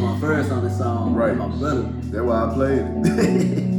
was 0.00 0.14
my 0.14 0.20
first 0.20 0.50
on 0.50 0.64
the 0.64 0.70
song. 0.70 1.14
Right. 1.14 1.36
My 1.36 1.48
brother. 1.48 1.82
That's 1.82 2.24
why 2.24 2.44
I 2.44 2.54
played 2.54 2.78
it. 2.78 2.84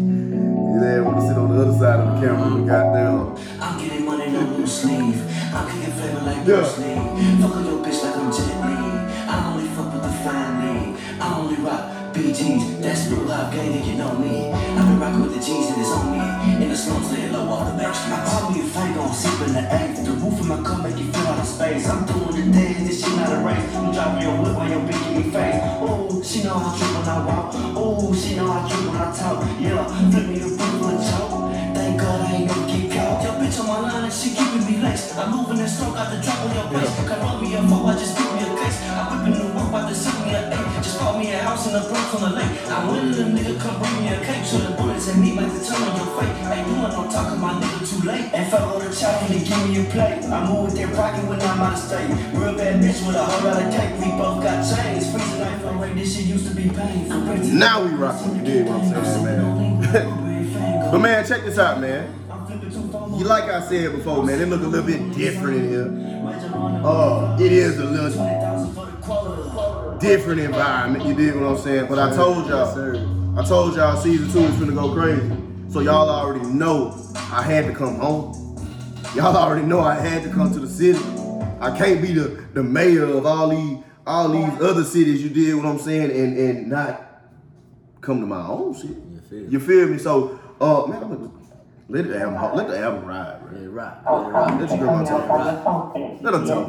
you 0.71 0.79
there 0.79 1.03
want 1.03 1.17
to 1.17 1.27
sit 1.27 1.37
on 1.37 1.55
the 1.55 1.61
other 1.61 1.77
side 1.77 1.99
of 1.99 2.21
the 2.21 2.27
camera 2.27 2.55
and 2.55 2.67
goddamn. 2.67 3.61
I'm 3.61 3.79
getting 3.79 4.05
money, 4.05 4.31
no 4.31 4.39
loose 4.57 4.81
sleeve. 4.81 5.21
I'm 5.53 5.67
kicking 5.69 5.93
flavor 5.93 6.21
like 6.21 6.37
Yeah. 6.37 6.43
Bruce 6.43 6.77
Lee. 6.79 6.95
Fuck 7.41 7.55
a 7.55 7.59
little 7.59 7.79
bitch 7.83 8.03
like 8.03 8.15
I'm 8.17 8.31
Jet 8.31 8.55
Li. 8.61 8.75
I 9.31 9.53
only 9.53 9.67
fuck 9.69 9.93
with 9.93 10.03
the 10.03 10.13
fine 10.23 10.33
family. 10.61 10.97
I 11.19 11.37
only 11.39 11.55
rock 11.61 12.13
BGs. 12.13 12.81
That's 12.81 13.07
blue 13.07 13.25
live 13.25 13.53
gang, 13.53 13.73
and 13.73 13.85
you 13.85 13.95
know 13.97 14.13
me. 14.17 14.51
I've 14.51 14.87
been 14.87 14.99
rocking 14.99 15.21
with 15.21 15.33
the 15.35 15.41
G's 15.41 15.69
and 15.71 15.81
it's 15.81 15.91
on 15.91 16.11
me. 16.11 16.63
In 16.63 16.69
the 16.69 16.77
slums, 16.77 17.11
laying 17.11 17.31
low 17.33 17.47
off 17.49 17.71
the 17.71 17.77
back 17.77 17.93
streets. 17.95 18.29
I 18.29 18.39
call 18.39 18.51
me 18.51 18.61
a 18.61 18.63
fake 18.63 18.97
on 18.97 19.13
sip 19.13 19.47
in 19.47 19.53
the 19.53 19.63
eighth. 19.73 19.90
The 20.21 20.29
roof 20.29 20.39
of 20.41 20.47
my 20.53 20.61
car 20.61 20.77
make 20.83 20.99
you 21.01 21.09
feel 21.09 21.25
out 21.33 21.39
of 21.39 21.47
space. 21.47 21.89
I'm 21.89 22.05
doing 22.05 22.45
the 22.45 22.53
dance, 22.53 22.87
this 22.87 23.01
shit 23.01 23.15
not 23.17 23.33
a 23.33 23.41
race. 23.41 23.73
I'm 23.73 23.89
driving 23.89 24.21
your 24.21 24.37
whip 24.37 24.53
while 24.53 24.69
your 24.69 24.81
bitch 24.85 25.01
give 25.01 25.17
me 25.17 25.31
face. 25.33 25.57
Oh, 25.81 26.21
she 26.21 26.43
know 26.43 26.61
how 26.61 26.69
I 26.69 26.77
trip 26.77 26.93
when 26.93 27.09
I 27.09 27.25
walk. 27.25 27.49
Oh, 27.73 28.13
she 28.13 28.35
know 28.35 28.45
how 28.45 28.61
I 28.61 28.69
trip 28.69 28.85
when 28.85 29.01
I 29.01 29.09
talk. 29.17 29.41
Yeah, 29.57 29.81
flip 29.81 30.29
me 30.29 30.37
the 30.37 30.45
roof 30.45 30.77
with 30.77 30.93
a 30.93 30.97
choke. 31.09 31.73
Thank 31.73 31.97
God 31.97 32.21
I 32.21 32.35
ain't 32.37 32.47
gonna 32.53 32.69
get 32.69 32.93
caught. 32.93 33.23
Your 33.25 33.33
bitch 33.41 33.59
on 33.61 33.65
my 33.65 33.79
line 33.81 34.03
and 34.05 34.13
she 34.13 34.29
keeping 34.37 34.61
me 34.61 34.77
laced. 34.77 35.17
I'm 35.17 35.33
moving 35.33 35.57
and 35.57 35.65
slow, 35.65 35.89
got 35.89 36.13
the 36.13 36.21
drop 36.21 36.37
on 36.45 36.53
your 36.53 36.69
face. 36.69 36.93
Come 37.01 37.21
roll 37.25 37.41
me 37.41 37.55
a 37.57 37.61
four, 37.65 37.89
I 37.89 37.93
just 37.97 38.13
give 38.13 38.29
me 38.29 38.45
a 38.45 38.49
case. 38.61 38.77
I'm 38.93 39.25
whipping 39.25 39.41
the 39.41 39.45
work, 39.57 39.73
about 39.73 39.89
to 39.89 39.95
send 39.97 40.20
me 41.01 41.09
a. 41.09 41.11
Just 41.11 41.17
me 41.19 41.31
a 41.31 41.37
house 41.43 41.67
in 41.67 41.73
the 41.73 41.79
Bronx 41.89 42.15
on 42.15 42.21
the 42.21 42.35
lake. 42.37 42.71
I'm 42.71 42.87
winning 42.87 43.11
the 43.11 43.25
nigga, 43.41 43.59
come 43.59 43.79
bring 43.81 43.95
me 44.01 44.07
a 44.13 44.19
cake. 44.23 44.45
So 44.45 44.57
the 44.57 44.71
bullets 44.77 45.07
and 45.09 45.23
the 45.23 45.59
turn 45.65 45.81
on 45.81 45.97
your 45.97 46.09
face. 46.19 46.47
Ain't 46.51 46.67
doing 46.67 46.81
no 46.81 47.09
talking, 47.11 47.39
my 47.39 47.53
nigga 47.53 47.79
too 47.89 48.07
late. 48.07 48.29
And 48.33 48.51
fuck 48.51 48.61
all 48.67 48.79
the 48.79 48.93
chopping 48.93 49.39
to 49.39 49.45
give 49.45 49.69
me 49.69 49.81
a 49.81 49.83
plate. 49.89 50.23
I 50.29 50.49
move 50.49 50.65
with 50.65 50.75
that 50.77 50.93
rocket 50.97 51.27
when 51.27 51.41
I'm 51.41 51.61
out 51.61 51.73
of 51.73 51.79
state. 51.79 52.09
Real 52.33 52.55
bad 52.55 52.81
bitch 52.81 53.05
with 53.05 53.15
a 53.15 53.23
whole 53.25 53.49
lot 53.49 53.61
of 53.61 53.73
cake. 53.73 53.93
We 53.99 54.09
both 54.17 54.43
got 54.43 54.61
chains. 54.61 55.11
Freezing 55.11 55.39
life 55.41 55.61
rate, 55.81 55.95
this 55.95 56.15
shit 56.15 56.25
used 56.25 56.47
to 56.49 56.55
be 56.55 56.69
pain. 56.69 57.11
I'm 57.11 57.27
ready 57.29 57.41
to- 57.49 57.53
Now 57.55 57.83
we 57.83 57.91
rocking. 57.91 58.35
You 58.37 58.43
dig 58.43 58.67
what 58.67 58.81
I'm 58.83 59.05
saying, 59.05 59.25
man? 59.25 60.89
but 60.91 60.99
man, 60.99 61.25
check 61.25 61.43
this 61.43 61.57
out, 61.57 61.79
man. 61.81 62.13
You 63.17 63.25
like 63.25 63.45
I 63.45 63.61
said 63.67 63.93
before, 63.93 64.23
man, 64.23 64.39
it 64.41 64.47
look 64.47 64.61
a 64.61 64.67
little 64.67 64.85
bit 64.85 65.13
different 65.15 65.57
in 65.57 65.69
here. 65.69 66.11
Uh, 66.83 67.37
it 67.39 67.51
is 67.51 67.77
a 67.79 67.85
little 67.85 68.09
different 70.01 70.41
environment. 70.41 71.05
You 71.05 71.13
dig 71.13 71.35
what 71.35 71.43
I'm 71.49 71.57
saying? 71.57 71.87
But 71.87 71.99
I 71.99 72.13
told 72.15 72.47
y'all, 72.47 73.39
I 73.39 73.45
told 73.45 73.75
y'all 73.75 73.95
season 74.01 74.31
two 74.31 74.39
is 74.39 74.55
finna 74.55 74.75
go 74.75 74.93
crazy. 74.93 75.31
So 75.71 75.79
y'all 75.79 76.09
already 76.09 76.45
know 76.45 76.93
I 77.15 77.43
had 77.43 77.65
to 77.67 77.73
come 77.73 77.95
home. 77.95 78.33
Y'all 79.15 79.35
already 79.37 79.65
know 79.65 79.79
I 79.79 79.95
had 79.95 80.23
to 80.23 80.29
come 80.29 80.51
to 80.53 80.59
the 80.59 80.67
city. 80.67 80.99
I 81.59 81.75
can't 81.77 82.01
be 82.01 82.13
the, 82.13 82.45
the 82.53 82.63
mayor 82.63 83.05
of 83.05 83.25
all 83.25 83.49
these 83.49 83.77
all 84.05 84.29
these 84.29 84.61
other 84.61 84.83
cities. 84.83 85.21
You 85.23 85.29
did 85.29 85.55
what 85.55 85.65
I'm 85.65 85.79
saying, 85.79 86.11
and 86.11 86.37
and 86.37 86.67
not 86.69 87.23
come 88.01 88.19
to 88.19 88.25
my 88.25 88.45
own 88.47 88.73
city. 88.73 88.95
You 88.95 89.21
feel 89.21 89.39
me? 89.39 89.47
You 89.51 89.59
feel 89.59 89.87
me? 89.87 89.97
So, 89.99 90.39
uh, 90.59 90.87
man, 90.87 91.03
I'm 91.03 91.09
gonna 91.15 91.31
let 91.87 92.07
the 92.07 92.19
album 92.19 92.57
let 92.57 92.67
the 92.67 92.79
album 92.79 93.05
ride, 93.05 93.41
Let 93.43 93.53
man. 93.53 93.63
it 93.63 93.69
rock. 93.69 94.01
Let 94.05 94.21
it 94.21 94.31
rock. 94.31 94.59
Let 94.59 94.69
your 94.69 94.79
girl 94.79 95.05
tell 95.05 95.19
you. 95.95 96.19
Let 96.21 96.33
her 96.33 96.45
talk. 96.47 96.67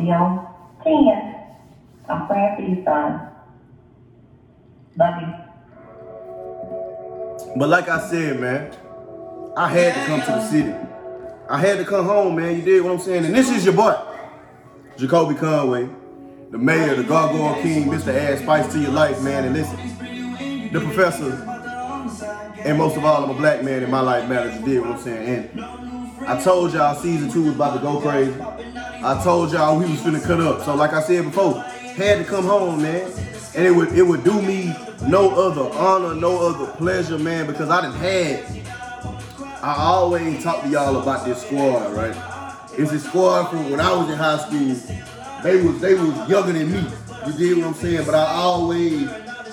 Be 2.06 2.12
on 2.12 2.18
10. 2.18 2.20
I'm 2.20 2.26
praying 2.26 2.56
for 2.56 2.62
you, 2.62 2.84
son. 2.84 3.28
Love 4.96 5.14
you. 5.22 5.28
But 7.56 7.68
like 7.68 7.88
I 7.88 8.08
said, 8.08 8.40
man, 8.40 8.72
I 9.56 9.68
had 9.68 9.94
to 9.94 10.06
come 10.06 10.20
to 10.20 10.26
the 10.26 10.48
city. 10.48 10.74
I 11.48 11.58
had 11.58 11.78
to 11.78 11.84
come 11.84 12.06
home, 12.06 12.36
man. 12.36 12.56
You 12.56 12.62
did 12.62 12.82
what 12.82 12.92
I'm 12.92 12.98
saying, 12.98 13.24
and 13.26 13.34
this 13.34 13.50
is 13.50 13.64
your 13.64 13.74
boy, 13.74 13.94
Jacolby 14.96 15.38
Conway, 15.38 15.88
the 16.50 16.58
mayor, 16.58 16.94
the 16.94 17.02
Gargoyle 17.02 17.60
King, 17.62 17.88
Mr. 17.88 18.14
Add 18.14 18.38
Spice 18.38 18.72
to 18.72 18.78
your 18.78 18.92
life, 18.92 19.20
man. 19.22 19.44
And 19.44 19.54
listen, 19.54 19.76
the 20.72 20.80
professor, 20.80 21.32
and 22.64 22.78
most 22.78 22.96
of 22.96 23.04
all, 23.04 23.24
I'm 23.24 23.30
a 23.30 23.34
black 23.34 23.62
man 23.62 23.82
in 23.82 23.90
my 23.90 24.00
life 24.00 24.28
matters. 24.28 24.58
You 24.60 24.64
did 24.64 24.80
what 24.80 24.92
I'm 24.92 24.98
saying, 25.00 25.50
and 25.54 25.60
I 26.26 26.40
told 26.42 26.72
y'all 26.72 26.94
season 26.94 27.30
two 27.30 27.44
was 27.44 27.54
about 27.54 27.74
to 27.76 27.80
go 27.82 28.00
crazy. 28.00 28.34
I 28.40 29.20
told 29.22 29.52
y'all 29.52 29.76
we 29.78 29.90
was 29.90 30.00
finna 30.00 30.22
cut 30.24 30.40
up. 30.40 30.62
So 30.64 30.74
like 30.74 30.92
I 30.92 31.02
said 31.02 31.24
before, 31.24 31.62
had 31.96 32.18
to 32.18 32.24
come 32.24 32.44
home, 32.44 32.82
man. 32.82 33.10
And 33.54 33.66
it 33.66 33.70
would 33.70 33.92
it 33.92 34.02
would 34.02 34.24
do 34.24 34.40
me 34.40 34.74
no 35.06 35.30
other 35.30 35.68
honor, 35.76 36.14
no 36.14 36.46
other 36.46 36.72
pleasure, 36.72 37.18
man, 37.18 37.46
because 37.46 37.70
I 37.70 37.82
done 37.82 37.94
had. 37.94 38.44
I 39.62 39.74
always 39.76 40.42
talk 40.42 40.62
to 40.62 40.68
y'all 40.68 41.00
about 41.00 41.24
this 41.24 41.42
squad, 41.42 41.94
right? 41.94 42.16
It's 42.76 42.90
a 42.92 42.98
squad 42.98 43.50
from 43.50 43.70
when 43.70 43.80
I 43.80 43.94
was 43.94 44.08
in 44.08 44.16
high 44.16 44.38
school. 44.38 44.74
They 45.42 45.62
was 45.62 45.80
they 45.80 45.94
was 45.94 46.28
younger 46.28 46.52
than 46.52 46.72
me. 46.72 46.84
You 47.26 47.32
did 47.32 47.58
what 47.58 47.66
I'm 47.68 47.74
saying? 47.74 48.04
But 48.06 48.14
I 48.14 48.26
always 48.26 49.08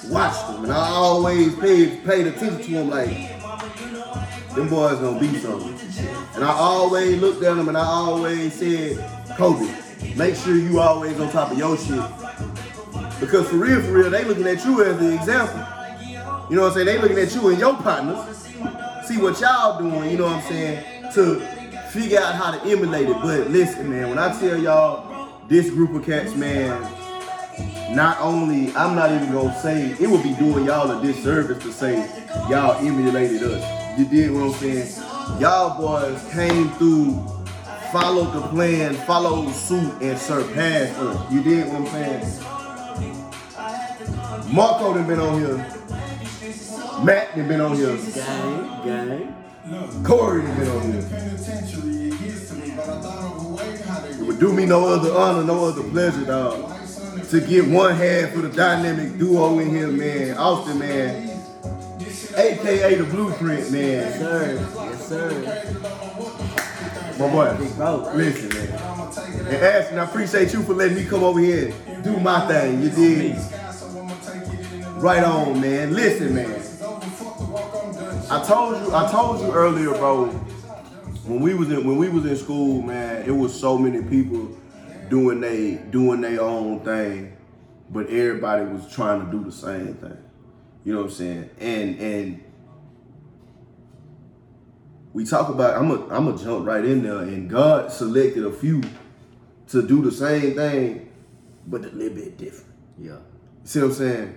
watched 0.05 0.47
them 0.47 0.63
and 0.63 0.73
I 0.73 0.87
always 0.89 1.55
paid 1.55 2.03
paid 2.05 2.27
attention 2.27 2.61
to 2.61 2.71
them 2.71 2.89
like 2.89 3.39
them 4.55 4.69
boys 4.69 4.99
gonna 4.99 5.19
be 5.19 5.37
something. 5.37 5.77
And 6.35 6.43
I 6.43 6.51
always 6.51 7.19
looked 7.19 7.43
at 7.43 7.55
them 7.55 7.67
and 7.67 7.77
I 7.77 7.85
always 7.85 8.53
said, 8.53 8.97
Kobe, 9.37 9.71
make 10.15 10.35
sure 10.35 10.55
you 10.55 10.79
always 10.79 11.19
on 11.19 11.29
top 11.31 11.51
of 11.51 11.57
your 11.57 11.77
shit. 11.77 12.28
Because 13.19 13.47
for 13.49 13.57
real, 13.57 13.81
for 13.81 13.91
real, 13.91 14.09
they 14.09 14.23
looking 14.23 14.47
at 14.47 14.63
you 14.65 14.83
as 14.83 14.97
the 14.97 15.13
example. 15.13 15.65
You 16.49 16.55
know 16.55 16.63
what 16.63 16.69
I'm 16.69 16.73
saying? 16.73 16.85
They 16.87 16.97
looking 16.97 17.19
at 17.19 17.35
you 17.35 17.49
and 17.49 17.59
your 17.59 17.75
partners. 17.75 18.47
See 19.05 19.17
what 19.17 19.39
y'all 19.39 19.79
doing, 19.79 20.09
you 20.09 20.17
know 20.17 20.25
what 20.25 20.43
I'm 20.43 20.49
saying? 20.49 21.13
To 21.13 21.39
figure 21.89 22.19
out 22.19 22.35
how 22.35 22.51
to 22.51 22.61
emulate 22.69 23.09
it. 23.09 23.17
But 23.21 23.49
listen, 23.49 23.89
man, 23.89 24.09
when 24.09 24.19
I 24.19 24.39
tell 24.39 24.57
y'all 24.57 25.29
this 25.47 25.69
group 25.69 25.93
of 25.93 26.05
cats, 26.05 26.35
man, 26.35 26.81
not 27.95 28.19
only, 28.21 28.73
I'm 28.75 28.95
not 28.95 29.11
even 29.11 29.31
gonna 29.31 29.59
say, 29.61 29.91
it 29.99 30.09
would 30.09 30.23
be 30.23 30.33
doing 30.35 30.65
y'all 30.65 30.89
a 30.91 31.01
disservice 31.01 31.61
to 31.63 31.73
say 31.73 31.97
y'all 32.49 32.75
emulated 32.85 33.43
us. 33.43 33.99
You 33.99 34.05
did 34.05 34.31
what 34.31 34.43
I'm 34.43 34.53
saying? 34.53 35.41
Y'all 35.41 35.77
boys 35.79 36.23
came 36.31 36.69
through, 36.71 37.13
followed 37.91 38.31
the 38.33 38.47
plan, 38.49 38.93
followed 39.05 39.51
suit, 39.51 40.01
and 40.01 40.17
surpassed 40.17 40.97
us. 40.99 41.31
You 41.31 41.43
did 41.43 41.67
what 41.67 41.81
I'm 41.81 41.87
saying? 41.87 42.58
Marquo 44.51 44.95
done 44.95 45.05
been 45.05 45.19
on 45.19 45.39
here. 45.39 45.57
Mack 47.03 47.35
done 47.35 47.47
been 47.47 47.61
on 47.61 47.75
here. 47.75 47.95
Gang, 48.15 48.83
gang. 48.83 49.35
Cori 50.03 50.41
done 50.41 50.57
been 50.57 50.69
on 50.69 50.91
here. 50.91 51.03
It 54.11 54.25
would 54.25 54.39
do 54.39 54.51
me 54.51 54.65
no 54.65 54.87
other 54.87 55.13
honor, 55.13 55.43
no 55.43 55.65
other 55.65 55.83
pleasure, 55.83 56.25
dog. 56.25 56.75
To 57.29 57.41
get 57.41 57.67
one 57.67 57.95
hand 57.95 58.33
for 58.33 58.41
the 58.41 58.49
dynamic 58.49 59.19
duo 59.19 59.59
in 59.59 59.69
here, 59.69 59.87
man. 59.87 60.35
Austin, 60.35 60.79
man. 60.79 61.29
AKA 62.35 62.95
the 62.95 63.03
Blu'Print, 63.03 63.71
man. 63.71 63.81
Yes, 63.81 64.17
sir. 64.17 64.55
Yes, 64.55 65.07
sir. 65.07 65.29
My 67.19 67.31
boy. 67.31 67.51
Listen, 68.15 68.49
man. 68.49 68.69
And 69.47 69.57
Ashton, 69.57 69.99
I 69.99 70.05
appreciate 70.05 70.53
you 70.53 70.63
for 70.63 70.73
letting 70.73 70.97
me 70.97 71.05
come 71.05 71.23
over 71.23 71.39
here 71.39 71.71
and 71.85 72.03
do 72.03 72.19
my 72.19 72.47
thing. 72.47 72.81
You 72.81 72.89
did. 72.89 73.37
Right 74.99 75.23
on, 75.23 75.61
man. 75.61 75.93
Listen, 75.93 76.35
man. 76.35 76.61
I 78.29 78.43
told 78.45 78.75
you, 78.75 78.93
I 78.93 79.09
told 79.09 79.39
you 79.39 79.49
earlier, 79.53 79.91
bro. 79.91 80.25
When 81.25 81.39
we 81.39 81.53
was 81.53 81.71
in 81.71 81.87
when 81.87 81.95
we 81.95 82.09
was 82.09 82.25
in 82.25 82.35
school, 82.35 82.81
man, 82.81 83.23
it 83.25 83.31
was 83.31 83.57
so 83.57 83.77
many 83.77 84.03
people 84.03 84.57
doing 85.07 85.39
they 85.39 85.75
doing 85.75 86.19
their 86.19 86.41
own 86.41 86.81
thing, 86.81 87.31
but 87.89 88.07
everybody 88.07 88.65
was 88.65 88.91
trying 88.93 89.25
to 89.25 89.31
do 89.31 89.41
the 89.41 89.53
same 89.53 89.93
thing. 89.93 90.17
You 90.83 90.95
know 90.95 90.99
what 90.99 91.11
I'm 91.11 91.11
saying? 91.11 91.49
And 91.59 91.99
and 91.99 92.43
we 95.13 95.23
talk 95.23 95.47
about 95.47 95.77
I'm 95.77 95.91
a 95.91 96.07
I'm 96.09 96.25
gonna 96.25 96.37
jump 96.37 96.67
right 96.67 96.83
in 96.83 97.03
there, 97.03 97.19
and 97.19 97.49
God 97.49 97.89
selected 97.89 98.45
a 98.45 98.51
few 98.51 98.83
to 99.69 99.81
do 99.81 100.01
the 100.01 100.11
same 100.11 100.55
thing, 100.55 101.09
but 101.67 101.85
a 101.85 101.87
little 101.87 102.15
bit 102.15 102.37
different. 102.37 102.73
Yeah. 102.97 103.19
See 103.63 103.79
what 103.79 103.91
I'm 103.91 103.93
saying? 103.93 104.35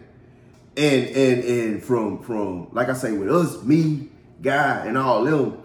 And 0.76 1.06
and 1.08 1.44
and 1.44 1.82
from 1.82 2.22
from 2.22 2.68
like 2.72 2.88
I 2.88 2.94
say 2.94 3.12
with 3.12 3.30
us, 3.30 3.62
me, 3.62 4.08
guy, 4.40 4.86
and 4.86 4.96
all 4.96 5.24
them, 5.24 5.62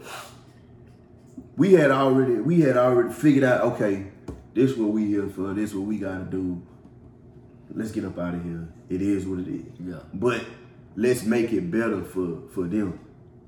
we 1.56 1.74
had 1.74 1.92
already 1.92 2.34
we 2.34 2.62
had 2.62 2.78
already 2.78 3.14
figured 3.14 3.44
out. 3.44 3.62
Okay, 3.74 4.08
this 4.54 4.76
what 4.76 4.90
we 4.90 5.08
here 5.08 5.28
for. 5.30 5.54
This 5.54 5.74
what 5.74 5.86
we 5.86 5.98
gotta 5.98 6.26
do. 6.26 6.62
Let's 7.74 7.92
get 7.92 8.06
up 8.06 8.18
out 8.18 8.34
of 8.34 8.44
here. 8.44 8.68
It 8.90 9.02
is 9.02 9.26
what 9.26 9.40
it 9.40 9.48
is. 9.48 9.66
Yeah. 9.80 10.00
But 10.14 10.44
let's 10.96 11.24
make 11.24 11.54
it 11.54 11.72
better 11.72 12.04
for 12.04 12.48
for 12.54 12.68
them 12.68 13.00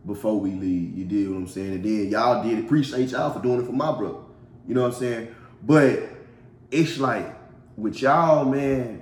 before 0.06 0.40
we 0.40 0.52
leave. 0.52 0.98
You 0.98 1.06
did 1.06 1.30
what 1.30 1.38
I'm 1.38 1.48
saying? 1.48 1.74
And 1.74 1.84
then 1.84 2.10
y'all 2.10 2.44
did 2.44 2.60
appreciate 2.60 3.10
y'all 3.10 3.32
for 3.32 3.42
doing 3.42 3.62
it 3.62 3.66
for 3.66 3.74
my 3.74 3.96
brother. 3.98 4.20
You 4.68 4.76
know 4.76 4.84
what 4.84 4.94
I'm 4.94 5.00
saying? 5.00 5.36
But 5.64 6.04
it's 6.72 6.98
like 7.00 7.36
with 7.76 8.02
y'all, 8.02 8.46
man, 8.46 8.99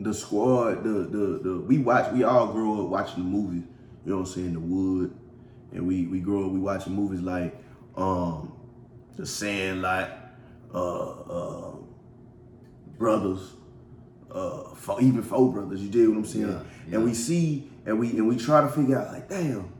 the 0.00 0.14
squad, 0.14 0.82
the 0.82 0.90
the 0.90 1.40
the 1.42 1.60
we 1.60 1.78
watch 1.78 2.12
we 2.12 2.24
all 2.24 2.52
grow 2.52 2.84
up 2.84 2.88
watching 2.88 3.22
the 3.22 3.28
movies, 3.28 3.64
you 4.04 4.10
know 4.12 4.18
what 4.20 4.28
I'm 4.28 4.32
saying, 4.32 4.52
The 4.54 4.60
Wood. 4.60 5.14
And 5.72 5.86
we 5.86 6.06
we 6.06 6.20
grow 6.20 6.46
up 6.46 6.52
we 6.52 6.58
watching 6.58 6.94
movies 6.94 7.20
like 7.20 7.54
um 7.96 8.52
The 9.16 9.26
Sandlot, 9.26 10.10
uh 10.74 11.10
uh 11.10 11.74
Brothers, 12.98 13.54
uh, 14.30 14.62
even 15.00 15.22
four 15.22 15.52
brothers. 15.52 15.80
You 15.80 15.88
did 15.88 16.08
what 16.08 16.18
I'm 16.18 16.24
saying? 16.26 16.48
Yeah, 16.48 16.62
yeah. 16.88 16.94
And 16.96 17.04
we 17.04 17.14
see 17.14 17.70
and 17.86 17.98
we 17.98 18.10
and 18.10 18.28
we 18.28 18.36
try 18.36 18.60
to 18.60 18.68
figure 18.68 18.98
out 18.98 19.12
like, 19.12 19.28
damn, 19.28 19.72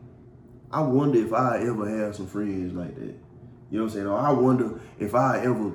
I 0.71 0.81
wonder 0.81 1.19
if 1.19 1.33
I 1.33 1.59
ever 1.61 1.89
have 1.99 2.17
some 2.17 2.27
friends 2.27 2.73
like 2.73 2.95
that. 2.95 3.15
You 3.71 3.79
know 3.79 3.85
what 3.85 3.91
I'm 3.91 3.91
saying? 3.91 4.07
Or 4.07 4.19
I 4.19 4.33
wonder 4.33 4.81
if 4.99 5.15
I 5.15 5.41
ever 5.45 5.73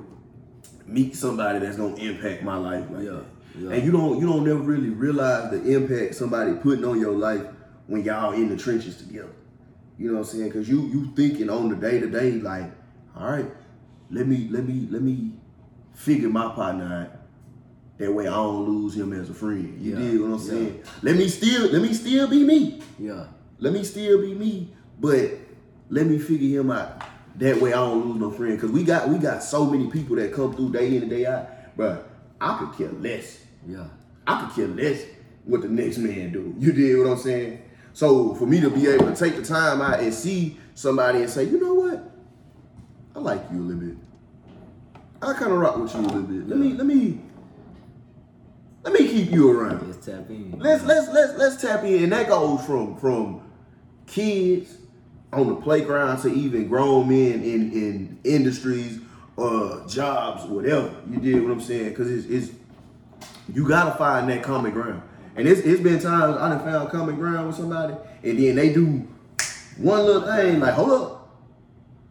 meet 0.86 1.14
somebody 1.16 1.60
that's 1.60 1.76
gonna 1.76 1.94
impact 1.96 2.42
my 2.42 2.56
life 2.56 2.86
like 2.90 3.04
Yeah, 3.04 3.10
that. 3.10 3.24
Yeah. 3.58 3.70
And 3.70 3.84
you 3.84 3.92
don't 3.92 4.18
you 4.20 4.26
don't 4.26 4.44
never 4.44 4.60
really 4.60 4.90
realize 4.90 5.50
the 5.50 5.62
impact 5.74 6.14
somebody 6.14 6.54
putting 6.54 6.84
on 6.84 7.00
your 7.00 7.12
life 7.14 7.42
when 7.86 8.02
y'all 8.04 8.32
in 8.32 8.48
the 8.48 8.56
trenches 8.56 8.96
together. 8.96 9.32
You 9.98 10.08
know 10.08 10.18
what 10.18 10.28
I'm 10.32 10.38
saying? 10.38 10.52
Cause 10.52 10.68
you 10.68 10.82
you 10.88 11.12
thinking 11.16 11.48
on 11.50 11.68
the 11.70 11.76
day 11.76 12.00
to 12.00 12.06
day 12.08 12.32
like, 12.32 12.70
all 13.16 13.30
right, 13.30 13.46
let 14.10 14.26
me 14.26 14.48
let 14.50 14.66
me 14.66 14.86
let 14.90 15.02
me 15.02 15.32
figure 15.94 16.28
my 16.28 16.52
partner 16.54 17.08
out. 17.12 17.20
That 17.98 18.12
way 18.12 18.26
I 18.26 18.34
don't 18.34 18.66
lose 18.66 18.94
him 18.94 19.12
as 19.14 19.30
a 19.30 19.34
friend. 19.34 19.80
You 19.80 19.92
Yeah, 19.92 19.98
did 19.98 20.20
what 20.20 20.26
I'm 20.26 20.32
yeah. 20.32 20.38
saying? 20.50 20.82
Let 21.02 21.16
me 21.16 21.28
still 21.28 21.70
let 21.72 21.80
me 21.80 21.94
still 21.94 22.28
be 22.28 22.44
me. 22.44 22.82
Yeah. 22.98 23.26
Let 23.58 23.72
me 23.72 23.84
still 23.84 24.20
be 24.20 24.34
me, 24.34 24.74
but 25.00 25.30
let 25.88 26.06
me 26.06 26.18
figure 26.18 26.60
him 26.60 26.70
out. 26.70 27.02
That 27.36 27.60
way 27.60 27.72
I 27.72 27.76
don't 27.76 28.06
lose 28.06 28.18
no 28.20 28.30
friend. 28.30 28.60
Cause 28.60 28.70
we 28.70 28.84
got 28.84 29.08
we 29.08 29.16
got 29.18 29.42
so 29.42 29.64
many 29.64 29.86
people 29.90 30.16
that 30.16 30.32
come 30.34 30.54
through 30.54 30.72
day 30.72 30.94
in 30.94 31.02
and 31.02 31.10
day 31.10 31.24
out. 31.24 31.48
Bruh, 31.76 32.02
I 32.38 32.58
could 32.58 32.76
care 32.76 32.92
less. 32.92 33.38
Yeah. 33.66 33.86
I 34.26 34.40
could 34.40 34.54
care 34.54 34.68
less 34.68 35.04
what 35.44 35.62
the 35.62 35.68
next 35.68 35.98
man 35.98 36.32
do. 36.32 36.54
You 36.58 36.72
did 36.72 36.98
what 36.98 37.08
I'm 37.08 37.18
saying? 37.18 37.62
So 37.92 38.34
for 38.34 38.46
me 38.46 38.60
to 38.60 38.70
be 38.70 38.86
able 38.88 39.06
to 39.06 39.16
take 39.16 39.36
the 39.36 39.42
time 39.42 39.80
out 39.80 40.00
and 40.00 40.12
see 40.12 40.58
somebody 40.74 41.20
and 41.20 41.30
say, 41.30 41.44
you 41.44 41.60
know 41.60 41.74
what? 41.74 42.10
I 43.14 43.18
like 43.20 43.42
you 43.50 43.58
a 43.58 43.62
little 43.62 43.82
bit. 43.82 43.96
I 45.22 45.32
kind 45.32 45.52
of 45.52 45.58
rock 45.58 45.78
with 45.78 45.94
you 45.94 46.00
a 46.00 46.02
little 46.02 46.22
bit. 46.22 46.48
Let 46.48 46.58
me 46.58 46.72
let 46.74 46.86
me 46.86 47.18
let 48.82 48.92
me 48.92 49.08
keep 49.08 49.30
you 49.32 49.50
around. 49.50 49.86
Let's 49.86 50.04
tap 50.04 50.28
in. 50.28 50.58
Let's 50.58 50.84
let's 50.84 51.08
let's 51.08 51.38
let's 51.38 51.60
tap 51.60 51.84
in, 51.84 52.04
and 52.04 52.12
that 52.12 52.28
goes 52.28 52.64
from 52.66 52.96
from 52.98 53.40
kids 54.06 54.76
on 55.32 55.48
the 55.48 55.56
playground 55.56 56.20
to 56.22 56.28
even 56.32 56.68
grown 56.68 57.08
men 57.08 57.42
in 57.42 57.72
in 57.72 58.18
industries, 58.24 59.00
uh, 59.38 59.86
jobs, 59.88 60.44
whatever. 60.44 60.94
You 61.10 61.18
did 61.18 61.42
what 61.42 61.52
I'm 61.52 61.60
saying? 61.60 61.88
Because 61.88 62.10
it's 62.10 62.26
it's 62.26 62.58
you 63.52 63.66
gotta 63.68 63.96
find 63.96 64.28
that 64.30 64.42
common 64.42 64.72
ground. 64.72 65.02
And 65.36 65.46
it's 65.46 65.60
it's 65.60 65.80
been 65.80 65.98
times 66.00 66.36
I 66.36 66.48
done 66.48 66.60
found 66.64 66.90
common 66.90 67.16
ground 67.16 67.46
with 67.48 67.56
somebody, 67.56 67.94
and 68.22 68.38
then 68.38 68.56
they 68.56 68.72
do 68.72 69.06
one 69.76 70.04
little 70.04 70.22
thing 70.22 70.60
like, 70.60 70.72
hold 70.74 70.90
up, 70.90 71.28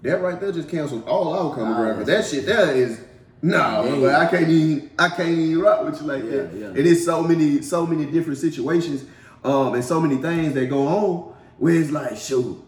that 0.04 0.22
right 0.22 0.40
there 0.40 0.52
just 0.52 0.70
canceled 0.70 1.04
all 1.06 1.34
our 1.34 1.56
common 1.56 1.74
ground. 1.74 1.98
But 1.98 2.06
that 2.08 2.26
shit 2.26 2.46
there 2.46 2.72
is 2.76 3.02
no, 3.42 3.84
Yeah. 4.02 4.20
I 4.20 4.26
can't 4.28 4.48
even 4.50 4.92
I 4.98 5.10
can't 5.10 5.30
even 5.30 5.60
rock 5.62 5.86
with 5.86 6.02
you 6.02 6.08
like 6.08 6.24
Yeah, 6.24 6.30
that. 6.32 6.54
yeah. 6.54 6.72
It 6.76 6.86
is 6.86 7.04
so 7.04 7.24
many 7.24 7.62
so 7.64 7.86
many 7.88 8.06
different 8.06 8.38
situations, 8.40 9.06
um, 9.44 9.74
and 9.74 9.84
so 9.84 10.00
many 10.00 10.18
things 10.18 10.54
that 10.54 10.68
go 10.68 10.88
on 10.88 11.34
where 11.58 11.74
it's 11.76 11.90
like, 11.92 12.18
shoot, 12.18 12.62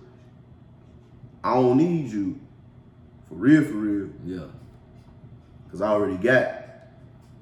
I 1.43 1.53
don't 1.55 1.77
need 1.77 2.09
you 2.11 2.39
for 3.29 3.35
real, 3.35 3.63
for 3.63 3.73
real. 3.73 4.09
Yeah. 4.25 4.45
Cause 5.69 5.81
I 5.81 5.89
already 5.89 6.15
got, 6.17 6.53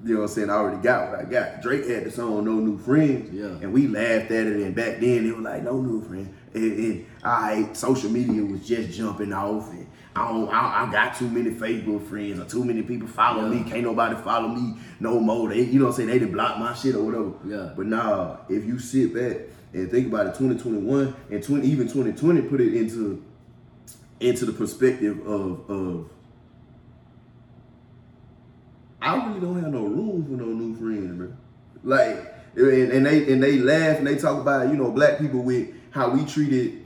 you 0.06 0.14
know 0.14 0.20
what 0.22 0.30
I'm 0.30 0.34
saying? 0.34 0.50
I 0.50 0.54
already 0.54 0.82
got 0.82 1.10
what 1.10 1.20
I 1.20 1.24
got. 1.24 1.60
Drake 1.62 1.86
had 1.86 2.04
the 2.04 2.10
song 2.10 2.44
No 2.44 2.52
New 2.54 2.78
Friends. 2.78 3.32
Yeah. 3.32 3.46
And 3.46 3.72
we 3.72 3.86
laughed 3.88 4.30
at 4.30 4.46
it 4.46 4.56
and 4.56 4.74
back 4.74 5.00
then 5.00 5.26
it 5.26 5.34
was 5.36 5.44
like 5.44 5.62
no 5.62 5.80
new 5.80 6.02
friends. 6.02 6.28
And, 6.54 6.72
and 6.78 7.06
I 7.24 7.72
social 7.72 8.10
media 8.10 8.42
was 8.44 8.66
just 8.66 8.96
jumping 8.96 9.32
off 9.32 9.70
and 9.72 9.86
I 10.14 10.28
don't 10.28 10.48
I, 10.48 10.86
I 10.86 10.92
got 10.92 11.16
too 11.16 11.28
many 11.28 11.50
Facebook 11.50 12.06
friends 12.08 12.40
or 12.40 12.44
too 12.44 12.64
many 12.64 12.82
people 12.82 13.08
follow 13.08 13.50
Yeah. 13.50 13.62
me. 13.62 13.70
Can't 13.70 13.82
nobody 13.82 14.14
follow 14.22 14.48
me 14.48 14.74
no 15.00 15.20
more. 15.20 15.48
They 15.50 15.62
you 15.62 15.78
know 15.78 15.86
what 15.86 15.90
I'm 15.92 15.96
saying? 15.96 16.08
They 16.08 16.18
done 16.20 16.32
block 16.32 16.58
my 16.58 16.72
shit 16.74 16.94
or 16.94 17.02
whatever. 17.04 17.32
Yeah. 17.44 17.72
But 17.76 17.86
nah, 17.86 18.36
if 18.48 18.64
you 18.64 18.78
sit 18.78 19.12
back 19.14 19.38
and 19.74 19.90
think 19.90 20.06
about 20.06 20.26
it, 20.28 20.34
2021 20.36 21.14
and 21.30 21.42
20 21.42 21.66
even 21.66 21.86
2020 21.88 22.42
put 22.42 22.60
it 22.60 22.74
into 22.74 23.22
into 24.20 24.46
the 24.46 24.52
perspective 24.52 25.18
of 25.26 25.68
of 25.70 26.10
I 29.06 29.26
really 29.26 29.40
don't 29.40 29.62
have 29.62 29.72
no 29.72 29.84
room 29.84 30.24
for 30.24 30.32
no 30.32 30.46
new 30.46 30.74
friends, 30.74 31.16
bro. 31.16 31.32
Like, 31.84 32.34
and, 32.56 32.92
and 32.92 33.06
they 33.06 33.32
and 33.32 33.42
they 33.42 33.58
laugh 33.58 33.98
and 33.98 34.06
they 34.06 34.16
talk 34.16 34.40
about 34.40 34.68
you 34.68 34.74
know 34.74 34.90
black 34.90 35.18
people 35.18 35.42
with 35.42 35.68
how 35.90 36.08
we 36.10 36.24
treated 36.24 36.84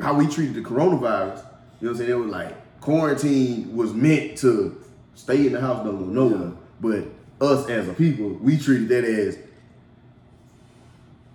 how 0.00 0.14
we 0.14 0.26
treated 0.26 0.54
the 0.54 0.60
coronavirus. 0.68 1.44
You 1.80 1.88
know 1.88 1.90
what 1.90 1.90
I'm 1.90 1.96
saying? 1.96 2.10
It 2.10 2.14
was 2.14 2.30
like 2.30 2.80
quarantine 2.80 3.76
was 3.76 3.94
meant 3.94 4.38
to 4.38 4.82
stay 5.14 5.46
in 5.46 5.52
the 5.52 5.60
house, 5.60 5.84
don't 5.84 5.98
go 5.98 6.04
nowhere. 6.04 6.52
But 6.80 7.04
us 7.40 7.68
as 7.68 7.88
a 7.88 7.92
people, 7.92 8.30
we 8.30 8.58
treated 8.58 8.88
that 8.88 9.04
as 9.04 9.38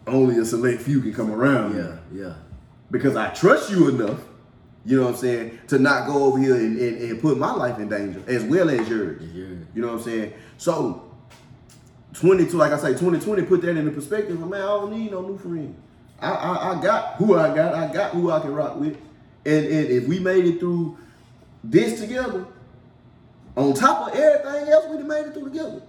only 0.06 0.38
a 0.40 0.46
select 0.46 0.82
few 0.82 1.02
can 1.02 1.14
come 1.14 1.32
around. 1.32 1.76
Yeah. 1.76 1.98
Yeah. 2.14 2.34
Because 2.92 3.16
I 3.16 3.30
trust 3.30 3.70
you 3.70 3.90
enough, 3.90 4.20
you 4.88 4.98
know 4.98 5.08
what 5.08 5.16
I'm 5.16 5.20
saying, 5.20 5.60
to 5.68 5.80
not 5.80 6.08
go 6.08 6.24
over 6.24 6.40
here 6.40 6.56
and, 6.56 6.80
and, 6.80 7.02
and 7.02 7.22
put 7.22 7.38
my 7.38 7.52
life 7.52 7.78
in 7.78 7.90
danger 7.90 8.24
as 8.26 8.42
well 8.46 8.70
as 8.70 8.88
yours. 8.88 9.22
Yeah. 9.34 9.44
You 9.76 9.82
know 9.82 9.88
what 9.88 9.98
I'm 9.98 10.04
saying? 10.04 10.34
So 10.58 11.12
22, 12.14 12.56
like 12.56 12.72
I 12.72 12.78
say, 12.78 12.90
2020 12.92 13.44
put 13.44 13.62
that 13.64 13.76
into 13.76 13.92
perspective. 13.92 14.40
Man, 14.40 14.62
I 14.62 14.66
don't 14.66 14.92
need 14.92 15.12
no 15.12 15.22
new 15.22 15.38
friend. 15.38 15.76
I, 16.22 16.32
I 16.32 16.72
I 16.72 16.82
got 16.82 17.16
who 17.16 17.36
I 17.36 17.54
got. 17.54 17.76
I 17.76 17.94
got 17.94 18.12
who 18.12 18.32
I 18.32 18.40
can 18.40 18.54
rock 18.54 18.80
with. 18.80 18.98
And 19.46 19.66
and 19.66 19.88
if 19.90 20.08
we 20.08 20.20
made 20.20 20.46
it 20.46 20.60
through 20.60 20.98
this 21.66 22.00
together, 22.00 22.46
on 23.58 23.74
top 23.74 24.08
of 24.08 24.18
everything 24.18 24.70
else 24.70 24.86
we 24.88 25.04
made 25.04 25.26
it 25.28 25.34
through 25.34 25.50
together, 25.50 25.82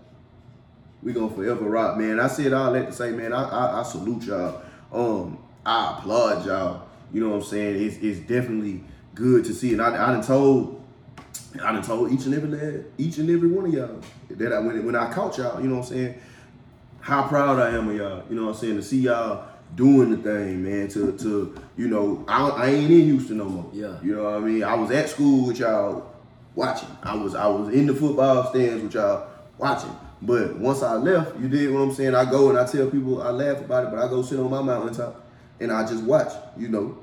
we 1.04 1.12
gonna 1.12 1.30
forever 1.30 1.70
rock, 1.70 1.96
man. 1.96 2.18
I 2.18 2.26
said 2.26 2.52
all 2.52 2.72
that 2.72 2.86
to 2.86 2.92
say, 2.92 3.12
man, 3.12 3.32
I 3.32 3.48
I, 3.48 3.80
I 3.80 3.82
salute 3.84 4.24
y'all. 4.24 4.60
Um, 4.92 5.38
I 5.64 5.98
applaud 5.98 6.44
y'all. 6.44 6.87
You 7.12 7.22
know 7.22 7.30
what 7.30 7.36
I'm 7.36 7.42
saying? 7.42 7.82
It's 7.82 7.96
it's 7.98 8.20
definitely 8.20 8.84
good 9.14 9.44
to 9.46 9.54
see 9.54 9.72
it. 9.72 9.80
I, 9.80 9.88
I 9.88 10.12
done 10.12 10.22
told 10.22 10.82
I 11.62 11.72
done 11.72 11.82
told 11.82 12.12
each 12.12 12.26
and 12.26 12.34
every 12.34 12.48
lad, 12.48 12.84
each 12.98 13.18
and 13.18 13.28
every 13.30 13.48
one 13.48 13.66
of 13.66 13.74
y'all 13.74 14.00
that 14.30 14.52
I 14.52 14.58
when 14.58 14.84
when 14.84 14.94
I 14.94 15.12
caught 15.12 15.38
y'all, 15.38 15.60
you 15.60 15.68
know 15.68 15.76
what 15.76 15.86
I'm 15.86 15.90
saying, 15.90 16.20
how 17.00 17.26
proud 17.26 17.58
I 17.58 17.70
am 17.70 17.88
of 17.88 17.96
y'all. 17.96 18.22
You 18.28 18.36
know 18.36 18.46
what 18.46 18.54
I'm 18.54 18.60
saying 18.60 18.76
to 18.76 18.82
see 18.82 19.00
y'all 19.00 19.48
doing 19.74 20.10
the 20.10 20.16
thing, 20.18 20.64
man. 20.64 20.88
To 20.88 21.12
to 21.18 21.60
you 21.76 21.88
know, 21.88 22.24
I, 22.28 22.48
I 22.48 22.66
ain't 22.68 22.90
in 22.90 23.04
Houston 23.04 23.38
no 23.38 23.44
more. 23.44 23.70
Yeah. 23.72 23.96
You 24.02 24.16
know 24.16 24.24
what 24.24 24.34
I 24.34 24.38
mean? 24.40 24.62
I 24.62 24.74
was 24.74 24.90
at 24.90 25.08
school 25.08 25.46
with 25.46 25.58
y'all 25.58 26.14
watching. 26.54 26.88
I 27.02 27.14
was 27.16 27.34
I 27.34 27.46
was 27.46 27.72
in 27.72 27.86
the 27.86 27.94
football 27.94 28.50
stands 28.50 28.82
with 28.82 28.94
y'all 28.94 29.28
watching. 29.56 29.94
But 30.20 30.56
once 30.58 30.82
I 30.82 30.94
left, 30.94 31.38
you 31.38 31.48
did 31.48 31.72
what 31.72 31.80
I'm 31.80 31.94
saying. 31.94 32.14
I 32.14 32.28
go 32.28 32.50
and 32.50 32.58
I 32.58 32.66
tell 32.66 32.90
people 32.90 33.22
I 33.22 33.30
laugh 33.30 33.60
about 33.60 33.84
it, 33.84 33.90
but 33.90 34.00
I 34.00 34.08
go 34.08 34.22
sit 34.22 34.38
on 34.38 34.50
my 34.50 34.60
mountaintop 34.60 35.27
and 35.60 35.72
I 35.72 35.86
just 35.86 36.02
watch, 36.04 36.32
you 36.56 36.68
know, 36.68 36.96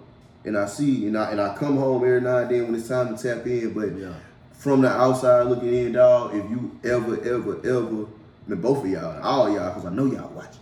and 0.46 0.58
I 0.58 0.66
see 0.68 1.08
and 1.08 1.18
I 1.18 1.32
and 1.32 1.42
I 1.42 1.56
come 1.56 1.78
home 1.78 2.04
every 2.04 2.22
now 2.22 2.38
and 2.38 2.50
then 2.50 2.66
when 2.68 2.76
it's 2.76 2.88
time 2.88 3.16
to 3.16 3.22
tap 3.22 3.46
in. 3.48 3.74
But 3.74 3.98
Yeah. 3.98 4.14
from 4.54 4.82
the 4.82 4.90
outside 4.90 5.48
looking 5.48 5.74
in, 5.74 5.92
dog, 5.94 6.36
if 6.36 6.50
you 6.50 6.72
ever, 6.84 7.16
ever, 7.22 7.58
ever, 7.66 8.04
I 8.06 8.50
mean, 8.50 8.62
both 8.62 8.84
of 8.84 8.90
y'all, 8.90 9.22
all 9.22 9.50
y'all, 9.50 9.70
because 9.70 9.86
I 9.86 9.90
know 9.94 10.06
y'all 10.06 10.32
watching. 10.34 10.62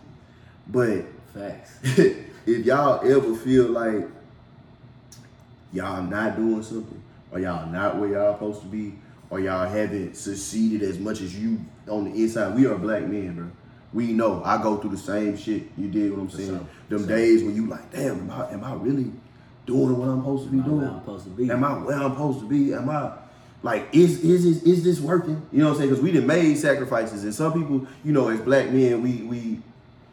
But 0.68 1.04
Facts. 1.34 1.80
if 2.46 2.66
y'all 2.66 3.00
ever 3.10 3.36
feel 3.36 3.68
like 3.70 4.08
y'all 5.72 6.04
not 6.04 6.36
doing 6.36 6.64
something, 6.64 7.02
or 7.32 7.40
y'all 7.40 7.70
not 7.70 7.98
where 7.98 8.10
y'all 8.10 8.34
supposed 8.36 8.62
to 8.62 8.68
be, 8.68 8.94
or 9.30 9.40
y'all 9.40 9.68
haven't 9.68 10.16
succeeded 10.16 10.84
as 10.84 11.00
much 11.00 11.22
as 11.22 11.38
you 11.38 11.60
on 11.90 12.06
the 12.06 12.12
inside, 12.12 12.56
we 12.56 12.66
are 12.68 12.76
black 12.78 13.04
men, 13.08 13.36
bro. 13.36 13.48
We 13.94 14.14
know. 14.14 14.42
I 14.44 14.62
go 14.62 14.78
through 14.78 14.92
the 14.92 14.98
same 14.98 15.38
shit. 15.38 15.64
You 15.78 15.88
did 15.88 16.12
what 16.12 16.22
I'm 16.22 16.30
saying. 16.30 16.50
sure. 16.50 16.68
Them 16.90 17.00
sure. 17.00 17.08
days 17.08 17.44
when 17.44 17.56
you 17.56 17.68
like, 17.68 17.92
damn, 17.92 18.20
am 18.20 18.32
I, 18.32 18.52
am 18.52 18.64
I 18.64 18.74
really 18.74 19.12
doing 19.66 19.98
what 19.98 20.10
I'm 20.10 20.22
supposed 20.22 20.46
to 20.46 20.52
be 20.52 20.58
Am 20.58 20.64
doing? 20.64 20.88
I'm 20.88 21.00
supposed 21.00 21.24
to 21.26 21.30
be? 21.30 21.52
Am 21.52 21.64
I 21.64 21.78
where 21.78 21.98
I'm 21.98 22.12
supposed 22.12 22.40
to 22.40 22.48
be? 22.48 22.74
Am 22.74 22.90
I 22.90 23.14
like 23.62 23.88
is 23.94 24.24
is 24.24 24.46
is, 24.46 24.64
is 24.64 24.84
this 24.84 25.00
working? 25.00 25.46
You 25.52 25.60
know 25.60 25.66
what 25.66 25.72
I'm 25.72 25.78
saying? 25.78 25.90
Because 25.92 26.04
we 26.04 26.12
done 26.12 26.28
made 26.28 26.58
sacrifices, 26.58 27.24
and 27.24 27.34
some 27.34 27.54
people, 27.54 27.88
you 28.04 28.12
know, 28.12 28.28
as 28.30 28.42
black 28.42 28.70
men, 28.72 29.02
we 29.02 29.22
we 29.24 29.62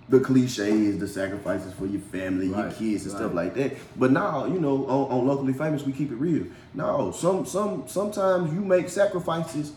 the 0.09 0.21
cliche 0.21 0.71
is 0.71 0.99
the 0.99 1.07
sacrifices 1.07 1.73
for 1.73 1.87
your 1.87 2.01
family, 2.01 2.49
your 2.49 2.71
kids, 2.73 3.05
and 3.05 3.15
stuff 3.15 3.33
like 3.33 3.55
that. 3.55 3.77
But 3.97 4.11
now, 4.11 4.45
you 4.45 4.59
know, 4.59 4.85
on, 4.87 5.21
on 5.21 5.27
locally 5.27 5.53
famous, 5.53 5.85
we 5.85 5.93
keep 5.93 6.11
it 6.11 6.17
real. 6.17 6.47
No, 6.75 7.13
some 7.13 7.47
some 7.47 7.85
sometimes 7.87 8.53
you 8.53 8.61
make 8.61 8.89
sacrifices 8.89 9.73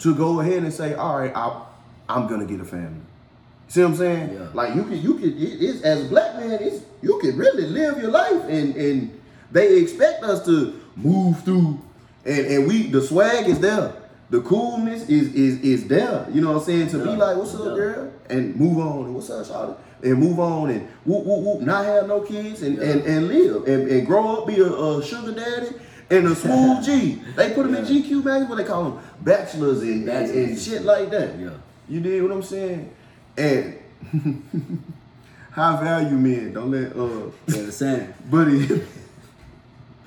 to 0.00 0.14
go 0.14 0.40
ahead 0.40 0.62
and 0.62 0.72
say, 0.72 0.94
all 0.94 1.18
right, 1.18 1.32
I, 1.34 1.62
I'm 2.08 2.26
gonna 2.26 2.46
get 2.46 2.60
a 2.60 2.64
family. 2.64 3.00
See 3.68 3.82
what 3.82 3.90
I'm 3.90 3.96
saying? 3.96 4.32
Yeah. 4.32 4.48
Like 4.54 4.74
you 4.74 4.82
can, 4.84 5.02
you 5.02 5.14
can. 5.14 5.28
It, 5.36 5.62
it's 5.62 5.82
as 5.82 6.06
a 6.06 6.08
black 6.08 6.36
man, 6.36 6.52
it's 6.62 6.82
you 7.02 7.18
can 7.20 7.36
really 7.36 7.66
live 7.66 7.98
your 7.98 8.10
life, 8.10 8.44
and 8.48 8.74
and 8.76 9.20
they 9.52 9.78
expect 9.78 10.22
us 10.24 10.44
to 10.46 10.80
move 10.96 11.42
through, 11.44 11.78
and 12.24 12.46
and 12.46 12.66
we 12.66 12.84
the 12.90 13.02
swag 13.02 13.46
is 13.46 13.60
there, 13.60 13.92
the 14.30 14.40
coolness 14.40 15.08
is 15.08 15.34
is 15.34 15.60
is 15.60 15.86
there. 15.88 16.26
You 16.32 16.40
know 16.40 16.52
what 16.52 16.60
I'm 16.60 16.64
saying? 16.64 16.88
To 16.90 16.98
be 16.98 17.10
like, 17.10 17.36
what's 17.36 17.54
up, 17.54 17.64
Yeah. 17.66 17.74
girl, 17.74 18.12
and 18.30 18.56
move 18.56 18.78
on, 18.78 19.04
and 19.04 19.14
what's 19.14 19.28
up, 19.28 19.44
Charlotte, 19.46 19.78
and 20.02 20.16
move 20.18 20.40
on, 20.40 20.70
and 20.70 20.88
whoop 21.04 21.26
whoop 21.26 21.44
whoop, 21.44 21.60
not 21.60 21.84
have 21.84 22.08
no 22.08 22.22
kids, 22.22 22.62
and 22.62 22.78
and, 22.78 23.02
and 23.02 23.28
live, 23.28 23.68
and, 23.68 23.86
and 23.90 24.06
grow 24.06 24.38
up, 24.38 24.46
be 24.46 24.58
a, 24.60 24.72
a 24.72 25.04
sugar 25.04 25.32
daddy. 25.32 25.68
And 26.10 26.26
a 26.26 26.34
smooth 26.34 26.82
G. 26.86 27.20
They 27.36 27.52
put 27.52 27.64
them 27.66 27.74
in 27.74 27.84
GQ 27.84 28.24
magazine, 28.24 28.48
what 28.48 28.56
they 28.56 28.64
call 28.64 28.84
them, 28.84 28.98
bachelors 29.20 29.82
and, 29.82 30.08
and, 30.08 30.30
and 30.30 30.58
shit 30.58 30.80
like 30.80 31.10
that. 31.10 31.38
Yeah. 31.38 31.50
You 31.88 32.00
did 32.00 32.22
what 32.22 32.32
I'm 32.32 32.42
saying? 32.42 32.94
And 33.36 33.78
high 35.52 35.82
value 35.82 36.16
men, 36.16 36.52
don't 36.52 36.70
let 36.70 36.92
uh 36.96 37.30
You 37.46 37.60
understand? 37.60 38.14
buddy. 38.30 38.82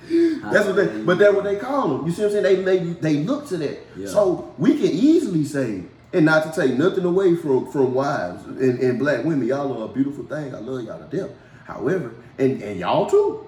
That's 0.08 0.66
what 0.66 0.76
they, 0.76 0.86
but 1.02 1.18
that's 1.18 1.32
what 1.32 1.44
they 1.44 1.56
call 1.56 1.88
them. 1.96 2.06
You 2.06 2.12
see 2.12 2.22
what 2.22 2.34
I'm 2.34 2.42
saying? 2.42 2.64
They 2.64 2.78
they, 2.78 2.92
they 2.94 3.16
look 3.22 3.46
to 3.48 3.56
that. 3.58 3.78
Yeah. 3.96 4.08
So 4.08 4.52
we 4.58 4.74
can 4.74 4.86
easily 4.90 5.44
say, 5.44 5.84
and 6.12 6.24
not 6.26 6.52
to 6.52 6.60
take 6.60 6.76
nothing 6.76 7.04
away 7.04 7.36
from 7.36 7.70
from 7.70 7.94
wives 7.94 8.44
and, 8.44 8.78
and 8.80 8.98
black 8.98 9.24
women, 9.24 9.46
y'all 9.46 9.80
are 9.80 9.84
a 9.84 9.88
beautiful 9.88 10.24
thing. 10.24 10.54
I 10.54 10.58
love 10.58 10.84
y'all 10.84 10.98
to 10.98 11.16
death. 11.16 11.30
However, 11.64 12.12
and 12.38 12.60
and 12.62 12.80
y'all 12.80 13.08
too, 13.08 13.46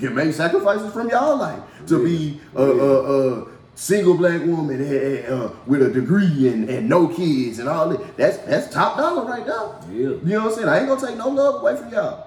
can 0.00 0.14
make 0.14 0.32
sacrifices 0.32 0.92
from 0.92 1.10
y'all 1.10 1.36
life 1.36 1.60
to 1.86 2.02
be 2.02 2.40
a, 2.56 2.62
uh, 2.62 2.64
a 2.64 3.46
single 3.74 4.14
black 4.16 4.40
woman 4.42 4.80
eh, 4.82 5.24
eh, 5.26 5.26
uh, 5.32 5.50
with 5.66 5.82
a 5.82 5.90
degree 5.90 6.48
and, 6.48 6.68
and 6.68 6.88
no 6.88 7.08
kids 7.08 7.58
and 7.58 7.68
all 7.68 7.88
that. 7.88 8.16
That's 8.16 8.38
that's 8.38 8.72
top 8.72 8.96
dollar 8.96 9.24
right 9.24 9.46
now. 9.46 9.80
Yeah. 9.90 9.98
You 9.98 10.20
know 10.24 10.38
what 10.44 10.48
I'm 10.48 10.54
saying? 10.54 10.68
I 10.68 10.78
ain't 10.80 10.88
gonna 10.88 11.06
take 11.06 11.16
no 11.16 11.28
love 11.28 11.62
away 11.62 11.76
from 11.76 11.90
y'all. 11.92 12.26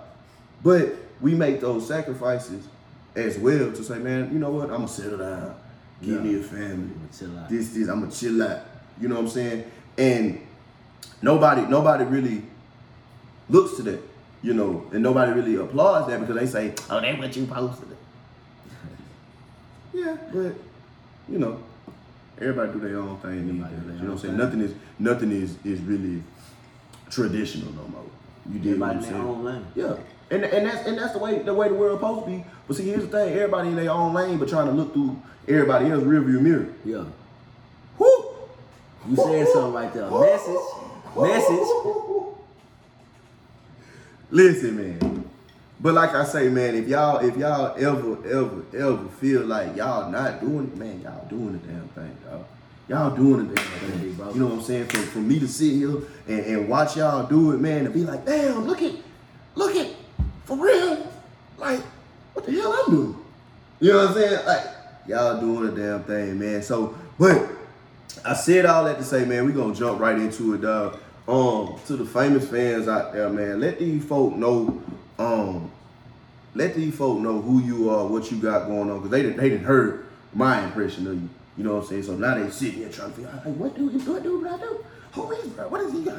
But 0.63 0.95
we 1.21 1.35
make 1.35 1.61
those 1.61 1.87
sacrifices 1.87 2.67
as 3.15 3.37
well 3.37 3.71
to 3.71 3.83
say, 3.83 3.97
man, 3.99 4.31
you 4.33 4.39
know 4.39 4.49
what? 4.49 4.65
I'm 4.69 4.77
gonna 4.77 4.87
settle 4.87 5.19
down, 5.19 5.55
give 6.01 6.15
Yeah. 6.15 6.31
me 6.31 6.39
a 6.39 6.43
family. 6.43 6.89
Out. 7.39 7.49
This, 7.49 7.69
this, 7.69 7.87
I'm 7.87 8.01
gonna 8.01 8.11
chill 8.11 8.41
out. 8.43 8.61
You 8.99 9.07
know 9.07 9.15
what 9.15 9.21
I'm 9.21 9.29
saying? 9.29 9.71
And 9.97 10.41
nobody, 11.21 11.61
nobody 11.67 12.03
really 12.05 12.43
looks 13.49 13.75
to 13.77 13.83
that, 13.83 14.01
you 14.41 14.53
know, 14.53 14.85
and 14.91 15.01
nobody 15.03 15.31
really 15.31 15.55
applauds 15.55 16.07
that 16.07 16.19
because 16.19 16.35
they 16.35 16.47
say, 16.47 16.73
oh, 16.89 16.99
that's 16.99 17.17
what 17.19 17.35
you 17.37 17.45
posted. 17.45 17.87
yeah, 19.93 20.17
but 20.33 20.53
you 21.29 21.39
know, 21.39 21.61
everybody 22.39 22.71
do 22.73 22.79
their 22.79 22.99
own 22.99 23.17
thing 23.17 23.47
these 23.47 23.63
days. 23.63 23.71
their 23.85 23.95
You 23.95 24.01
know 24.03 24.05
what 24.05 24.11
I'm 24.11 24.17
saying? 24.19 24.37
Nothing 24.37 24.61
is, 24.61 24.73
nothing 24.99 25.31
is, 25.31 25.57
is 25.63 25.81
really 25.81 26.21
traditional 27.09 27.71
no 27.73 27.87
more. 27.87 28.03
You 28.51 28.59
did 28.59 28.79
what 28.79 28.89
Everybody 28.91 29.05
saying? 29.05 29.21
own 29.21 29.43
lane. 29.43 29.65
Yeah. 29.75 29.95
And, 30.31 30.43
and 30.43 30.65
that's 30.65 30.87
and 30.87 30.97
that's 30.97 31.13
the 31.13 31.19
way 31.19 31.39
the 31.39 31.53
way 31.53 31.67
the 31.67 31.75
world 31.75 31.99
supposed 31.99 32.25
to 32.25 32.31
be. 32.31 32.45
But 32.67 32.77
see, 32.77 32.83
here's 32.85 33.03
the 33.03 33.09
thing: 33.09 33.33
everybody 33.33 33.69
in 33.69 33.75
their 33.75 33.91
own 33.91 34.13
lane, 34.13 34.39
but 34.39 34.49
trying 34.49 34.65
to 34.67 34.71
look 34.71 34.91
through 34.93 35.21
everybody 35.47 35.89
else's 35.91 36.07
rearview 36.07 36.41
mirror. 36.41 36.67
Yeah. 36.83 37.05
Whoo! 37.99 38.25
You 39.07 39.15
said 39.15 39.47
something 39.49 39.73
right 39.73 39.93
there. 39.93 40.09
Message. 40.09 40.55
Message. 41.15 41.67
Listen, 44.31 44.75
man. 44.75 45.14
But 45.85 45.93
like 45.93 46.15
I 46.15 46.25
say, 46.25 46.49
man, 46.49 46.73
if 46.73 46.87
y'all 46.87 47.17
if 47.17 47.37
y'all 47.37 47.75
ever 47.77 48.17
ever 48.27 48.65
ever 48.75 49.07
feel 49.19 49.45
like 49.45 49.75
y'all 49.75 50.09
not 50.09 50.41
doing 50.41 50.65
it, 50.65 50.75
man, 50.75 50.99
y'all 51.01 51.27
doing 51.27 51.51
the 51.51 51.59
damn 51.59 51.87
thing, 51.89 52.17
y'all. 52.25 52.45
Y'all 52.87 53.15
doing 53.15 53.49
the 53.49 53.53
damn 53.53 53.65
thing, 53.65 54.13
bro. 54.13 54.33
You 54.33 54.39
know 54.39 54.45
what 54.47 54.55
I'm 54.55 54.61
saying? 54.63 54.85
For, 54.85 54.97
for 54.97 55.19
me 55.19 55.39
to 55.39 55.47
sit 55.47 55.73
here 55.73 55.97
and, 56.27 56.39
and 56.39 56.69
watch 56.69 56.97
y'all 56.97 57.27
do 57.27 57.51
it, 57.51 57.61
man, 57.61 57.85
and 57.85 57.93
be 57.93 58.03
like, 58.03 58.25
damn, 58.25 58.65
look 58.65 58.81
at, 58.81 58.93
look 59.53 59.75
at, 59.75 59.91
for 60.45 60.57
real, 60.57 61.07
like, 61.59 61.81
what 62.33 62.47
the 62.47 62.53
hell 62.53 62.73
I'm 62.73 62.91
doing? 62.91 63.17
You 63.79 63.93
know 63.93 64.07
what 64.07 64.07
I'm 64.07 64.13
saying? 64.15 64.45
Like, 64.47 64.65
y'all 65.05 65.39
doing 65.39 65.75
the 65.75 65.81
damn 65.83 66.03
thing, 66.05 66.39
man. 66.39 66.63
So, 66.63 66.97
but 67.19 67.47
I 68.25 68.33
said 68.33 68.65
all 68.65 68.85
that 68.85 68.97
to 68.97 69.03
say, 69.03 69.23
man, 69.23 69.45
we 69.45 69.51
gonna 69.51 69.75
jump 69.75 69.99
right 69.99 70.17
into 70.17 70.55
it, 70.55 70.61
dog. 70.61 70.97
Um, 71.27 71.75
to 71.85 71.95
the 71.95 72.05
famous 72.05 72.49
fans 72.49 72.87
out 72.87 73.13
there, 73.13 73.29
man, 73.29 73.59
let 73.59 73.77
these 73.77 74.03
folk 74.03 74.33
know, 74.35 74.81
um, 75.19 75.71
let 76.53 76.75
these 76.75 76.95
folk 76.95 77.19
know 77.19 77.41
who 77.41 77.61
you 77.61 77.89
are, 77.89 78.05
what 78.07 78.31
you 78.31 78.37
got 78.37 78.67
going 78.67 78.89
on, 78.89 78.97
because 78.97 79.11
they 79.11 79.21
didn't 79.21 79.37
they 79.37 79.49
didn't 79.49 79.65
heard 79.65 80.05
my 80.33 80.63
impression 80.63 81.07
of 81.07 81.13
you. 81.21 81.29
You 81.57 81.63
know 81.63 81.75
what 81.75 81.83
I'm 81.83 81.87
saying? 81.89 82.03
So 82.03 82.15
now 82.15 82.35
they 82.35 82.49
sitting 82.49 82.79
here 82.79 82.89
trying 82.89 83.09
to 83.11 83.15
figure 83.15 83.31
out, 83.31 83.43
hey, 83.43 83.51
what 83.51 83.75
do 83.75 83.87
what 83.87 84.23
do 84.23 84.39
what 84.41 84.51
I 84.53 84.57
do? 84.57 84.85
Who 85.13 85.31
is 85.31 85.47
bro? 85.49 85.67
What 85.69 85.81
is 85.81 85.93
he 85.93 86.03
got? 86.03 86.17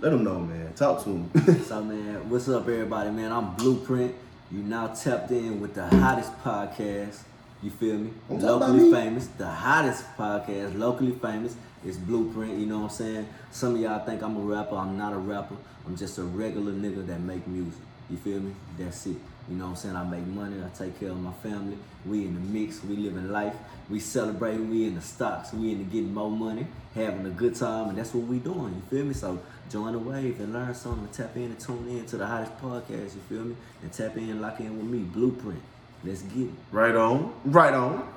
Let 0.00 0.10
them 0.10 0.24
know, 0.24 0.38
man. 0.40 0.72
Talk 0.74 1.02
to 1.04 1.10
him. 1.10 1.30
So 1.64 1.82
man, 1.82 2.28
what's 2.28 2.48
up 2.48 2.62
everybody, 2.62 3.10
man? 3.10 3.32
I'm 3.32 3.54
Blu'Print. 3.56 4.14
You 4.50 4.58
now 4.62 4.88
tapped 4.88 5.30
in 5.30 5.60
with 5.60 5.74
the 5.74 5.86
hottest 5.88 6.32
podcast. 6.42 7.22
You 7.62 7.70
feel 7.70 7.96
me? 7.96 8.12
Don't 8.28 8.40
Locally 8.42 8.80
me. 8.84 8.92
famous. 8.92 9.26
The 9.26 9.48
hottest 9.48 10.04
podcast, 10.18 10.78
locally 10.78 11.12
famous, 11.12 11.56
is 11.84 11.96
Blu'Print. 11.96 12.58
You 12.58 12.66
know 12.66 12.78
what 12.78 12.84
I'm 12.84 12.90
saying? 12.90 13.28
Some 13.50 13.74
of 13.76 13.80
y'all 13.80 14.04
think 14.04 14.22
I'm 14.22 14.36
a 14.36 14.40
rapper. 14.40 14.76
I'm 14.76 14.98
not 14.98 15.12
a 15.14 15.18
rapper. 15.18 15.56
I'm 15.86 15.96
just 15.96 16.18
a 16.18 16.22
regular 16.22 16.72
nigga 16.72 17.06
that 17.06 17.20
make 17.20 17.46
music. 17.46 17.80
You 18.10 18.16
feel 18.16 18.40
me? 18.40 18.54
That's 18.78 19.06
it. 19.06 19.16
You 19.48 19.56
know 19.56 19.64
what 19.64 19.70
I'm 19.70 19.76
saying? 19.76 19.96
I 19.96 20.04
make 20.04 20.26
money. 20.26 20.56
I 20.62 20.68
take 20.76 20.98
care 20.98 21.10
of 21.10 21.20
my 21.20 21.32
family. 21.32 21.76
We 22.06 22.24
in 22.24 22.34
the 22.34 22.40
mix. 22.40 22.82
We 22.82 22.96
living 22.96 23.30
life. 23.30 23.54
We 23.90 24.00
celebrating. 24.00 24.70
We 24.70 24.86
in 24.86 24.94
the 24.94 25.00
stocks. 25.00 25.52
We 25.52 25.72
in 25.72 25.78
the 25.78 25.84
getting 25.84 26.14
more 26.14 26.30
money, 26.30 26.66
having 26.94 27.26
a 27.26 27.30
good 27.30 27.54
time, 27.54 27.90
and 27.90 27.98
that's 27.98 28.14
what 28.14 28.26
we 28.26 28.38
doing. 28.38 28.74
You 28.74 28.82
feel 28.90 29.04
me? 29.04 29.14
So 29.14 29.38
join 29.70 29.92
the 29.92 29.98
wave 29.98 30.40
and 30.40 30.52
learn 30.52 30.74
something. 30.74 31.08
Tap 31.12 31.36
in 31.36 31.44
and 31.44 31.60
tune 31.60 31.88
in 31.88 32.06
to 32.06 32.16
the 32.16 32.26
hottest 32.26 32.56
podcast. 32.58 33.14
You 33.14 33.20
feel 33.28 33.44
me? 33.44 33.56
And 33.82 33.92
tap 33.92 34.16
in, 34.16 34.40
lock 34.40 34.60
in 34.60 34.76
with 34.76 34.86
me. 34.86 35.00
Blu'Print. 35.00 35.60
Let's 36.04 36.22
get 36.22 36.48
it. 36.48 36.50
Right 36.70 36.94
on. 36.94 37.32
Right 37.44 37.74
on. 37.74 38.08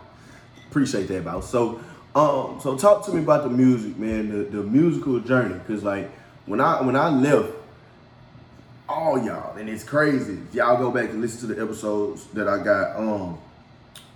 Appreciate 0.70 1.08
that, 1.08 1.24
boss. 1.24 1.50
So, 1.50 1.80
um, 2.16 2.60
so 2.62 2.78
talk 2.78 3.06
to 3.06 3.14
me 3.14 3.22
about 3.22 3.44
the 3.44 3.50
music, 3.50 3.98
man. 3.98 4.30
The 4.30 4.44
the 4.44 4.64
musical 4.64 5.20
journey, 5.20 5.60
cause 5.68 5.84
like 5.84 6.12
when 6.46 6.60
I 6.60 6.82
when 6.82 6.96
I 6.96 7.10
left, 7.10 7.50
all 8.90 9.24
y'all, 9.24 9.47
and 9.60 9.70
it's 9.70 9.84
crazy. 9.84 10.34
If 10.50 10.56
y'all 10.56 10.78
go 10.78 10.92
back 10.92 11.10
and 11.10 11.22
listen 11.22 11.48
to 11.48 11.56
the 11.56 11.62
episodes 11.62 12.26
that 12.28 12.48
I 12.48 12.64
got. 12.64 12.96
Um, 12.96 13.38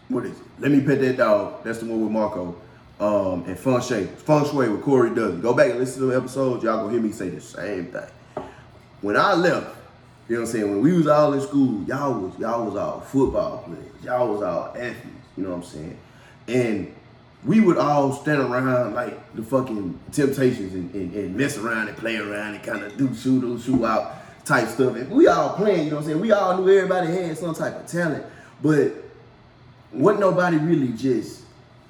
what 0.09 0.25
is 0.25 0.31
it? 0.31 0.45
Let 0.59 0.71
me 0.71 0.81
pet 0.81 0.99
that 1.01 1.17
dog. 1.17 1.63
That's 1.63 1.79
the 1.79 1.85
one 1.85 2.01
with 2.01 2.11
Marquo. 2.11 2.55
Um, 2.99 3.45
and 3.45 3.57
Feng 3.57 3.81
Shui, 3.81 4.05
Feng 4.05 4.45
Shui 4.45 4.69
with 4.69 4.83
Cori 4.83 5.09
Dudley. 5.15 5.41
Go 5.41 5.53
back 5.53 5.71
and 5.71 5.79
listen 5.79 6.01
to 6.01 6.07
the 6.07 6.17
episodes. 6.17 6.63
Y'all 6.63 6.77
gonna 6.77 6.91
hear 6.91 7.01
me 7.01 7.11
say 7.11 7.29
the 7.29 7.41
same 7.41 7.87
thing. 7.87 8.45
When 9.01 9.17
I 9.17 9.33
left, 9.33 9.75
you 10.27 10.35
know 10.35 10.41
what 10.41 10.49
I'm 10.49 10.53
saying? 10.53 10.69
When 10.69 10.81
we 10.81 10.93
was 10.93 11.07
all 11.07 11.33
in 11.33 11.41
school, 11.41 11.83
y'all 11.85 12.13
was 12.13 12.37
y'all 12.37 12.65
was 12.65 12.75
all 12.75 12.99
football 12.99 13.59
players. 13.59 14.03
Y'all 14.03 14.31
was 14.31 14.43
all 14.43 14.67
athletes. 14.75 15.07
You 15.35 15.43
know 15.43 15.49
what 15.49 15.55
I'm 15.57 15.63
saying? 15.63 15.97
And 16.47 16.95
we 17.43 17.59
would 17.59 17.77
all 17.77 18.11
stand 18.13 18.41
around 18.41 18.93
like 18.93 19.33
the 19.33 19.41
fucking 19.41 19.99
Temptations 20.11 20.75
and, 20.75 20.93
and, 20.93 21.13
and 21.15 21.35
mess 21.35 21.57
around 21.57 21.87
and 21.87 21.97
play 21.97 22.17
around 22.17 22.53
and 22.55 22.63
kind 22.63 22.83
of 22.83 22.95
do 22.97 23.15
shoot 23.15 23.41
do 23.41 23.59
shoot 23.59 23.83
out 23.83 24.20
type 24.45 24.67
stuff. 24.67 24.95
And 24.95 25.09
we 25.11 25.27
all 25.27 25.55
playing. 25.55 25.85
You 25.85 25.91
know 25.91 25.97
what 25.97 26.03
I'm 26.03 26.07
saying? 26.09 26.21
We 26.21 26.31
all 26.31 26.57
knew 26.57 26.77
everybody 26.77 27.11
had 27.11 27.37
some 27.37 27.53
type 27.53 27.79
of 27.79 27.87
talent, 27.87 28.25
but 28.61 28.93
wasn't 29.91 30.21
nobody 30.21 30.57
really 30.57 30.89
just 30.89 31.43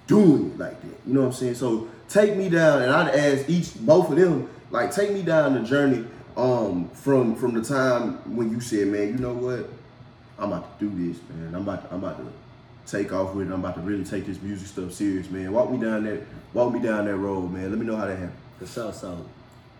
doing 0.08 0.51
it 0.51 0.58
like 0.58 0.81
that. 0.81 1.00
You 1.05 1.13
know 1.13 1.22
what 1.22 1.27
I'm 1.27 1.34
saying? 1.34 1.55
So 1.55 1.88
take 2.10 2.36
me 2.36 2.50
down, 2.50 2.81
and 2.81 2.91
I'd 2.91 3.15
ask 3.15 3.50
each 3.50 3.74
both 3.79 4.10
of 4.10 4.17
them, 4.17 4.50
like 4.70 4.93
take 4.93 5.12
me 5.12 5.22
down 5.22 5.53
the 5.53 5.62
journey 5.62 6.05
um 6.38 6.89
from 6.93 7.36
from 7.36 7.53
the 7.53 7.62
time 7.62 8.36
when 8.36 8.51
you 8.51 8.60
said, 8.60 8.88
man, 8.88 9.08
you 9.10 9.17
know 9.17 9.34
what? 9.34 9.70
I'm 10.39 10.51
about 10.51 10.79
to 10.79 10.89
do 10.89 11.08
this, 11.08 11.22
man. 11.29 11.53
I'm 11.53 11.62
about 11.62 11.88
to, 11.88 11.93
I'm 11.93 12.03
about 12.03 12.17
to 12.17 12.31
take 12.91 13.13
off 13.13 13.36
with 13.36 13.48
it. 13.48 13.53
I'm 13.53 13.60
about 13.60 13.75
to 13.75 13.81
really 13.81 14.03
take 14.03 14.25
this 14.25 14.41
music 14.41 14.67
stuff 14.67 14.91
serious, 14.91 15.29
man. 15.29 15.51
Walk 15.51 15.70
me 15.70 15.77
down 15.77 16.03
that 16.05 16.22
walk 16.53 16.74
me 16.74 16.79
down 16.79 17.05
that 17.05 17.15
road, 17.15 17.51
man. 17.51 17.70
Let 17.70 17.79
me 17.79 17.86
know 17.86 17.96
how 17.96 18.05
that 18.05 18.17
happened. 18.17 18.38
For 18.60 18.67
sure. 18.67 18.93
So, 18.93 19.25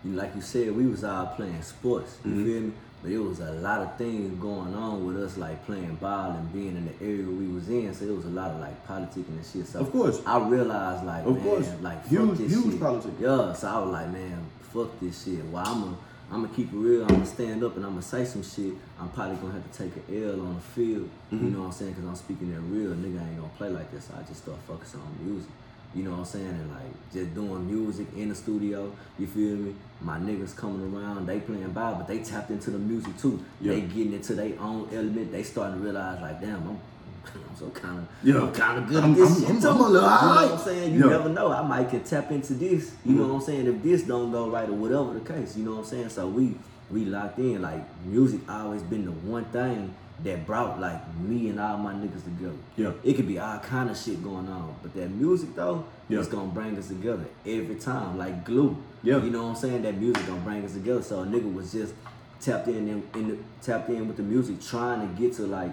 like 0.04 0.34
you 0.34 0.40
said, 0.42 0.74
we 0.76 0.86
was 0.86 1.04
all 1.04 1.26
playing 1.26 1.62
sports. 1.62 2.18
You 2.24 2.30
Mm-hmm. 2.30 2.44
feel 2.44 2.60
me? 2.62 2.72
But 3.02 3.10
it 3.10 3.18
was 3.18 3.40
a 3.40 3.50
lot 3.54 3.80
of 3.80 3.96
things 3.98 4.40
going 4.40 4.74
on 4.76 5.04
with 5.04 5.20
us, 5.20 5.36
like 5.36 5.66
playing 5.66 5.96
ball 5.96 6.30
and 6.32 6.52
being 6.52 6.76
in 6.76 6.86
the 6.86 7.04
area 7.04 7.24
we 7.26 7.48
was 7.48 7.68
in. 7.68 7.92
So 7.94 8.04
it 8.04 8.14
was 8.14 8.26
a 8.26 8.28
lot 8.30 8.52
of 8.52 8.60
like 8.60 8.86
politicking 8.86 9.26
and 9.26 9.44
shit. 9.44 9.66
So 9.66 9.80
Of 9.80 9.90
course. 9.90 10.22
I 10.24 10.38
realized 10.38 11.04
like, 11.04 11.26
Of 11.26 11.34
man, 11.34 11.42
course. 11.44 11.68
like 11.80 12.00
fuck 12.02 12.10
Huge- 12.10 12.38
this 12.38 12.52
huge 12.52 12.70
shit. 12.74 12.80
politics. 12.80 13.14
Yeah. 13.20 13.52
So 13.54 13.66
I 13.68 13.78
was 13.80 13.90
like, 13.92 14.08
man, 14.12 14.46
fuck 14.72 15.00
this 15.00 15.24
shit. 15.24 15.44
Well, 15.46 15.66
I'm 15.66 15.80
gonna 15.82 15.96
I'm 16.30 16.42
gonna 16.44 16.54
keep 16.54 16.72
it 16.72 16.76
real. 16.76 17.02
I'm 17.02 17.08
gonna 17.08 17.26
stand 17.26 17.64
up 17.64 17.74
and 17.76 17.84
I'm 17.84 17.90
gonna 17.90 18.02
say 18.02 18.24
some 18.24 18.44
shit. 18.44 18.72
I'm 19.00 19.08
probably 19.08 19.34
gonna 19.36 19.52
have 19.54 19.68
to 19.72 19.76
take 19.78 19.92
an 19.96 20.04
L 20.24 20.40
on 20.40 20.54
the 20.54 20.60
field. 20.60 21.10
Mm-hmm. 21.32 21.44
You 21.44 21.50
know 21.50 21.58
what 21.58 21.66
I'm 21.66 21.72
saying? 21.72 21.94
Cause 21.94 22.04
I'm 22.04 22.14
speaking 22.14 22.54
that 22.54 22.60
real. 22.60 22.92
Nigga 22.94 23.20
ain't 23.20 23.36
gonna 23.36 23.50
play 23.58 23.68
like 23.68 23.90
this. 23.90 24.04
So 24.04 24.14
I 24.16 24.22
just 24.22 24.44
start 24.44 24.58
focusing 24.68 25.00
on 25.00 25.26
music. 25.26 25.50
You 25.94 26.04
know 26.04 26.10
what 26.12 26.18
I'm 26.20 26.24
saying? 26.24 26.46
And 26.46 26.70
like 26.70 27.12
just 27.12 27.34
doing 27.34 27.66
music 27.70 28.06
in 28.16 28.28
the 28.30 28.34
studio. 28.34 28.90
You 29.18 29.26
feel 29.26 29.56
me? 29.56 29.74
My 30.00 30.18
niggas 30.18 30.56
coming 30.56 30.94
around, 30.94 31.26
they 31.26 31.40
playing 31.40 31.70
ball, 31.72 31.94
but 31.96 32.08
they 32.08 32.18
tapped 32.20 32.50
into 32.50 32.70
the 32.70 32.78
music 32.78 33.16
too. 33.18 33.44
Yeah. 33.60 33.72
They 33.74 33.80
getting 33.82 34.12
into 34.14 34.34
their 34.34 34.58
own 34.60 34.88
element. 34.92 35.30
They 35.32 35.42
starting 35.42 35.78
to 35.78 35.84
realize 35.84 36.20
like, 36.22 36.40
damn, 36.40 36.56
I'm, 36.56 36.80
I'm 37.26 37.56
so 37.56 37.68
kind 37.70 37.98
of, 37.98 38.08
Yeah. 38.22 38.40
I'm 38.40 38.52
kind 38.52 38.78
of 38.78 38.88
good 38.88 39.02
I'm- 39.02 39.10
at 39.12 39.16
this 39.16 39.30
I'm- 39.30 39.40
shit 39.56 39.64
I'm-. 39.64 39.76
I'm 39.82 39.92
little 39.92 39.92
you 39.94 40.00
know 40.00 40.34
what 40.34 40.52
I'm 40.52 40.58
saying? 40.58 40.92
You 40.94 40.98
Yeah. 40.98 41.04
Mm-hmm. 41.04 41.10
never 41.10 41.28
know. 41.28 41.52
I 41.52 41.62
might 41.62 41.90
can 41.90 42.02
tap 42.04 42.30
into 42.32 42.54
this. 42.54 42.92
You 43.04 43.12
know 43.14 43.28
what 43.28 43.34
I'm 43.34 43.40
saying? 43.42 43.66
If 43.66 43.82
this 43.82 44.02
don't 44.02 44.32
go 44.32 44.48
right 44.50 44.68
or 44.68 44.72
whatever 44.72 45.12
the 45.14 45.20
case, 45.20 45.56
you 45.56 45.64
know 45.64 45.72
what 45.72 45.78
I'm 45.80 45.84
saying? 45.84 46.08
So 46.08 46.26
we 46.28 46.54
we 46.90 47.04
locked 47.04 47.38
in. 47.38 47.62
Like 47.62 47.84
music 48.06 48.40
always 48.50 48.82
been 48.82 49.04
the 49.04 49.12
one 49.12 49.44
thing 49.46 49.94
that 50.24 50.46
brought 50.46 50.80
like 50.80 51.00
me 51.18 51.48
and 51.48 51.58
all 51.58 51.78
my 51.78 51.92
niggas 51.92 52.24
together. 52.24 52.54
Yeah. 52.76 52.92
It 53.02 53.14
could 53.14 53.26
be 53.26 53.38
all 53.38 53.58
kind 53.58 53.90
of 53.90 53.96
shit 53.96 54.22
going 54.22 54.48
on, 54.48 54.76
but 54.82 54.94
that 54.94 55.10
music 55.10 55.54
though, 55.56 55.84
Yeah. 56.08 56.20
it's 56.20 56.28
gonna 56.28 56.48
bring 56.50 56.76
us 56.78 56.88
together 56.88 57.24
every 57.46 57.74
time, 57.76 58.18
like 58.18 58.44
glue. 58.44 58.76
Yeah. 59.02 59.22
You 59.22 59.30
know 59.30 59.42
what 59.44 59.48
I'm 59.50 59.56
saying? 59.56 59.82
That 59.82 59.98
music 59.98 60.26
gonna 60.26 60.40
bring 60.40 60.64
us 60.64 60.74
together. 60.74 61.02
So 61.02 61.22
a 61.22 61.26
nigga 61.26 61.52
was 61.52 61.72
just 61.72 61.94
tapped 62.40 62.68
in 62.68 62.88
in, 62.88 63.02
in 63.14 63.28
the, 63.28 63.38
tapped 63.62 63.88
in 63.88 64.06
with 64.06 64.16
the 64.16 64.22
music, 64.22 64.60
trying 64.60 65.00
to 65.00 65.20
get 65.20 65.34
to 65.34 65.42
like 65.46 65.70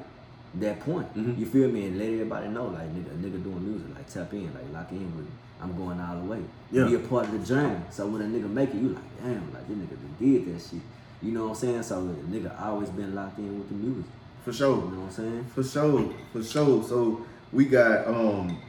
that 0.55 0.79
point. 0.79 1.07
Mm-hmm. 1.15 1.39
You 1.39 1.45
feel 1.45 1.69
me? 1.69 1.85
And 1.85 1.99
let 1.99 2.07
everybody 2.09 2.47
know, 2.47 2.65
like 2.67 2.87
nigga, 2.95 3.21
nigga 3.21 3.43
doing 3.43 3.69
music, 3.69 3.87
like 3.95 4.09
tap 4.11 4.33
in, 4.33 4.51
like 4.53 4.73
lock 4.73 4.91
in 4.91 5.05
with 5.15 5.25
me. 5.25 5.31
I'm 5.61 5.75
going 5.75 5.99
all 5.99 6.15
the 6.15 6.23
way. 6.25 6.39
Yeah. 6.71 6.85
Be 6.85 6.95
a 6.95 6.99
part 6.99 7.25
of 7.25 7.33
the 7.33 7.45
journey. 7.45 7.79
So 7.91 8.07
when 8.07 8.21
a 8.21 8.25
nigga 8.25 8.49
make 8.49 8.69
it, 8.69 8.77
you 8.77 8.89
like, 8.89 9.17
damn, 9.21 9.53
like 9.53 9.67
this 9.67 9.77
nigga 9.77 9.97
did 10.19 10.55
that 10.55 10.61
shit. 10.61 10.81
You 11.21 11.33
know 11.33 11.43
what 11.43 11.49
I'm 11.49 11.55
saying? 11.55 11.83
So 11.83 12.01
nigga 12.29 12.59
always 12.61 12.89
been 12.89 13.13
locked 13.13 13.37
in 13.37 13.59
with 13.59 13.67
the 13.67 13.75
music. 13.75 14.05
For 14.49 14.55
sure. 14.55 14.77
You 14.77 14.81
know 14.81 15.01
what 15.01 15.05
I'm 15.05 15.11
saying? 15.11 15.45
For 15.53 15.63
sure, 15.63 16.13
for 16.33 16.43
sure. 16.43 16.83
So 16.83 17.23
we 17.53 17.65
got 17.65 18.07
um 18.07 18.59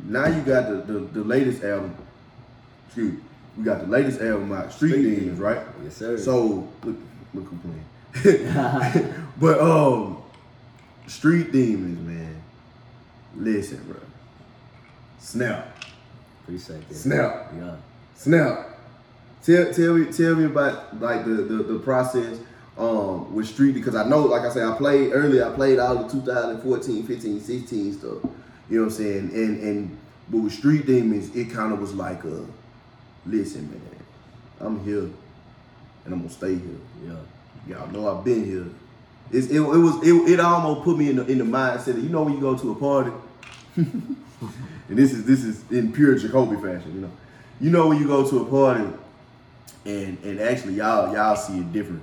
now 0.00 0.26
you 0.26 0.42
got 0.42 0.68
the 0.68 0.92
the, 0.92 0.98
the 0.98 1.22
latest 1.22 1.62
album. 1.62 1.94
Excuse 2.86 3.12
me. 3.12 3.20
We 3.56 3.62
got 3.62 3.82
the 3.82 3.86
latest 3.86 4.20
album 4.20 4.50
out, 4.50 4.72
Street, 4.72 4.90
Street 4.90 5.20
Deamonz, 5.20 5.36
Deamonz. 5.36 5.40
right? 5.40 5.66
Yes, 5.84 5.96
sir. 5.96 6.18
So 6.18 6.68
look 6.82 6.96
look 7.34 7.44
who 7.44 7.58
playing. 8.24 9.24
but 9.38 9.60
um 9.60 10.20
Street 11.06 11.52
Deamonz, 11.52 12.04
man. 12.04 12.42
Listen, 13.36 13.80
bro. 13.84 14.00
Snap. 15.20 15.84
Appreciate 16.42 16.88
that. 16.88 16.94
Snap. 16.96 17.52
Yeah. 17.56 17.76
Snap. 18.16 18.70
Tell 19.44 19.72
tell 19.72 19.94
me 19.94 20.12
tell 20.12 20.34
me 20.34 20.46
about 20.46 21.00
like 21.00 21.24
the 21.26 21.30
the, 21.30 21.62
the 21.62 21.78
process 21.78 22.40
um 22.78 23.34
with 23.34 23.46
Street 23.46 23.74
because 23.74 23.94
I 23.94 24.08
know 24.08 24.20
like 24.20 24.42
I 24.42 24.50
said 24.50 24.66
I 24.66 24.76
played 24.76 25.12
earlier 25.12 25.46
I 25.46 25.54
played 25.54 25.78
all 25.78 26.02
the 26.04 26.08
2014, 26.10 27.06
15, 27.06 27.40
16 27.40 27.92
stuff. 27.92 28.10
You 28.70 28.78
know 28.78 28.84
what 28.84 28.84
I'm 28.84 28.90
saying? 28.90 29.30
And 29.34 29.62
and 29.62 29.98
but 30.30 30.38
with 30.38 30.52
Street 30.52 30.86
Deamonz 30.86 31.34
it 31.36 31.50
kind 31.50 31.72
of 31.72 31.80
was 31.80 31.94
like 31.94 32.24
a 32.24 32.46
listen 33.26 33.70
man, 33.70 33.80
I'm 34.60 34.84
here 34.84 35.10
and 36.04 36.14
I'm 36.14 36.20
gonna 36.20 36.30
stay 36.30 36.54
here. 36.54 36.78
Yeah. 37.06 37.16
Y'all 37.68 37.88
know 37.88 38.08
I've 38.08 38.24
been 38.24 38.44
here. 38.44 38.66
It's, 39.30 39.48
it, 39.48 39.56
it 39.56 39.60
was 39.60 40.06
it, 40.06 40.12
it 40.32 40.40
almost 40.40 40.84
put 40.84 40.98
me 40.98 41.10
in 41.10 41.16
the 41.16 41.26
in 41.26 41.38
the 41.38 41.44
mindset 41.44 41.88
of 41.88 42.02
you 42.02 42.08
know 42.08 42.22
when 42.22 42.34
you 42.34 42.40
go 42.40 42.56
to 42.56 42.72
a 42.72 42.74
party 42.74 43.12
and 43.76 44.16
this 44.88 45.12
is 45.12 45.24
this 45.24 45.44
is 45.44 45.70
in 45.70 45.92
pure 45.92 46.16
Jacolby 46.16 46.60
fashion, 46.60 46.94
you 46.94 47.00
know. 47.02 47.10
You 47.60 47.70
know 47.70 47.88
when 47.88 47.98
you 47.98 48.06
go 48.06 48.28
to 48.28 48.40
a 48.40 48.44
party 48.44 48.84
and 49.84 50.18
and 50.24 50.40
actually 50.40 50.74
y'all 50.74 51.12
y'all 51.12 51.36
see 51.36 51.58
it 51.58 51.72
different 51.72 52.02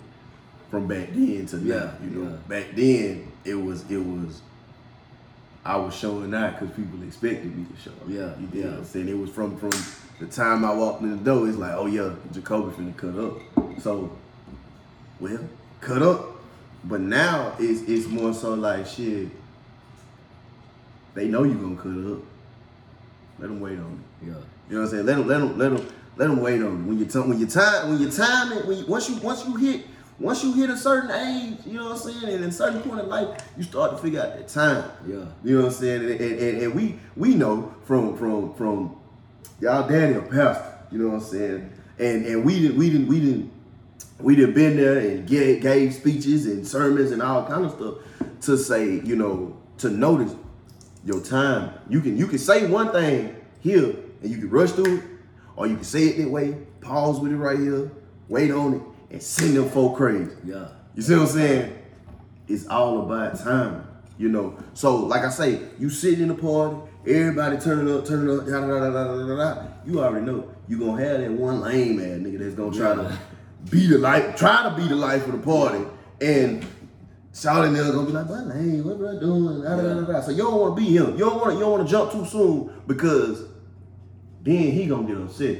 from 0.69 0.88
back 0.88 1.09
then 1.11 1.45
to 1.47 1.57
now. 1.57 1.93
You 2.03 2.09
know, 2.09 2.29
yeah. 2.29 2.35
back 2.47 2.75
then 2.75 3.31
it 3.43 3.55
was 3.55 3.89
it 3.89 3.97
was 3.97 4.41
I 5.65 5.77
was 5.77 5.95
showing 5.95 6.33
out 6.33 6.59
because 6.59 6.75
people 6.75 7.01
expected 7.03 7.55
me 7.55 7.65
to 7.65 7.81
show 7.81 7.91
up. 7.91 7.97
Yeah, 8.07 8.33
you 8.39 8.49
yeah. 8.53 8.63
know 8.63 8.69
what 8.71 8.79
I'm 8.79 8.85
saying? 8.85 9.09
It 9.09 9.17
was 9.17 9.29
from 9.29 9.57
from 9.57 9.71
the 10.19 10.27
time 10.27 10.65
I 10.65 10.73
walked 10.73 11.01
in 11.01 11.11
the 11.11 11.17
door, 11.17 11.47
it's 11.47 11.57
like, 11.57 11.73
oh 11.73 11.85
yeah, 11.85 12.13
Jacolby 12.31 12.73
finna 12.73 12.95
cut 12.95 13.17
up. 13.17 13.81
So, 13.81 14.11
well, 15.19 15.39
cut 15.79 16.01
up. 16.01 16.25
But 16.83 17.01
now 17.01 17.55
it's 17.59 17.81
it's 17.89 18.07
more 18.07 18.33
so 18.33 18.53
like 18.53 18.85
shit. 18.85 19.29
They 21.13 21.27
know 21.27 21.43
you 21.43 21.55
gonna 21.55 21.75
cut 21.75 22.13
up. 22.13 22.23
Let 23.39 23.47
them 23.47 23.59
wait 23.59 23.79
on 23.79 24.03
it. 24.21 24.27
Yeah. 24.27 24.33
You 24.69 24.75
know 24.75 24.81
what 24.81 24.83
I'm 24.83 24.88
saying? 24.89 25.05
Let 25.05 25.17
them, 25.17 25.27
let 25.27 25.39
them, 25.39 25.57
let 25.57 25.69
them, 25.71 25.88
let 26.17 26.27
them 26.27 26.41
wait 26.41 26.61
on 26.61 26.81
it. 26.81 26.88
When 26.88 26.99
you 26.99 27.05
time, 27.05 27.29
when 27.29 27.39
you 27.39 27.47
time, 27.47 27.89
when 27.89 27.99
you 27.99 28.11
time 28.11 28.51
it, 28.53 28.65
when 28.65 28.77
you, 28.77 28.85
once 28.85 29.09
you 29.09 29.15
once 29.17 29.45
you 29.45 29.55
hit 29.55 29.85
once 30.19 30.43
you 30.43 30.53
hit 30.53 30.69
a 30.69 30.77
certain 30.77 31.11
age, 31.11 31.59
you 31.65 31.73
know 31.73 31.85
what 31.85 31.93
I'm 31.93 31.97
saying, 31.97 32.23
and 32.23 32.43
in 32.43 32.49
a 32.49 32.51
certain 32.51 32.81
point 32.81 32.99
in 32.99 33.07
life, 33.07 33.41
you 33.57 33.63
start 33.63 33.91
to 33.91 33.97
figure 33.97 34.21
out 34.21 34.35
that 34.35 34.47
time. 34.49 34.83
Yeah. 35.07 35.25
You 35.43 35.55
know 35.55 35.63
what 35.63 35.73
I'm 35.73 35.79
saying? 35.79 36.01
And, 36.01 36.21
and, 36.21 36.61
and, 36.63 36.75
we 36.75 36.99
we 37.15 37.35
know 37.35 37.73
from 37.85 38.17
from 38.17 38.53
from 38.55 38.97
y'all 39.61 39.88
daddy 39.88 40.15
a 40.15 40.21
pastor. 40.21 40.77
You 40.91 40.99
know 40.99 41.07
what 41.09 41.23
I'm 41.23 41.29
saying? 41.29 41.71
And 41.99 42.25
and 42.25 42.43
we 42.43 42.59
didn't 42.59 42.77
we 42.77 42.89
didn't 42.89 43.07
we 43.07 43.19
didn't 43.19 43.51
we 44.19 44.35
didn't 44.35 44.55
been 44.55 44.75
there 44.75 44.99
and 44.99 45.25
gave, 45.25 45.61
gave 45.61 45.93
speeches 45.93 46.45
and 46.45 46.67
sermons 46.67 47.11
and 47.11 47.21
all 47.21 47.47
kind 47.47 47.65
of 47.65 47.71
stuff 47.71 47.95
to 48.41 48.57
say 48.57 48.99
you 49.01 49.15
know 49.15 49.57
to 49.77 49.89
notice 49.89 50.35
your 51.05 51.21
time. 51.21 51.73
You 51.88 52.01
can 52.01 52.17
you 52.17 52.27
can 52.27 52.39
say 52.39 52.67
one 52.67 52.91
thing 52.91 53.38
here 53.61 53.95
and 54.21 54.29
you 54.29 54.38
can 54.38 54.49
rush 54.49 54.71
through 54.71 54.97
it, 54.97 55.03
or 55.55 55.67
you 55.67 55.75
can 55.75 55.86
say 55.86 56.08
it 56.08 56.17
that 56.17 56.29
way, 56.29 56.58
pause 56.82 57.21
with 57.21 57.32
it 57.32 57.38
right 57.38 57.58
here, 57.58 57.89
wait 58.27 58.51
on 58.51 58.73
it, 58.73 58.82
and 59.12 59.22
send 59.22 59.56
them 59.56 59.69
folk 59.69 59.98
crazy. 59.98 60.32
Yeah. 60.45 60.67
You 60.95 61.02
see 61.02 61.13
what 61.13 61.22
I'm 61.24 61.28
saying? 61.28 61.76
It's 62.48 62.67
all 62.67 63.02
about 63.04 63.39
time, 63.39 63.88
you 64.17 64.30
know. 64.30 64.58
So, 64.74 64.95
like 64.98 65.24
I 65.24 65.30
say, 65.30 65.62
you 65.80 65.89
sitting 65.89 66.22
in 66.22 66.28
the 66.30 66.36
party, 66.36 66.78
everybody 67.08 67.58
turning 67.58 67.93
up, 67.95 68.06
turning 68.06 68.38
up, 68.38 68.45
da 68.45 68.62
da 68.62 68.67
da 68.67 68.89
da 68.89 69.04
da 69.04 69.15
da 69.15 69.28
da. 69.28 69.36
da. 69.56 69.63
You 69.86 70.04
already 70.04 70.26
know 70.26 70.50
you 70.67 70.80
gonna 70.80 71.04
have 71.04 71.22
that 71.22 71.32
one 71.32 71.62
lame 71.62 72.00
ass 72.00 72.19
nigga 72.19 72.39
that's 72.39 72.56
gonna 72.56 72.76
try 72.76 72.89
Yeah. 72.89 73.10
to 73.10 73.72
be 73.72 73.88
the 73.88 73.98
life, 73.98 74.36
try 74.36 74.63
to 74.63 74.76
be 74.76 74.88
the 74.88 74.95
life 74.95 75.26
of 75.28 75.34
the 75.34 75.38
party, 75.39 75.84
and 76.22 76.65
Shouting 77.32 77.74
there 77.74 77.84
gonna 77.91 78.08
be 78.08 78.12
like, 78.12 78.28
but 78.28 78.48
lame, 78.48 78.84
what 78.84 78.98
bro 78.98 79.19
doing? 79.19 79.62
Da, 79.62 79.76
da, 79.76 79.82
da, 79.82 79.93
da, 80.02 80.12
da. 80.13 80.22
So 80.22 80.32
you 80.32 80.38
don't 80.39 80.60
wanna 80.60 80.76
be 80.76 80.86
him. 80.98 81.12
You 81.12 81.19
don't 81.26 81.39
wanna 81.39 81.54
you 81.54 81.60
don't 81.60 81.72
wanna 81.72 81.86
jump 81.88 82.12
too 82.12 82.26
soon 82.26 82.72
because 82.88 83.43
then 84.41 84.72
he 84.72 84.88
gonna 84.88 85.08
get 85.08 85.15
upset. 85.17 85.60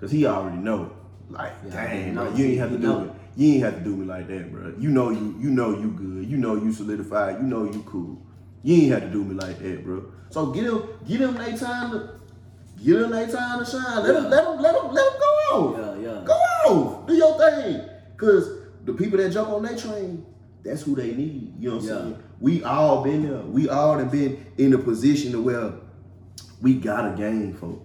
Cause 0.00 0.12
he 0.12 0.24
already 0.26 0.58
know 0.58 0.84
it. 0.84 0.92
Like, 1.30 1.52
Yeah, 1.66 1.86
dang, 1.86 2.14
bro, 2.14 2.34
you 2.34 2.44
ain't 2.46 2.58
have 2.58 2.70
to 2.70 2.78
do 2.78 3.00
it. 3.00 3.10
You 3.36 3.54
ain't 3.54 3.62
have 3.64 3.74
to 3.74 3.80
do 3.80 3.96
me 3.96 4.06
like 4.06 4.26
that, 4.28 4.50
bro. 4.50 4.74
You 4.78 4.88
know 4.90 5.10
you 5.10 5.36
you 5.40 5.50
know 5.50 5.70
you 5.78 5.90
good. 5.90 6.26
You 6.28 6.36
know 6.38 6.56
you 6.56 6.72
solidified. 6.72 7.36
You 7.36 7.42
know 7.44 7.64
you 7.64 7.82
cool. 7.86 8.20
You 8.62 8.82
ain't 8.82 8.92
have 8.92 9.02
to 9.02 9.08
do 9.10 9.22
me 9.24 9.34
like 9.34 9.58
that, 9.60 9.84
bro. 9.84 10.04
So 10.30 10.46
get 10.46 10.64
him, 10.64 10.82
get 11.06 11.20
him 11.20 11.34
their 11.34 11.56
time 11.56 11.92
to 11.92 12.10
get 12.82 12.96
him 12.96 13.10
their 13.10 13.28
time 13.28 13.58
to 13.64 13.70
shine. 13.70 14.02
Let 14.02 14.16
him, 14.16 14.24
Yeah. 14.24 14.28
let 14.30 14.44
him, 14.46 14.60
let 14.62 14.74
him, 14.74 14.92
let 14.92 15.12
him 15.12 15.20
go 15.20 15.26
off. 15.52 15.78
Yeah, 16.02 16.12
yeah. 16.14 16.24
Go 16.24 16.32
off. 16.34 17.06
Do 17.06 17.14
your 17.14 17.38
thing. 17.38 17.88
Cause 18.16 18.50
the 18.84 18.92
people 18.94 19.18
that 19.18 19.30
jump 19.30 19.50
on 19.50 19.62
that 19.64 19.78
train, 19.78 20.24
that's 20.64 20.82
who 20.82 20.94
they 20.96 21.14
need. 21.14 21.54
You 21.60 21.70
know 21.70 21.76
what 21.76 21.82
I'm 21.84 21.88
Yeah. 21.88 21.98
saying? 22.00 22.18
We 22.40 22.64
all 22.64 23.02
been 23.04 23.22
there. 23.28 23.42
We 23.42 23.68
all 23.68 23.98
have 23.98 24.10
been 24.10 24.44
in 24.58 24.72
a 24.72 24.78
position 24.78 25.32
to 25.32 25.40
where 25.42 25.72
we 26.60 26.74
gotta 26.74 27.16
gain, 27.16 27.54
folk. 27.54 27.84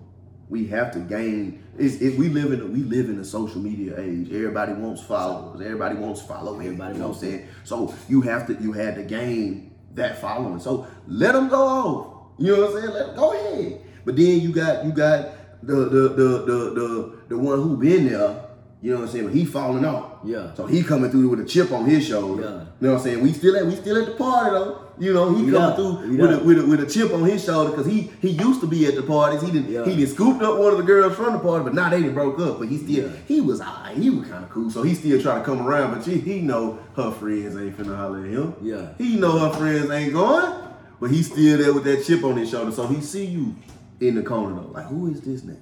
We 0.49 0.67
have 0.67 0.91
to 0.93 0.99
gain. 0.99 1.62
It's, 1.77 1.95
it, 1.95 2.17
we 2.17 2.29
live 2.29 2.51
in 2.51 2.61
a, 2.61 2.65
we 2.65 2.79
live 2.79 3.09
in 3.09 3.19
a 3.19 3.25
social 3.25 3.59
media 3.59 3.99
age. 3.99 4.31
Everybody 4.31 4.73
wants 4.73 5.01
followers. 5.01 5.61
Everybody 5.61 5.95
wants 5.95 6.21
following. 6.21 6.65
Everybody 6.67 6.93
you 6.95 6.99
know 7.01 7.09
what 7.09 7.15
I'm 7.15 7.21
saying? 7.21 7.47
So 7.63 7.93
you 8.07 8.21
have 8.21 8.45
to 8.47 8.53
you 8.55 8.73
had 8.73 8.95
to 8.95 9.03
gain 9.03 9.73
that 9.95 10.19
following. 10.21 10.59
So 10.59 10.87
let 11.07 11.33
them 11.33 11.49
go 11.49 11.61
off. 11.61 12.13
You 12.37 12.55
know 12.55 12.61
what 12.61 12.75
I'm 12.75 12.81
saying? 12.81 12.93
Let 12.93 13.05
them 13.07 13.15
go 13.15 13.33
ahead. 13.33 13.81
But 14.05 14.15
then 14.15 14.39
you 14.39 14.51
got 14.51 14.85
you 14.85 14.91
got 14.91 15.65
the 15.65 15.75
the 15.75 16.09
the 16.09 16.27
the 16.45 16.57
the, 16.73 17.17
the 17.29 17.37
one 17.37 17.61
who 17.61 17.77
been 17.77 18.07
there. 18.09 18.42
You 18.83 18.91
know 18.91 18.97
what 18.99 19.05
I'm 19.05 19.11
saying? 19.11 19.25
But 19.27 19.33
he 19.33 19.45
falling 19.45 19.85
off. 19.85 20.11
Yeah. 20.25 20.53
So 20.55 20.65
he 20.67 20.83
coming 20.83 21.09
through 21.09 21.29
with 21.29 21.39
a 21.39 21.45
chip 21.45 21.71
on 21.71 21.85
his 21.85 22.05
shoulder. 22.05 22.41
Yeah. 22.43 22.49
You 22.49 22.57
know 22.81 22.91
what 22.95 22.97
I'm 22.97 23.03
saying? 23.05 23.21
We 23.23 23.31
still 23.31 23.55
at 23.55 23.65
we 23.65 23.77
still 23.77 23.97
at 23.97 24.05
the 24.07 24.15
party 24.15 24.49
though. 24.51 24.79
You 24.99 25.13
know, 25.13 25.33
he 25.33 25.45
We 25.45 25.51
coming 25.53 25.75
through 25.77 26.09
We 26.09 26.17
with 26.17 26.33
a, 26.33 26.43
with 26.43 26.59
a 26.59 26.65
with 26.67 26.79
a 26.81 26.85
chip 26.85 27.13
on 27.13 27.23
his 27.23 27.45
shoulder 27.45 27.69
because 27.71 27.85
he 27.85 28.11
he 28.21 28.31
used 28.31 28.59
to 28.59 28.67
be 28.67 28.85
at 28.85 28.95
the 28.95 29.03
parties. 29.03 29.41
He 29.41 29.51
didn't 29.51 29.69
Yeah. 29.71 29.85
he 29.85 29.95
didn't 29.95 30.09
scooped 30.13 30.43
up 30.43 30.59
one 30.59 30.73
of 30.73 30.77
the 30.79 30.83
girls 30.83 31.15
from 31.15 31.31
the 31.31 31.39
party, 31.39 31.63
but 31.63 31.73
now 31.73 31.89
they 31.91 32.01
done 32.01 32.13
broke 32.13 32.37
up. 32.41 32.59
But 32.59 32.67
he 32.67 32.77
still 32.77 33.05
Yeah. 33.09 33.15
he 33.25 33.39
was 33.39 33.61
alright. 33.61 33.95
He 33.95 34.09
was 34.09 34.27
kind 34.27 34.43
of 34.43 34.49
cool. 34.49 34.69
So 34.69 34.83
he 34.83 34.93
still 34.95 35.21
trying 35.21 35.39
to 35.39 35.45
come 35.45 35.65
around, 35.65 35.93
but 35.95 36.03
she, 36.03 36.17
he 36.17 36.41
know 36.41 36.77
her 36.97 37.09
friends 37.11 37.55
ain't 37.55 37.77
finna 37.77 37.95
holler 37.95 38.25
at 38.25 38.31
him. 38.31 38.53
Yeah. 38.61 38.89
He 38.97 39.15
know 39.15 39.39
her 39.39 39.53
friends 39.57 39.89
ain't 39.91 40.11
going, 40.11 40.53
but 40.99 41.09
he's 41.09 41.31
still 41.31 41.57
there 41.57 41.73
with 41.73 41.85
that 41.85 42.03
chip 42.03 42.21
on 42.25 42.35
his 42.35 42.49
shoulder. 42.49 42.73
So 42.73 42.85
he 42.87 42.99
see 42.99 43.25
you 43.27 43.55
in 44.01 44.15
the 44.15 44.23
corner 44.23 44.55
though, 44.61 44.71
like 44.73 44.87
who 44.87 45.09
is 45.09 45.21
this 45.21 45.41
now? 45.45 45.55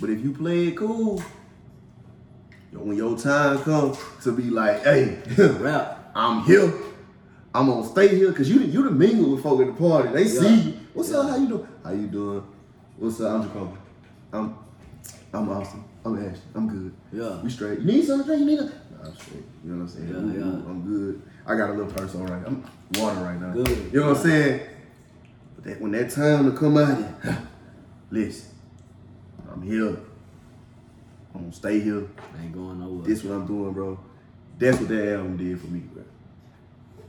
But 0.00 0.10
if 0.10 0.24
you 0.24 0.32
play 0.32 0.66
it 0.68 0.76
cool, 0.76 1.22
when 2.72 2.96
your 2.96 3.16
time 3.16 3.58
comes 3.60 3.98
to 4.22 4.32
be 4.32 4.44
like, 4.44 4.82
hey, 4.82 5.18
Rap. 5.38 6.10
I'm 6.14 6.44
here. 6.44 6.72
I'm 7.54 7.66
gonna 7.66 7.86
stay 7.86 8.08
here 8.08 8.30
because 8.30 8.50
you 8.50 8.60
you 8.60 8.82
done 8.82 8.98
mingle 8.98 9.30
with 9.30 9.42
folk 9.42 9.60
at 9.60 9.66
the 9.68 9.72
party. 9.72 10.10
They 10.10 10.26
see 10.26 10.60
you. 10.60 10.74
What's 10.92 11.12
up? 11.12 11.30
How 11.30 11.36
you 11.36 11.48
doing? 11.48 11.68
How 11.82 11.92
you 11.92 12.06
doing? 12.06 12.46
What's 12.98 13.20
up? 13.20 13.42
I'm 13.42 13.48
Jacolby. 13.50 13.76
I'm 14.32 14.58
I'm 15.32 15.48
Austin. 15.48 15.84
I'm 16.04 16.16
Ashton. 16.16 16.50
I'm 16.54 16.68
good. 16.68 16.94
Yeah. 17.12 17.40
We 17.42 17.50
straight. 17.50 17.80
You 17.80 17.86
need 17.86 18.04
something 18.04 18.26
to 18.26 18.36
drink? 18.36 18.40
You 18.40 18.46
need 18.46 18.58
a 18.58 18.64
nah, 18.64 19.08
I'm 19.08 19.16
straight. 19.16 19.44
You 19.64 19.70
know 19.72 19.76
what 19.76 19.80
I'm 19.82 19.88
saying? 19.88 20.08
Yeah, 20.08 20.14
Ooh, 20.16 20.38
yeah. 20.38 20.70
I'm 20.70 20.82
good. 20.82 21.22
I 21.46 21.54
got 21.56 21.70
a 21.70 21.72
little 21.72 21.92
purse 21.92 22.14
on 22.14 22.26
right. 22.26 22.42
I'm 22.46 22.64
water 22.94 23.20
right 23.20 23.40
now. 23.40 23.52
Good. 23.52 23.92
You 23.92 24.00
know 24.00 24.08
what 24.08 24.16
I'm 24.18 24.22
saying? 24.22 24.60
But 25.56 25.64
that, 25.64 25.80
when 25.80 25.92
that 25.92 26.10
time 26.10 26.50
to 26.50 26.56
come 26.56 26.76
out 26.76 26.96
here, 26.96 27.38
listen, 28.10 28.50
I'm 29.50 29.62
here. 29.62 29.96
I'm 31.34 31.42
gonna 31.42 31.52
stay 31.52 31.80
here. 31.80 32.08
Ain't 32.40 32.52
going 32.52 32.80
nowhere. 32.80 33.06
This 33.06 33.22
what 33.22 33.34
I'm 33.34 33.46
doing, 33.46 33.72
bro. 33.72 33.98
That's 34.58 34.78
what 34.78 34.88
that 34.88 35.14
album 35.14 35.36
did 35.36 35.60
for 35.60 35.68
me, 35.68 35.80
bro. 35.80 36.02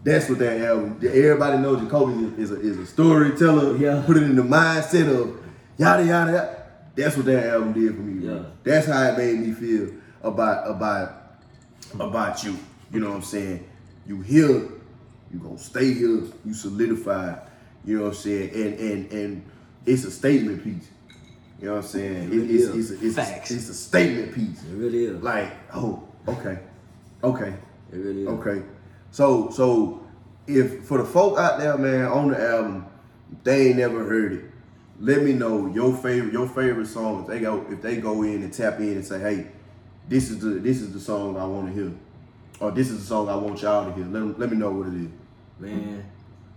That's 0.03 0.29
what 0.29 0.39
that 0.39 0.62
album. 0.62 0.99
did. 0.99 1.15
Everybody 1.15 1.58
knows 1.58 1.79
Jacolby 1.79 2.38
is 2.38 2.51
a, 2.51 2.60
is 2.60 2.77
a 2.77 2.86
storyteller. 2.86 3.77
Yeah. 3.77 4.03
Put 4.05 4.17
it 4.17 4.23
in 4.23 4.36
the 4.36 4.43
mindset 4.43 5.10
of 5.10 5.38
yada 5.77 6.05
yada. 6.05 6.32
yada. 6.32 6.65
That's 6.95 7.15
what 7.17 7.25
that 7.27 7.47
album 7.47 7.73
did 7.73 7.95
for 7.95 8.01
me, 8.01 8.25
bro. 8.25 8.36
Yeah. 8.36 8.43
That's 8.63 8.88
how 8.88 9.01
it 9.03 9.17
made 9.17 9.39
me 9.39 9.51
feel 9.53 9.93
about 10.21 10.69
about 10.69 11.39
about 11.99 12.43
you. 12.43 12.58
You 12.91 12.99
know 12.99 13.10
what 13.10 13.17
I'm 13.17 13.21
saying? 13.23 13.67
You 14.05 14.21
here, 14.21 14.69
you 15.32 15.39
gonna 15.41 15.58
stay 15.58 15.93
here. 15.93 16.23
You 16.45 16.53
solidified. 16.53 17.41
You 17.86 17.97
know 17.97 18.03
what 18.03 18.10
I'm 18.10 18.15
saying? 18.15 18.49
And 18.53 18.79
and 18.79 19.12
and 19.12 19.51
it's 19.86 20.03
a 20.03 20.12
statement 20.12 20.63
piece. 20.63 20.89
You 21.60 21.67
know 21.67 21.76
what 21.76 21.84
I'm 21.84 21.88
saying? 21.89 22.24
It 22.24 22.36
really 22.36 22.54
it's, 22.56 22.63
is. 22.65 22.91
it's, 22.91 23.02
a, 23.02 23.06
it's, 23.08 23.17
a, 23.17 23.22
Facts. 23.24 23.52
it's 23.52 23.69
a 23.69 23.74
statement 23.74 24.34
piece. 24.34 24.63
It 24.63 24.76
really 24.76 25.06
is. 25.06 25.22
Like, 25.22 25.52
oh, 25.74 26.02
okay, 26.28 26.60
okay, 27.24 27.54
it 27.91 27.98
really 27.98 28.22
is. 28.24 28.28
okay. 28.30 28.63
So, 29.12 29.50
so 29.50 30.06
if 30.48 30.86
for 30.86 31.00
the 31.00 31.06
folk 31.06 31.38
out 31.38 31.60
there, 31.60 31.78
man, 31.78 32.06
on 32.06 32.30
the 32.30 32.39
album, 32.41 32.86
they 33.43 33.67
ain't 33.67 33.78
never 33.78 34.06
heard 34.06 34.34
it. 34.34 34.45
let 35.02 35.22
me 35.24 35.34
know 35.34 35.67
your 35.67 35.95
favorite 35.95 36.32
your 36.34 36.48
favorite 36.48 36.88
song. 36.88 37.22
If 37.24 37.28
they 37.28 37.39
go 37.41 37.65
if 37.69 37.82
they 37.82 37.98
go 37.98 38.24
in 38.24 38.41
and 38.43 38.54
tap 38.54 38.80
in 38.80 38.93
and 38.93 39.06
say, 39.06 39.19
hey, 39.19 39.48
this 40.08 40.30
is 40.30 40.39
the 40.39 40.52
this 40.52 40.82
is 40.82 40.93
the 40.93 41.00
song 41.00 41.38
I 41.38 41.45
want 41.45 41.67
to 41.67 41.74
hear, 41.74 41.91
or 42.62 42.72
this 42.72 42.89
is 42.89 43.00
the 43.02 43.06
song 43.06 43.28
I 43.30 43.36
want 43.36 43.62
y'all 43.62 43.86
to 43.86 43.93
hear. 43.93 44.06
Let 44.06 44.22
'em- 44.22 44.36
let 44.38 44.50
me 44.50 44.58
know 44.58 44.72
what 44.72 44.88
it 44.88 44.93
is. 44.93 45.10
Man, 45.60 46.06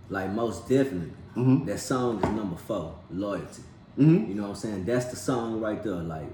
like 0.09 0.31
most 0.31 0.67
definitely, 0.69 1.11
Mhm. 1.35 1.65
that 1.65 1.79
song 1.79 2.17
is 2.23 2.29
number 2.31 2.55
four, 2.55 2.95
Loyalty. 3.11 3.63
Mhm. 3.97 4.27
You 4.29 4.35
know 4.35 4.43
what 4.43 4.49
I'm 4.49 4.55
saying? 4.55 4.85
That's 4.85 5.05
the 5.05 5.15
song 5.15 5.61
right 5.61 5.81
there. 5.83 5.93
Like, 5.95 6.27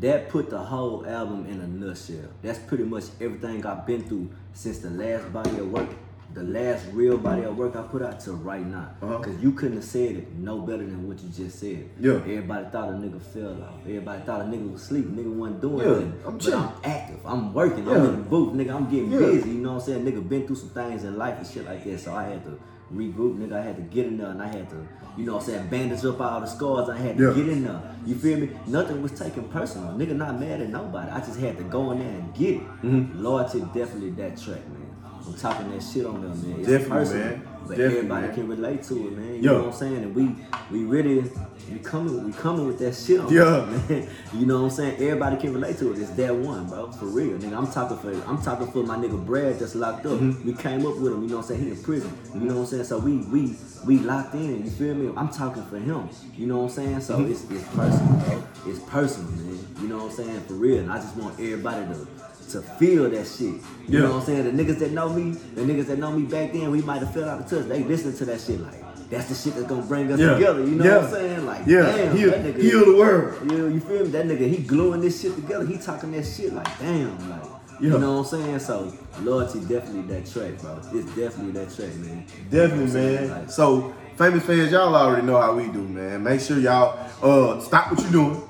that 0.00 0.28
put 0.28 0.50
the 0.50 0.58
whole 0.58 1.06
album 1.06 1.46
in 1.46 1.60
a 1.60 1.66
nutshell. 1.66 2.28
That's 2.42 2.58
pretty 2.58 2.84
much 2.84 3.04
everything 3.20 3.64
I've 3.64 3.86
been 3.86 4.02
through 4.02 4.28
since 4.52 4.78
the 4.78 4.90
last 4.90 5.32
body 5.32 5.50
of 5.58 5.70
work, 5.70 5.88
the 6.34 6.42
last 6.42 6.84
real 6.92 7.16
body 7.16 7.44
of 7.44 7.56
work 7.56 7.76
I 7.76 7.82
put 7.82 8.02
out 8.02 8.18
to 8.20 8.32
right 8.32 8.66
now. 8.66 8.90
Uh-huh. 9.00 9.18
Cause 9.20 9.34
you 9.40 9.52
couldn't 9.52 9.76
have 9.76 9.84
said 9.84 10.16
it 10.16 10.34
no 10.34 10.58
better 10.58 10.84
than 10.84 11.06
what 11.08 11.20
you 11.22 11.28
just 11.30 11.60
said. 11.60 11.88
Yeah. 11.98 12.14
Everybody 12.14 12.66
thought 12.70 12.88
a 12.88 12.92
nigga 12.92 13.22
fell 13.22 13.62
off. 13.62 13.80
Everybody 13.86 14.22
thought 14.24 14.40
a 14.42 14.44
nigga 14.44 14.72
was 14.72 14.82
asleep. 14.82 15.06
Nigga 15.06 15.32
wasn't 15.32 15.60
doing 15.62 15.78
Yeah, 15.78 15.84
nothing. 15.92 16.14
I'm 16.26 16.38
but. 16.38 16.52
I'm 16.54 16.70
active. 16.84 17.20
I'm 17.24 17.54
working. 17.54 17.88
I'm 17.88 17.96
in 18.04 18.16
the 18.16 18.22
booth. 18.22 18.52
Nigga, 18.54 18.74
I'm 18.74 18.90
getting 18.90 19.12
Yeah. 19.12 19.18
busy. 19.20 19.50
You 19.50 19.60
know 19.62 19.74
what 19.74 19.82
I'm 19.82 19.86
saying? 19.86 20.04
Nigga 20.04 20.28
been 20.28 20.46
through 20.46 20.56
some 20.56 20.70
things 20.70 21.04
in 21.04 21.16
life 21.16 21.38
and 21.38 21.46
shit 21.46 21.64
like 21.64 21.84
that. 21.84 22.00
So 22.00 22.12
I 22.12 22.24
had 22.24 22.44
to 22.44 22.58
regroup, 22.94 23.38
nigga. 23.38 23.54
I 23.54 23.62
had 23.62 23.76
to 23.76 23.82
get 23.82 24.06
in 24.06 24.18
there 24.18 24.28
and 24.30 24.42
I 24.42 24.46
had 24.48 24.68
to, 24.70 24.76
you 25.16 25.24
know 25.24 25.34
what 25.34 25.42
I'm 25.42 25.48
saying, 25.48 25.66
bandage 25.68 26.04
up 26.04 26.20
all 26.20 26.40
the 26.40 26.46
scars. 26.46 26.88
I 26.88 26.96
had 26.96 27.16
to 27.18 27.24
Yeah. 27.24 27.34
get 27.34 27.48
in 27.48 27.64
there. 27.64 27.80
You 28.04 28.14
feel 28.14 28.38
me? 28.38 28.50
Nothing 28.66 29.02
was 29.02 29.12
taken 29.12 29.44
personal. 29.44 29.92
Nigga 29.94 30.14
not 30.16 30.38
mad 30.38 30.60
at 30.60 30.68
nobody. 30.70 31.10
I 31.10 31.18
just 31.20 31.38
had 31.40 31.56
to 31.58 31.64
go 31.64 31.90
in 31.92 31.98
there 32.00 32.08
and 32.08 32.34
get 32.34 32.56
it. 32.56 32.62
Mm-hmm. 32.82 33.22
Loyalty 33.22 33.60
definitely 33.74 34.10
that 34.10 34.36
track, 34.36 34.66
man. 34.68 34.82
I'm 35.26 35.34
talking 35.34 35.70
that 35.72 35.82
shit 35.82 36.06
on 36.06 36.22
them, 36.22 36.30
man. 36.48 36.60
It's 36.60 36.68
Definitely, 36.68 36.88
personal. 36.98 37.26
man. 37.26 37.42
But 37.66 37.76
Definitely, 37.76 37.96
everybody 37.98 38.34
can 38.34 38.48
relate 38.48 38.82
to 38.84 38.94
it, 39.08 39.12
man. 39.18 39.26
You 39.34 39.40
Yeah. 39.42 39.50
know 39.52 39.58
what 39.58 39.66
I'm 39.66 39.72
saying? 39.72 39.96
And 39.96 40.14
we 40.14 40.36
we 40.70 40.84
really 40.84 41.30
we 41.72 41.78
coming 41.80 42.24
we 42.24 42.32
coming 42.32 42.66
with 42.66 42.78
that 42.78 42.94
shit 42.94 43.20
on 43.20 43.32
Yeah. 43.32 43.42
us, 43.44 43.88
man. 43.88 44.08
You 44.34 44.46
know 44.46 44.58
what 44.62 44.64
I'm 44.64 44.70
saying? 44.70 44.94
Everybody 45.00 45.36
can 45.36 45.52
relate 45.52 45.78
to 45.78 45.92
it. 45.92 45.98
It's 45.98 46.10
that 46.10 46.34
one, 46.34 46.66
bro. 46.68 46.90
For 46.92 47.06
real. 47.06 47.36
Nigga, 47.38 47.56
I'm 47.56 47.66
talking 47.70 47.96
for 47.98 48.10
I'm 48.28 48.40
talking 48.40 48.66
for 48.68 48.82
my 48.84 48.96
nigga 48.96 49.24
Brad 49.24 49.58
that's 49.58 49.74
locked 49.74 50.06
up. 50.06 50.12
Mm-hmm. 50.20 50.46
We 50.46 50.54
came 50.54 50.86
up 50.86 50.96
with 50.98 51.12
him, 51.12 51.22
you 51.22 51.28
know 51.28 51.36
what 51.38 51.42
I'm 51.42 51.48
saying? 51.48 51.62
He 51.64 51.70
in 51.70 51.82
prison. 51.82 52.12
You 52.34 52.40
know 52.40 52.54
what 52.54 52.60
I'm 52.60 52.66
saying? 52.66 52.84
So 52.84 52.98
we 52.98 53.18
we 53.18 53.56
we 53.84 53.98
locked 53.98 54.34
in, 54.34 54.64
you 54.64 54.70
feel 54.70 54.94
me? 54.94 55.12
I'm 55.16 55.28
talking 55.28 55.64
for 55.64 55.78
him. 55.78 56.08
You 56.36 56.46
know 56.46 56.58
what 56.58 56.64
I'm 56.64 56.70
saying? 56.70 57.00
So 57.00 57.18
Mm-hmm. 57.18 57.32
it's 57.32 57.42
it's 57.50 57.64
personal, 57.74 58.18
bro. 58.20 58.42
It's 58.66 58.78
personal, 58.80 59.30
man. 59.32 59.58
You 59.80 59.88
know 59.88 59.96
what 59.98 60.10
I'm 60.10 60.16
saying? 60.16 60.40
For 60.42 60.54
real. 60.54 60.78
And 60.78 60.90
I 60.92 60.98
just 60.98 61.16
want 61.16 61.34
everybody 61.40 61.84
to 61.92 62.06
to 62.52 62.62
feel 62.62 63.08
that 63.10 63.26
shit. 63.26 63.40
You 63.48 63.60
Yeah. 63.88 64.00
know 64.00 64.10
what 64.12 64.20
I'm 64.20 64.26
saying? 64.26 64.56
The 64.56 64.64
niggas 64.64 64.78
that 64.78 64.92
know 64.92 65.08
me, 65.08 65.36
the 65.54 65.62
niggas 65.62 65.86
that 65.86 65.98
know 65.98 66.12
me 66.12 66.22
back 66.26 66.52
then, 66.52 66.70
we 66.70 66.82
might 66.82 66.98
have 67.00 67.12
fell 67.12 67.28
out 67.28 67.40
of 67.40 67.48
touch. 67.50 67.66
They 67.68 67.82
listen 67.84 68.14
to 68.16 68.24
that 68.26 68.40
shit 68.40 68.60
like 68.60 68.82
that's 69.10 69.28
the 69.28 69.34
shit 69.36 69.54
that's 69.54 69.66
gonna 69.68 69.82
bring 69.82 70.10
us 70.12 70.18
Yeah. 70.18 70.34
together. 70.34 70.60
You 70.60 70.66
know 70.76 70.84
Yeah. 70.84 70.96
what 70.96 71.04
I'm 71.06 71.10
saying? 71.12 71.46
Like, 71.46 71.60
Yeah, 71.66 71.82
damn, 71.82 72.16
heal, 72.16 72.30
that 72.30 72.44
nigga, 72.44 72.60
heal 72.60 72.84
the 72.86 72.96
world. 72.96 73.34
you, 73.44 73.58
know, 73.58 73.66
you 73.68 73.80
feel 73.80 74.00
me? 74.04 74.08
That 74.10 74.26
nigga, 74.26 74.48
he 74.50 74.56
gluing 74.58 75.00
this 75.00 75.20
shit 75.20 75.34
together. 75.36 75.64
He 75.64 75.76
talking 75.78 76.10
that 76.12 76.24
shit 76.26 76.52
like, 76.52 76.66
damn, 76.80 77.10
like, 77.30 77.40
Yeah. 77.80 77.92
you 77.92 77.98
know 77.98 78.14
what 78.14 78.32
I'm 78.32 78.40
saying? 78.40 78.58
So, 78.60 78.92
loyalty 79.22 79.60
definitely 79.60 80.02
that 80.14 80.26
track, 80.30 80.60
bro. 80.60 80.78
It's 80.92 81.06
definitely 81.14 81.52
that 81.52 81.74
track, 81.76 81.94
man. 81.98 82.24
Definitely, 82.50 82.56
You 82.56 82.58
know 82.58 82.68
what 82.68 82.80
I'm 82.80 82.88
saying? 82.88 83.28
man. 83.28 83.30
Like, 83.42 83.50
So, 83.50 83.92
famous 84.16 84.42
fans, 84.44 84.72
y'all 84.72 84.94
already 84.96 85.24
know 85.26 85.40
how 85.40 85.54
we 85.54 85.68
do, 85.68 85.82
man. 85.82 86.24
Make 86.24 86.40
sure 86.40 86.58
y'all 86.58 86.98
uh 87.22 87.60
stop 87.60 87.92
what 87.92 88.00
you're 88.00 88.10
doing 88.10 88.42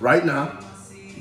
right 0.00 0.26
now. 0.26 0.58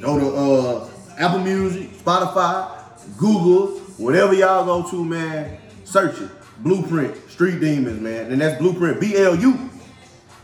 Go 0.01 0.19
to 0.19 0.35
uh 0.35 0.87
Apple 1.17 1.39
Music, 1.39 1.90
Spotify, 2.03 2.69
Google, 3.17 3.79
whatever 3.97 4.33
y'all 4.33 4.65
go 4.65 4.89
to, 4.89 5.03
man. 5.05 5.57
Search 5.83 6.19
it. 6.21 6.29
Blu'Print, 6.63 7.29
Street 7.29 7.55
Deamonz, 7.59 7.99
man. 7.99 8.31
And 8.31 8.39
that's 8.41 8.59
Blu'Print, 8.61 8.99
B 8.99 9.15
L 9.17 9.35
U 9.35 9.69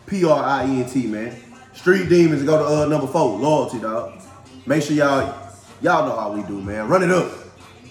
P 0.07 0.25
R 0.25 0.43
I 0.43 0.65
E 0.65 0.81
N 0.83 0.89
T, 0.89 1.07
man. 1.07 1.35
Street 1.73 2.09
Deamonz, 2.09 2.45
go 2.45 2.57
to 2.57 2.83
uh 2.83 2.85
number 2.87 3.07
four, 3.07 3.37
Loyalty, 3.37 3.79
dog. 3.79 4.19
Make 4.65 4.81
sure 4.83 4.95
y'all 4.95 5.51
y'all 5.81 6.07
know 6.07 6.15
how 6.15 6.31
we 6.31 6.41
do, 6.43 6.61
man. 6.61 6.87
Run 6.87 7.03
it 7.03 7.11
up. 7.11 7.31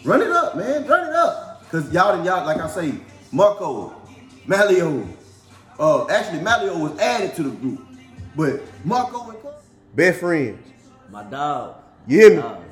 Run 0.05 0.23
it 0.23 0.31
up, 0.31 0.57
man. 0.57 0.87
Run 0.87 1.09
it 1.09 1.15
up. 1.15 1.69
Cause 1.71 1.93
y'all 1.93 2.15
and 2.17 2.25
y'all, 2.25 2.45
like 2.47 2.59
I 2.59 2.69
say, 2.69 2.93
Marquo, 3.33 3.93
Malio. 4.47 5.07
Uh 5.79 6.07
actually 6.09 6.41
Malio 6.41 6.81
was 6.81 6.99
added 6.99 7.35
to 7.37 7.43
the 7.45 7.51
group. 7.51 7.81
But 8.35 8.61
Marquo 8.85 9.31
and 9.31 9.41
Cuz- 9.41 9.55
best 9.95 10.21
friends. 10.21 10.67
my 11.11 11.23
dog. 11.25 11.77
You 12.09 12.19
hear 12.21 12.31
me? 12.31 12.37
Dog, 12.37 12.59
man. 12.61 12.66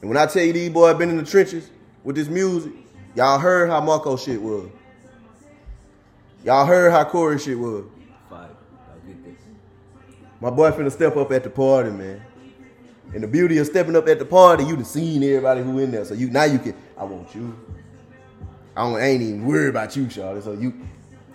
And 0.00 0.08
when 0.08 0.16
I 0.16 0.26
tell 0.26 0.42
you 0.42 0.52
these 0.52 0.70
boys 0.70 0.96
been 0.96 1.10
in 1.10 1.16
the 1.16 1.24
trenches 1.24 1.70
with 2.04 2.16
this 2.16 2.28
music, 2.28 2.72
y'all 3.14 3.38
heard 3.38 3.68
how 3.68 3.80
Marquo 3.80 4.18
shit 4.18 4.40
was. 4.40 4.68
Y'all 6.44 6.64
heard 6.64 6.90
how 6.90 7.04
Cori 7.04 7.38
shit 7.38 7.58
was. 7.58 7.84
Fight. 8.30 8.48
I'll 8.90 9.06
get 9.06 9.22
this. 9.24 9.38
My 10.40 10.48
boy 10.48 10.70
finna 10.70 10.90
step 10.90 11.16
up 11.16 11.30
at 11.32 11.44
the 11.44 11.50
party, 11.50 11.90
man. 11.90 12.22
And 13.12 13.22
the 13.22 13.28
beauty 13.28 13.58
of 13.58 13.66
stepping 13.66 13.96
up 13.96 14.08
at 14.08 14.18
the 14.18 14.24
party, 14.24 14.64
you 14.64 14.76
done 14.76 14.84
seen 14.84 15.22
everybody 15.22 15.62
who 15.62 15.78
in 15.80 15.90
there. 15.90 16.04
So 16.04 16.14
you 16.14 16.30
now 16.30 16.44
you 16.44 16.58
can, 16.58 16.74
I 16.96 17.04
want 17.04 17.34
you. 17.34 17.58
I, 18.76 18.82
don't, 18.82 18.96
I 18.96 19.06
ain't 19.06 19.22
even 19.22 19.44
worried 19.44 19.68
about 19.68 19.96
you, 19.96 20.08
Charlotte. 20.08 20.44
So 20.44 20.52
you 20.52 20.72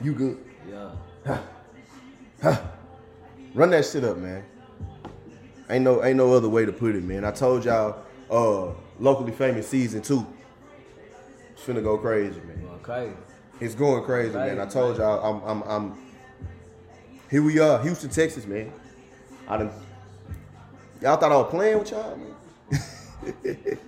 you 0.01 0.13
good. 0.13 0.43
Yeah. 0.69 2.59
Run 3.53 3.69
that 3.71 3.85
shit 3.85 4.03
up, 4.03 4.17
man. 4.17 4.43
Ain't 5.69 5.83
no 5.83 6.03
ain't 6.03 6.17
no 6.17 6.33
other 6.33 6.49
way 6.49 6.65
to 6.65 6.71
put 6.71 6.95
it, 6.95 7.03
man. 7.03 7.25
I 7.25 7.31
told 7.31 7.65
y'all 7.65 8.04
uh 8.29 8.71
locally 8.99 9.31
famous 9.31 9.67
season 9.67 10.01
two. 10.01 10.25
It's 11.53 11.63
finna 11.63 11.83
go 11.83 11.97
crazy, 11.97 12.39
man. 12.41 12.79
Crazy. 12.81 13.13
It's 13.59 13.75
going 13.75 14.03
crazy, 14.03 14.33
man. 14.33 14.59
I 14.59 14.65
told 14.65 14.97
y'all 14.97 15.23
I'm 15.23 15.63
I'm 15.63 15.69
I'm 15.69 15.97
here 17.29 17.41
we 17.41 17.59
are, 17.59 17.81
Houston, 17.81 18.09
Texas, 18.09 18.45
man. 18.45 18.71
I 19.47 19.57
done 19.57 19.71
y'all 21.01 21.17
thought 21.17 21.31
I 21.31 21.37
was 21.37 21.49
playing 21.49 21.79
with 21.79 21.91
y'all, 21.91 22.17
man. 22.17 22.35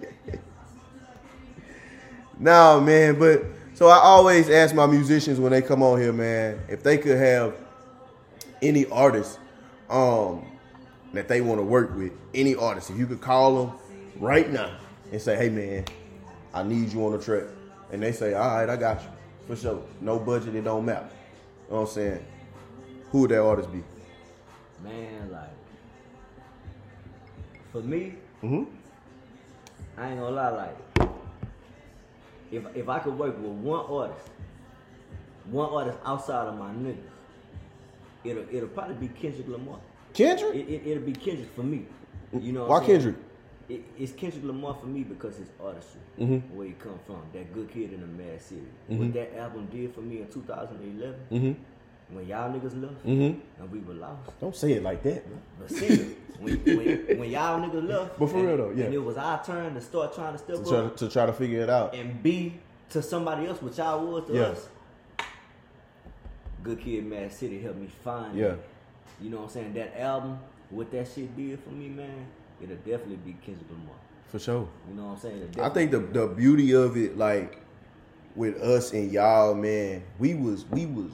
nah, 2.40 2.80
man, 2.80 3.20
but 3.20 3.44
so 3.74 3.88
I 3.88 3.98
always 3.98 4.50
ask 4.50 4.74
my 4.74 4.86
musicians 4.86 5.40
when 5.40 5.52
they 5.52 5.62
come 5.62 5.84
on 5.84 6.00
here, 6.00 6.14
man, 6.14 6.60
if 6.68 6.84
they 6.84 6.98
could 6.98 7.18
have 7.18 7.56
any 8.62 8.86
artist 8.88 9.40
um 9.90 10.46
that 11.14 11.28
they 11.28 11.42
want 11.42 11.60
to 11.60 11.64
work 11.64 11.96
with, 11.96 12.12
any 12.34 12.56
artist, 12.56 12.90
if 12.90 12.98
you 12.98 13.08
could 13.08 13.22
call 13.22 13.66
them 13.66 13.78
right 14.20 14.50
now 14.50 14.72
and 15.12 15.22
say, 15.22 15.36
hey 15.36 15.50
man, 15.50 15.86
I 16.54 16.64
need 16.64 16.92
you 16.94 17.06
on 17.06 17.14
the 17.14 17.24
track. 17.24 17.44
And 17.92 18.02
they 18.02 18.12
say, 18.12 18.34
all 18.34 18.58
right, 18.58 18.70
I 18.70 18.76
got 18.76 19.02
you. 19.02 19.10
For 19.48 19.56
sure. 19.56 19.82
No 20.02 20.20
budget, 20.20 20.56
it 20.56 20.64
don't 20.64 20.86
matter. 20.86 21.08
You 21.68 21.74
know 21.74 21.82
what 21.82 21.88
I'm 21.90 21.94
saying? 21.94 22.26
Who 23.12 23.22
would 23.22 23.32
that 23.32 23.42
artist 23.42 23.72
be? 23.72 23.84
Man, 24.84 25.32
like, 25.32 25.50
for 27.72 27.82
me, 27.82 28.16
Mm-hmm. 28.44 28.64
I 30.00 30.10
ain't 30.10 30.20
gonna 30.20 30.36
lie, 30.36 30.50
like, 30.50 31.10
if 32.52 32.64
if 32.76 32.88
I 32.88 33.00
could 33.00 33.18
work 33.18 33.36
with 33.42 33.52
one 33.52 33.86
artist, 33.90 34.30
one 35.46 35.70
artist 35.72 35.98
outside 36.06 36.48
of 36.48 36.58
my 36.58 36.70
niggas, 36.70 36.98
it'll 38.24 38.46
it'll 38.52 38.70
probably 38.70 38.96
be 38.96 39.08
Kendrick 39.08 39.48
Lamar. 39.48 39.80
Kendrick? 40.14 40.54
It, 40.54 40.70
it, 40.70 40.88
it'll 40.88 41.04
be 41.04 41.14
Kendrick 41.14 41.50
for 41.56 41.64
me. 41.64 41.88
You 42.40 42.52
know 42.52 42.68
Why? 42.68 42.86
Kendrick? 42.86 43.16
It, 43.70 43.84
it's 44.00 44.14
Kendrick 44.14 44.46
Lamar 44.46 44.76
for 44.80 44.86
me 44.88 45.04
because 45.04 45.36
his 45.38 45.50
artistry, 45.62 46.00
Mhm. 46.20 46.42
where 46.54 46.68
he 46.68 46.74
come 46.74 46.98
from, 47.06 47.22
that 47.34 47.54
good 47.54 47.70
kid 47.70 47.92
in 47.92 48.00
the 48.00 48.08
Mad 48.08 48.42
City. 48.42 48.62
Mhm. 48.90 48.98
What 49.00 49.14
that 49.14 49.38
album 49.38 49.68
did 49.72 49.94
for 49.94 50.00
me 50.02 50.22
in 50.22 50.28
2011, 50.30 51.16
Mm-hmm. 51.32 52.16
when 52.16 52.28
y'all 52.28 52.50
niggas 52.54 52.82
left 52.82 53.06
Mm-hmm. 53.06 53.40
and 53.62 53.72
we 53.72 53.80
were 53.80 53.96
lost. 53.96 54.40
Don't 54.40 54.56
say 54.56 54.72
it 54.74 54.84
like 54.84 55.04
that. 55.04 55.24
But 55.60 55.70
see, 55.70 56.16
when, 56.40 56.58
when, 56.64 57.20
when 57.20 57.30
y'all 57.30 57.60
niggas 57.60 57.86
left, 57.90 58.18
But 58.18 58.30
for 58.30 58.38
and, 58.38 58.48
real 58.48 58.58
though, 58.58 58.70
yeah. 58.72 58.86
and 58.86 58.94
it 58.94 59.00
was 59.04 59.18
our 59.18 59.44
turn 59.44 59.74
to 59.74 59.82
start 59.82 60.16
trying 60.16 60.32
to 60.32 60.40
step 60.40 60.56
To 60.58 60.64
try, 60.64 60.78
up 60.78 60.96
to 60.98 61.10
try 61.10 61.26
to 61.26 61.34
figure 61.34 61.62
it 61.62 61.70
out. 61.70 61.94
and 61.94 62.24
be 62.24 62.54
to 62.92 63.02
somebody 63.02 63.48
else, 63.48 63.62
what 63.62 63.78
y'all 63.78 64.06
was 64.08 64.26
to 64.28 64.34
Yeah. 64.34 64.42
us. 64.44 64.70
good 66.64 66.80
kid, 66.80 67.04
m.A.A.d 67.06 67.34
city 67.34 67.62
helped 67.62 67.80
me 67.80 67.88
find. 67.88 68.38
Yeah. 68.38 68.46
it. 68.54 68.60
You 69.22 69.30
know 69.30 69.38
what 69.38 69.44
I'm 69.44 69.50
saying? 69.50 69.74
That 69.74 70.00
album, 70.00 70.40
what 70.70 70.90
that 70.92 71.08
shit 71.14 71.36
did 71.36 71.60
for 71.60 71.70
me, 71.72 71.88
man, 71.90 72.28
it'll 72.62 72.76
definitely 72.78 73.18
be 73.18 73.34
Kendrick 73.46 73.70
Lamar. 73.70 73.96
For 74.28 74.40
sure. 74.40 74.68
You 74.90 74.96
know 74.96 75.06
what 75.08 75.14
I'm 75.14 75.20
saying? 75.20 75.56
I 75.62 75.70
think 75.70 75.92
the 75.92 76.00
the 76.00 76.28
beauty 76.28 76.74
of 76.74 76.98
it, 76.98 77.18
like 77.18 77.62
with 78.36 78.62
us 78.62 78.94
and 78.94 79.12
y'all, 79.12 79.54
man, 79.54 80.04
we 80.20 80.34
was 80.34 80.66
we 80.66 80.86
was 80.86 81.12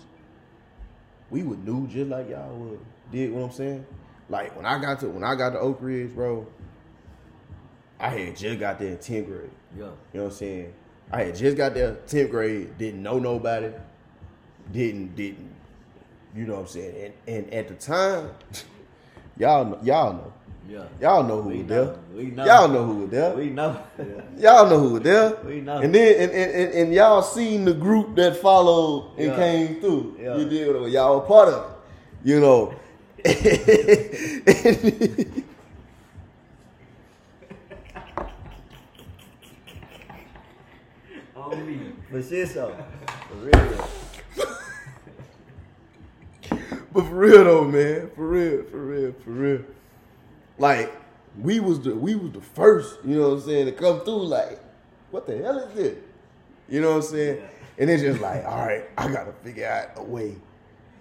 we 1.30 1.44
were 1.44 1.56
new 1.58 1.88
just 1.88 2.10
like 2.10 2.30
y'all 2.30 2.56
would. 2.56 2.80
Did 3.12 3.32
what 3.32 3.44
I'm 3.44 3.52
saying? 3.52 3.86
Like 4.30 4.56
when 4.56 4.66
I 4.66 4.80
got 4.80 5.00
to 5.02 5.10
when 5.10 5.24
I 5.24 5.36
got 5.36 5.52
to 5.52 5.60
Oak 5.60 5.78
Ridge, 5.82 6.14
bro, 6.14 6.48
I 8.00 8.10
had 8.10 8.36
just 8.36 8.60
got 8.60 8.80
there 8.80 8.90
in 8.90 8.98
10th 8.98 9.26
grade. 9.26 9.50
yeah. 9.78 9.78
You 9.78 9.86
know 9.86 9.94
what 10.12 10.24
I'm 10.24 10.32
saying? 10.32 10.74
I 11.12 11.24
had 11.26 11.36
just 11.36 11.58
got 11.58 11.74
there 11.74 11.98
10th 12.08 12.32
grade, 12.32 12.78
didn't 12.78 13.04
know 13.04 13.20
nobody, 13.20 13.72
didn't 14.72 15.16
didn't 15.16 15.54
you 16.36 16.46
know 16.46 16.56
what 16.56 16.62
I'm 16.62 16.68
saying? 16.68 17.14
And 17.28 17.46
and 17.46 17.54
at 17.54 17.68
the 17.68 17.76
time, 17.76 18.32
y'all 19.38 19.66
know, 19.66 19.80
y'all 19.84 20.14
know. 20.14 20.34
Yeah. 20.69 20.86
Y'all 21.02 21.23
know 21.23 21.41
who 21.41 21.49
We 21.49 21.58
was 21.60 21.67
know. 21.69 21.86
there. 21.86 21.95
We 22.15 22.23
know. 22.32 22.45
Y'all 22.45 22.67
know 22.67 22.86
who 22.86 22.93
was 23.02 23.10
there. 23.10 23.36
We 23.36 23.49
know. 23.49 23.78
Y'all 24.38 24.69
know 24.69 24.80
who 24.80 24.89
was 24.93 25.02
there. 25.04 25.36
We 25.45 25.62
know. 25.62 25.78
And 25.80 25.93
then 25.93 26.21
and, 26.21 26.32
and, 26.32 26.52
and, 26.52 26.73
and 26.73 26.93
y'all 26.93 27.21
seen 27.21 27.65
the 27.65 27.73
group 27.73 28.15
that 28.15 28.38
followed 28.38 29.12
and 29.17 29.28
Yeah. 29.28 29.36
came 29.36 29.82
through. 29.82 30.17
Yeah. 30.21 30.38
You 30.38 30.49
did 30.49 30.91
y'all 30.93 31.19
were 31.19 31.26
part 31.26 31.49
of 31.49 31.71
it. 31.71 31.78
You 32.23 32.39
know. 32.39 32.73
On 41.36 41.67
me. 41.67 41.80
For 42.10 42.21
shit 42.21 42.49
so. 42.49 42.76
For 43.30 43.36
real. 43.36 43.88
But 46.93 47.06
for 47.06 47.15
real 47.15 47.43
though, 47.43 47.63
man, 47.65 48.12
for 48.15 48.28
real, 48.28 48.63
for 48.65 48.78
real, 48.78 49.13
for 49.23 49.32
real. 49.32 49.62
Like 50.58 50.94
we 51.39 51.60
was 51.60 51.80
the 51.82 51.96
we 51.96 52.16
was 52.16 52.32
the 52.32 52.42
first, 52.42 53.00
you 53.04 53.16
know 53.16 53.30
what 53.30 53.36
I'm 53.36 53.42
saying, 53.42 53.66
to 53.66 53.72
come 53.72 54.02
through. 54.02 54.26
Like, 54.26 54.60
what 55.12 55.26
the 55.26 55.38
hell 55.38 55.60
is 55.60 55.74
this? 55.74 55.98
You 56.70 56.82
know 56.82 56.89
what 56.89 56.98
I'm 56.98 57.02
saying? 57.04 57.44
And 57.78 57.89
it's 57.89 58.04
just 58.04 58.22
like, 58.22 58.46
all 58.46 58.66
right, 58.66 58.86
I 58.98 59.12
gotta 59.12 59.34
figure 59.44 59.68
out 59.68 59.98
a 59.98 60.04
way 60.04 60.36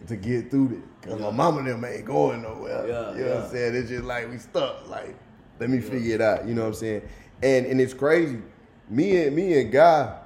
to 0.07 0.17
get 0.17 0.51
through 0.51 0.69
this. 0.69 0.79
Cause 1.03 1.21
my 1.21 1.31
mama 1.31 1.59
and 1.59 1.69
them 1.69 1.85
ain't 1.85 2.05
going 2.05 2.43
nowhere. 2.43 2.87
Yeah, 2.87 3.15
you 3.15 3.25
know 3.25 3.35
what. 3.37 3.45
I'm 3.45 3.51
saying? 3.51 3.75
It's 3.75 3.89
just 3.89 4.05
like 4.05 4.31
we 4.31 4.39
stuck. 4.39 4.89
Like, 4.89 5.17
let 5.59 5.71
me 5.71 5.81
figure 5.81 6.15
it 6.15 6.21
out. 6.21 6.47
You 6.47 6.55
know 6.55 6.63
what 6.63 6.69
I'm 6.69 6.75
saying? 6.75 7.03
And 7.43 7.67
and 7.67 7.81
it's 7.81 7.95
crazy. 7.95 8.41
Me 8.89 9.25
and 9.25 9.37
me 9.37 9.61
and 9.61 9.71
Guy, 9.71 10.19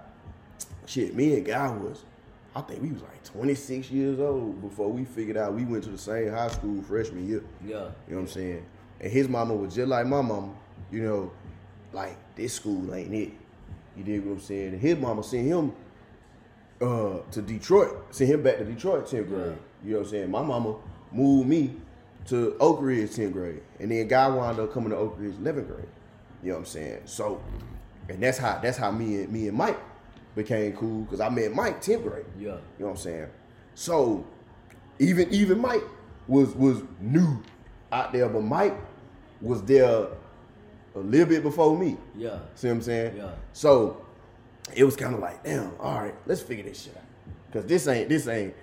shit, 0.87 1.15
me 1.15 1.35
and 1.35 1.45
Guy 1.45 1.69
was, 1.71 2.05
I 2.55 2.61
think 2.63 2.83
we 2.83 2.91
was 2.91 3.03
like 3.03 3.23
26 3.25 3.91
years 3.91 4.19
old 4.19 4.61
before 4.63 4.91
we 4.91 5.05
figured 5.05 5.37
out 5.37 5.55
we 5.55 5.65
went 5.65 5.85
to 5.85 5.91
the 5.91 5.99
same 5.99 6.31
high 6.31 6.49
school 6.49 6.83
freshman 6.83 7.29
year. 7.29 7.45
Yeah. 7.65 7.69
You 7.69 7.75
know 7.75 7.91
what 8.07 8.19
I'm 8.19 8.27
saying? 8.29 8.67
And 9.01 9.13
his 9.13 9.29
mama 9.29 9.55
was 9.55 9.75
just 9.75 9.89
like 9.89 10.07
my 10.07 10.23
mama, 10.23 10.53
you 10.91 11.03
know, 11.03 11.33
like 11.93 12.17
this 12.35 12.55
school 12.55 12.95
ain't 12.95 13.15
it. 13.15 13.33
You 13.97 14.05
dig 14.05 14.25
what 14.25 14.33
I'm 14.33 14.41
saying? 14.41 14.69
And 14.75 14.81
his 14.81 14.99
mama 14.99 15.23
sent 15.23 15.47
him 15.47 15.73
uh, 16.81 17.19
to 17.31 17.43
Detroit, 17.43 18.15
sent 18.15 18.31
him 18.31 18.43
back 18.43 18.59
to 18.59 18.65
Detroit 18.65 19.07
10th 19.07 19.29
grade. 19.29 19.59
You 19.85 19.93
know 19.93 19.99
what 19.99 20.05
I'm 20.07 20.11
saying? 20.11 20.31
My 20.31 20.43
mama 20.43 20.77
moved 21.13 21.49
me 21.49 21.77
to 22.27 22.57
Oak 22.61 22.79
Ridge 22.81 23.11
10th 23.11 23.33
grade. 23.33 23.63
And 23.81 23.91
then 23.91 24.09
guy 24.09 24.29
wound 24.29 24.59
up 24.59 24.73
coming 24.73 24.91
to 24.91 24.97
Oak 24.97 25.17
Ridge 25.19 25.35
11th 25.35 25.69
grade. 25.69 25.89
You 26.43 26.51
know 26.51 26.55
what 26.55 26.59
I'm 26.61 26.67
saying? 26.67 27.01
So, 27.07 27.43
and 28.09 28.23
that's 28.23 28.39
how 28.39 28.59
that's 28.63 28.77
how 28.77 28.91
me 28.91 29.23
and 29.23 29.33
me 29.33 29.49
and 29.49 29.57
Mike 29.57 29.79
became 30.35 30.73
cool 30.75 31.03
because 31.03 31.21
I 31.21 31.29
met 31.29 31.55
Mike 31.55 31.83
10th 31.83 32.03
grade. 32.03 32.25
Yeah. 32.39 32.45
You 32.45 32.49
know 32.49 32.59
what 32.87 32.91
I'm 32.91 32.97
saying? 32.97 33.29
So 33.75 34.27
even 34.99 35.33
even 35.33 35.61
Mike 35.61 35.85
was 36.29 36.55
was 36.55 36.83
new 37.01 37.43
out 37.93 38.13
there, 38.13 38.29
but 38.29 38.43
Mike 38.43 38.77
was 39.41 39.63
there 39.63 40.09
a 40.95 40.99
little 40.99 41.27
bit 41.27 41.43
before 41.43 41.77
me. 41.79 41.97
Yeah. 42.17 42.39
See 42.55 42.69
what 42.69 42.75
I'm 42.75 42.83
saying? 42.83 43.17
Yeah. 43.17 43.31
So 43.53 44.05
it 44.75 44.85
was 44.85 44.97
kind 44.97 45.15
of 45.15 45.21
like, 45.21 45.43
damn, 45.45 45.73
all 45.79 46.01
right, 46.01 46.15
let's 46.27 46.41
figure 46.41 46.65
this 46.65 46.83
shit 46.83 46.97
out. 46.97 47.03
Cause 47.53 47.67
this 47.67 47.87
ain't 47.89 48.09
this 48.09 48.27
ain't 48.29 48.55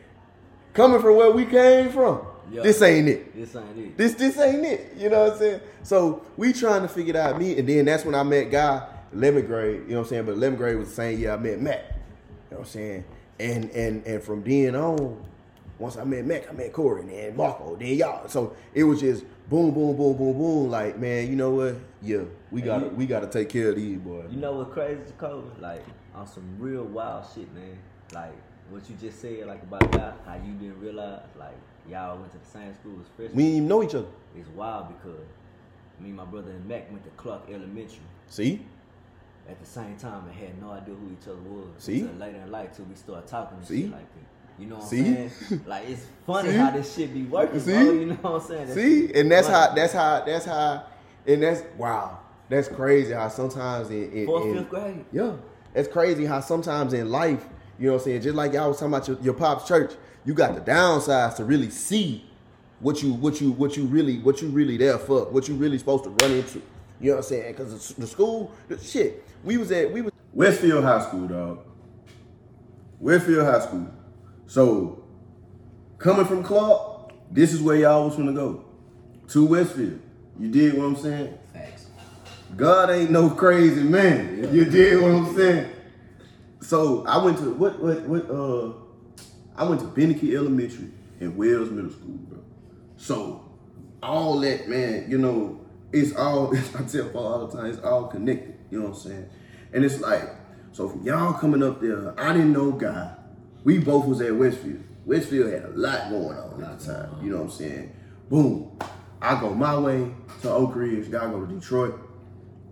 coming 0.74 1.02
from 1.02 1.16
where 1.16 1.32
we 1.32 1.46
came 1.46 1.90
from. 1.90 2.22
Yeah. 2.52 2.62
This 2.62 2.82
ain't 2.82 3.08
it. 3.08 3.36
This 3.36 3.56
ain't 3.56 3.78
it. 3.78 3.98
This 3.98 4.14
this 4.16 4.38
ain't 4.38 4.66
it. 4.66 4.94
You 4.98 5.10
know 5.10 5.24
what 5.24 5.34
I'm 5.34 5.40
saying? 5.40 5.62
So 5.84 6.26
we 6.38 6.54
trying 6.54 6.82
to 6.82 6.88
figure 6.88 7.12
it 7.12 7.16
out. 7.16 7.40
Me 7.40 7.58
and 7.58 7.68
then 7.68 7.86
that's 7.86 8.06
when 8.06 8.14
I 8.14 8.24
met 8.24 8.52
Guy, 8.52 8.88
11th 9.16 9.48
grade. 9.48 9.82
You 9.84 9.88
know 9.90 10.00
what 10.00 10.04
I'm 10.04 10.10
saying? 10.10 10.26
But 10.26 10.36
11th 10.36 10.58
grade 10.58 10.78
was 10.78 10.90
the 10.90 10.96
same 10.96 11.20
year 11.20 11.34
I 11.34 11.38
met 11.38 11.62
Matt. 11.62 11.86
You 11.88 11.96
know 12.52 12.58
what 12.58 12.60
I'm 12.60 12.66
saying? 12.66 13.04
And 13.40 13.70
and 13.72 14.06
and 14.06 14.22
from 14.22 14.44
then 14.44 14.76
on, 14.76 15.24
once 15.80 15.98
I 15.98 16.04
met 16.04 16.26
Mack, 16.26 16.50
I 16.50 16.54
met 16.54 16.72
Cori, 16.74 17.02
and 17.02 17.10
then 17.10 17.36
Marquo, 17.36 17.78
then 17.78 17.96
y'all. 17.98 18.28
So 18.28 18.56
it 18.74 18.84
was 18.84 19.00
just 19.02 19.24
boom, 19.50 19.72
boom, 19.74 19.96
boom, 19.98 20.16
boom, 20.18 20.34
boom. 20.38 20.70
Like 20.70 20.98
man, 20.98 21.28
you 21.30 21.36
know 21.36 21.52
what? 21.52 21.76
Yeah, 22.02 22.24
we 22.52 22.62
And 22.62 22.66
got 22.66 22.80
to 22.80 22.86
you- 22.86 22.92
we 22.92 23.06
got 23.06 23.22
to 23.22 23.28
take 23.28 23.50
care 23.50 23.70
of 23.70 23.76
these 23.76 23.98
boys. 23.98 24.30
You 24.32 24.40
know 24.40 24.54
what 24.54 24.72
crazy, 24.72 25.02
Jacolby? 25.18 25.60
Like 25.62 25.84
on 26.16 26.28
some 26.28 26.44
real 26.60 26.84
wild 26.84 27.26
shit, 27.34 27.54
man. 27.54 27.78
Like 28.14 28.34
what 28.70 28.88
you 28.90 28.96
just 29.02 29.20
said, 29.22 29.46
like 29.48 29.62
about 29.64 29.92
that, 29.94 30.18
how 30.26 30.36
you 30.36 30.54
didn't 30.54 30.80
realize, 30.80 31.22
like 31.38 31.56
y'all 31.90 32.18
went 32.18 32.32
to 32.32 32.38
the 32.38 32.46
same 32.46 32.74
school 32.76 32.98
as 33.02 33.08
freshmen. 33.16 33.36
We 33.36 33.44
didn't 33.44 33.56
even 33.58 33.68
know 33.68 33.84
each 33.84 33.96
other. 33.96 34.08
It's 34.36 34.50
wild 34.50 34.88
because 34.90 35.26
me 36.00 36.10
and 36.10 36.16
my 36.18 36.26
brother 36.26 36.52
and 36.52 36.66
Mack 36.68 36.90
went 36.92 37.04
to 37.04 37.10
Clark 37.12 37.44
Elementary 37.50 38.00
See? 38.28 38.66
at 39.50 39.60
the 39.60 39.66
same 39.66 39.96
time 39.98 40.24
and 40.26 40.34
had 40.34 40.60
no 40.62 40.72
idea 40.72 40.96
who 40.96 41.12
each 41.12 41.28
other 41.28 41.38
was. 41.42 41.68
See? 41.78 42.02
Until 42.02 42.16
later 42.16 42.38
in 42.40 42.52
life, 42.52 42.76
till 42.76 42.86
we 42.86 42.96
started 42.96 43.28
talking 43.28 43.58
and 43.58 43.68
See? 43.68 43.82
shit 43.84 43.92
like 43.92 44.00
that. 44.14 44.26
You 44.60 44.68
know 44.68 44.76
what 44.76 44.88
See? 44.88 45.00
I'm 45.00 45.30
saying? 45.30 45.64
Like 45.66 45.90
it's 45.90 46.06
funny 46.26 46.52
See? 46.52 46.58
how 46.58 46.72
this 46.72 46.96
shit 46.96 47.14
be 47.14 47.24
working, 47.24 47.60
See? 47.60 47.72
bro. 47.72 47.92
You 47.92 48.06
know 48.06 48.16
what 48.16 48.42
I'm 48.42 48.48
saying? 48.48 48.68
That 48.68 48.74
See, 48.76 49.14
and 49.14 49.32
that's 49.32 49.48
funny. 49.48 49.70
how 49.70 49.76
that's 49.76 49.94
how 49.94 50.24
that's 50.26 50.46
how, 50.46 50.84
and 51.28 51.44
that's 51.44 51.64
wow. 51.78 52.20
That's 52.50 52.68
crazy 52.68 53.14
how 53.14 53.30
sometimes 53.30 53.90
in, 53.90 54.12
in, 54.12 54.26
Fourth, 54.26 54.46
in- 54.46 54.58
fifth 54.58 54.70
grade. 54.70 55.06
Yeah, 55.12 55.34
that's 55.74 55.88
crazy 55.88 56.26
how 56.26 56.40
sometimes 56.40 56.94
in 56.94 57.10
life, 57.10 57.46
you 57.80 57.88
know 57.88 57.94
what 57.94 58.02
I'm 58.02 58.06
saying. 58.06 58.22
Just 58.22 58.36
like 58.36 58.54
y'all 58.54 58.68
was 58.68 58.78
talking 58.80 58.94
about 58.94 59.08
your, 59.08 59.18
your 59.22 59.34
pop's 59.34 59.68
church, 59.68 59.94
you 60.26 60.34
got 60.34 60.54
the 60.54 60.62
downsides 60.62 61.36
to 61.38 61.46
really 61.46 61.70
see 61.70 62.24
what 62.80 63.02
you 63.02 63.14
what 63.14 63.42
you 63.42 63.52
what 63.54 63.76
you 63.76 63.86
really 63.86 64.20
what 64.20 64.42
you 64.42 64.50
really 64.50 64.78
there 64.78 65.00
for, 65.00 65.26
what 65.26 65.48
you 65.48 65.56
really 65.56 65.80
supposed 65.80 66.04
to 66.04 66.10
run 66.12 66.32
into. 66.32 66.62
You 67.00 67.10
know 67.10 67.16
what 67.16 67.18
I'm 67.18 67.24
saying? 67.24 67.52
Because 67.54 67.94
the 67.96 68.08
school, 68.08 68.52
the 68.68 68.78
shit, 68.78 69.26
we 69.44 69.58
was 69.58 69.72
at 69.72 69.92
we 69.92 70.02
was 70.02 70.14
Westfield 70.34 70.84
High 70.84 71.02
School, 71.08 71.28
dog. 71.28 71.60
Westfield 73.00 73.46
High 73.46 73.60
School. 73.62 73.88
So, 74.54 75.04
coming 75.98 76.28
from 76.28 76.44
Clark, 76.44 77.12
this 77.32 77.54
is 77.54 77.60
where 77.60 77.76
y'all 77.76 78.06
was 78.06 78.16
gonna 78.16 78.34
go. 78.34 78.64
To 79.30 79.48
Westfield. 79.48 80.00
You 80.40 80.48
did 80.52 80.78
what 80.78 80.86
I'm 80.86 80.96
saying? 80.96 81.36
Facts. 81.52 81.88
God 82.56 82.92
ain't 82.92 83.10
no 83.10 83.32
crazy 83.32 83.82
man. 83.82 84.54
You 84.54 84.66
did 84.66 85.02
what 85.02 85.10
I'm 85.10 85.36
saying? 85.36 85.72
So 86.62 87.04
I 87.08 87.18
went 87.26 87.40
to 87.40 87.52
what 87.56 87.82
what 87.82 88.02
what 88.04 88.30
uh 88.30 88.74
I 89.56 89.68
went 89.68 89.82
to 89.82 89.88
Beneke 89.88 90.36
Elementary 90.36 90.92
and 91.20 91.36
Wells 91.36 91.72
Middle 91.72 91.90
School, 91.90 92.20
bro. 92.30 92.44
So 92.96 93.50
all 94.04 94.40
that 94.42 94.70
man, 94.70 95.10
you 95.10 95.18
know, 95.18 95.62
it's 95.92 96.16
all 96.16 96.56
I 96.78 96.84
tell 96.84 97.10
Paul 97.10 97.26
all 97.26 97.48
the 97.48 97.58
time, 97.58 97.72
it's 97.72 97.84
all 97.84 98.06
connected. 98.06 98.54
You 98.70 98.82
know 98.82 98.90
what 98.90 98.98
I'm 98.98 99.02
saying? 99.02 99.30
And 99.74 99.84
it's 99.84 100.00
like, 100.00 100.30
so 100.74 100.90
from 100.90 101.02
y'all 101.02 101.34
coming 101.34 101.64
up 101.64 101.82
there, 101.82 102.14
I 102.20 102.34
didn't 102.34 102.54
know 102.54 102.72
guy. 102.72 103.16
We 103.64 103.80
both 103.80 104.06
was 104.06 104.22
at 104.22 104.36
Westfield. 104.36 104.84
Westfield 105.06 105.52
had 105.52 105.66
a 105.66 105.70
lot 105.70 106.10
going 106.10 106.38
on 106.38 106.64
at 106.64 106.80
the 106.80 106.86
time. 106.86 107.18
You 107.24 107.32
know 107.32 107.38
what 107.38 107.44
I'm 107.46 107.52
saying? 107.52 107.96
Boom. 108.30 108.78
I 109.22 109.40
go 109.40 109.54
my 109.54 109.78
way 109.78 110.12
to 110.42 110.52
Oak 110.52 110.76
Ridge, 110.76 111.08
Y'all 111.08 111.30
go 111.32 111.46
to 111.46 111.54
Detroit. 111.54 111.98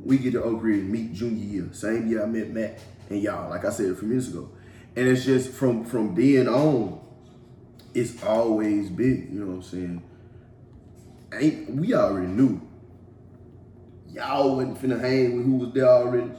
We 0.03 0.17
get 0.17 0.33
to 0.33 0.43
Oak 0.43 0.61
Ridge, 0.63 0.83
meet 0.83 1.13
junior 1.13 1.43
year. 1.43 1.69
Same 1.71 2.07
year 2.07 2.23
I 2.23 2.25
met 2.25 2.49
Matt 2.49 2.79
and 3.09 3.21
y'all, 3.21 3.49
like 3.49 3.65
I 3.65 3.69
said 3.69 3.91
a 3.91 3.95
few 3.95 4.07
minutes 4.07 4.29
ago. 4.29 4.49
And 4.95 5.07
it's 5.07 5.23
just 5.23 5.51
from 5.51 5.85
from 5.85 6.15
then 6.15 6.47
on, 6.47 6.99
it's 7.93 8.21
always 8.23 8.89
big, 8.89 9.31
you 9.31 9.39
know 9.39 9.47
what 9.47 9.55
I'm 9.55 9.63
saying? 9.63 10.03
Ain't 11.33 11.69
we 11.75 11.93
already 11.93 12.27
knew. 12.27 12.61
Y'all 14.09 14.57
wasn't 14.57 14.81
finna 14.81 14.99
hang 14.99 15.37
with 15.37 15.45
who 15.45 15.55
was 15.55 15.73
there 15.73 15.87
already. 15.87 16.31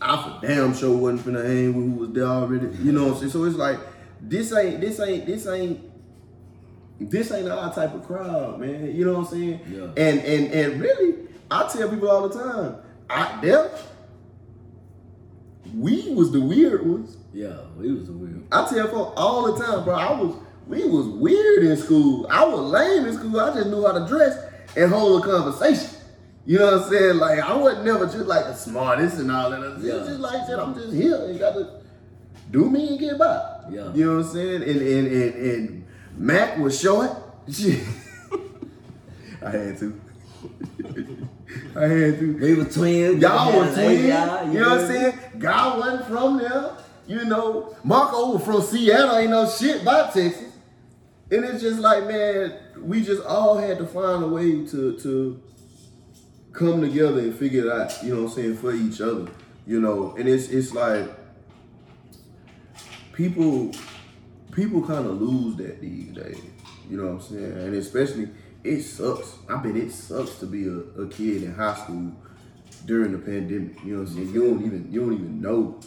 I 0.00 0.22
for 0.22 0.46
damn 0.46 0.74
sure 0.74 0.96
wasn't 0.96 1.26
finna 1.26 1.44
hang 1.44 1.74
with 1.74 1.86
who 1.86 1.92
was 1.92 2.10
there 2.12 2.24
already. 2.24 2.76
You 2.78 2.92
know 2.92 3.04
what 3.04 3.14
I'm 3.14 3.18
saying? 3.18 3.32
So 3.32 3.44
it's 3.44 3.56
like 3.56 3.78
this 4.20 4.52
ain't 4.52 4.80
this 4.80 5.00
ain't 5.00 5.26
this 5.26 5.46
ain't 5.46 5.80
this 7.00 7.32
ain't 7.32 7.48
our 7.48 7.72
type 7.72 7.94
of 7.94 8.06
crowd, 8.06 8.60
man. 8.60 8.94
You 8.94 9.04
know 9.04 9.14
what 9.14 9.32
I'm 9.32 9.38
saying? 9.38 9.60
Yeah. 9.70 9.84
And 9.96 10.20
and 10.20 10.52
and 10.52 10.80
really, 10.80 11.28
I 11.50 11.68
tell 11.72 11.88
people 11.88 12.10
all 12.10 12.28
the 12.28 12.38
time, 12.38 12.76
out 13.10 13.42
them 13.42 13.70
we 15.74 16.12
was 16.14 16.32
the 16.32 16.40
weird 16.40 16.86
ones. 16.86 17.16
Yeah, 17.32 17.56
we 17.76 17.92
was 17.92 18.06
the 18.06 18.12
weird. 18.12 18.42
I 18.50 18.68
tell 18.68 18.88
folks 18.88 19.12
all 19.16 19.52
the 19.52 19.64
time, 19.64 19.84
bro. 19.84 19.94
I 19.94 20.12
was 20.12 20.36
we 20.66 20.84
was 20.84 21.06
weird 21.06 21.64
in 21.64 21.76
school. 21.76 22.26
I 22.30 22.44
was 22.44 22.60
lame 22.60 23.06
in 23.06 23.14
school. 23.14 23.40
I 23.40 23.54
just 23.54 23.68
knew 23.68 23.84
how 23.86 23.92
to 23.92 24.06
dress 24.06 24.38
and 24.76 24.90
hold 24.92 25.22
a 25.22 25.26
conversation. 25.26 25.90
You 26.48 26.58
know 26.58 26.78
what 26.78 26.84
I'm 26.84 26.90
saying? 26.90 27.16
Like 27.18 27.38
I 27.40 27.54
wasn't 27.54 27.84
never 27.84 28.06
just 28.06 28.24
like 28.26 28.46
the 28.46 28.54
smartest 28.54 29.18
and 29.18 29.30
all 29.30 29.50
that. 29.50 29.62
It's 29.74 29.84
Yeah. 29.84 29.98
just 29.98 30.18
like 30.18 30.46
said, 30.46 30.58
I'm 30.58 30.74
just 30.74 30.94
here 30.94 31.14
and 31.26 31.38
got 31.38 31.52
to 31.52 31.68
do 32.50 32.70
me 32.70 32.88
and 32.88 32.98
get 32.98 33.18
by. 33.18 33.64
Yeah. 33.70 33.92
You 33.92 34.06
know 34.06 34.16
what 34.16 34.26
I'm 34.26 34.32
saying? 34.32 34.62
And 34.62 34.80
and 34.80 35.06
and, 35.12 35.34
and 35.34 35.86
Mack 36.16 36.56
was 36.58 36.80
short. 36.80 37.10
I 39.42 39.50
had 39.50 39.78
to. 39.78 40.00
I 41.76 41.82
had 41.84 42.18
to. 42.18 42.38
We 42.40 42.54
were 42.54 42.64
twins. 42.64 43.20
Y'all 43.22 43.52
were 43.56 43.72
twins. 43.72 44.04
yeah, 44.04 44.50
you 44.50 44.60
know 44.60 44.70
what 44.70 44.80
I'm 44.80 44.86
saying? 44.86 45.18
God 45.38 45.78
wasn't 45.78 46.06
from 46.06 46.38
there. 46.38 46.70
You 47.06 47.24
know, 47.24 47.76
Marquo 47.84 48.34
was 48.34 48.44
from 48.44 48.62
Seattle. 48.62 49.16
Ain't 49.18 49.30
no 49.30 49.48
shit 49.48 49.82
about 49.82 50.12
Texas. 50.14 50.52
And 51.30 51.44
it's 51.44 51.60
just 51.62 51.78
like, 51.78 52.06
man, 52.06 52.54
we 52.78 53.02
just 53.02 53.22
all 53.24 53.56
had 53.58 53.78
to 53.78 53.86
find 53.86 54.24
a 54.24 54.28
way 54.28 54.64
to 54.66 54.98
to 55.00 55.42
come 56.58 56.80
together 56.80 57.20
and 57.20 57.34
figure 57.34 57.66
it 57.66 57.72
out. 57.72 58.02
You 58.02 58.14
know 58.14 58.22
what 58.24 58.30
I'm 58.30 58.34
saying 58.34 58.56
for 58.56 58.72
each 58.74 59.00
other. 59.00 59.30
You 59.66 59.80
know, 59.80 60.14
and 60.18 60.28
it's 60.28 60.48
it's 60.48 60.72
like 60.72 61.08
people 63.12 63.72
people 64.52 64.82
kind 64.82 65.06
of 65.06 65.20
lose 65.20 65.56
that 65.56 65.80
these 65.80 66.12
days. 66.12 66.42
You 66.90 66.96
know 66.96 67.12
what 67.12 67.12
I'm 67.12 67.20
saying? 67.20 67.52
And 67.52 67.74
especially, 67.74 68.28
it 68.64 68.82
sucks. 68.82 69.36
I 69.48 69.56
bet 69.56 69.76
it 69.76 69.92
sucks 69.92 70.38
to 70.40 70.46
be 70.46 70.66
a, 70.66 71.02
a 71.02 71.06
kid 71.08 71.42
in 71.42 71.54
high 71.54 71.74
school 71.74 72.12
during 72.86 73.12
the 73.12 73.18
pandemic. 73.18 73.84
You 73.84 73.96
know 73.96 74.00
what 74.00 74.08
I'm 74.08 74.14
saying? 74.14 74.34
You 74.34 74.48
don't 74.48 74.64
even 74.64 74.88
you 74.90 75.00
don't 75.00 75.14
even 75.14 75.40
know 75.40 75.78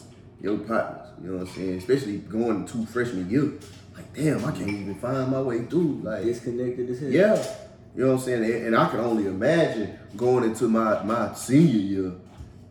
your 0.41 0.57
partners. 0.59 1.07
You 1.21 1.31
know 1.31 1.37
what 1.39 1.47
I'm 1.49 1.53
saying? 1.55 1.77
Especially 1.77 2.17
going 2.19 2.65
to 2.67 2.85
freshman 2.85 3.29
year. 3.29 3.51
like, 3.95 4.13
damn, 4.13 4.43
I 4.45 4.51
can't 4.51 4.69
even 4.69 4.95
find 4.95 5.31
my 5.31 5.41
way 5.41 5.65
through. 5.65 6.01
Like, 6.03 6.23
Disconnected 6.23 6.89
as 6.89 6.99
hell. 6.99 7.09
yeah, 7.09 7.45
you 7.95 8.03
know 8.03 8.11
what 8.11 8.19
I'm 8.19 8.25
saying. 8.25 8.43
And, 8.43 8.65
and 8.67 8.75
I 8.77 8.89
can 8.89 8.99
only 8.99 9.27
imagine 9.27 9.97
going 10.15 10.43
into 10.43 10.67
my 10.67 11.03
my 11.03 11.33
senior 11.33 11.79
year, 11.79 12.11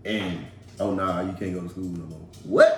and 0.05 0.47
oh 0.79 0.95
nah, 0.95 1.21
you 1.21 1.33
can't 1.33 1.55
go 1.55 1.61
to 1.63 1.69
school 1.69 1.85
no 1.85 2.07
more. 2.07 2.29
What? 2.45 2.77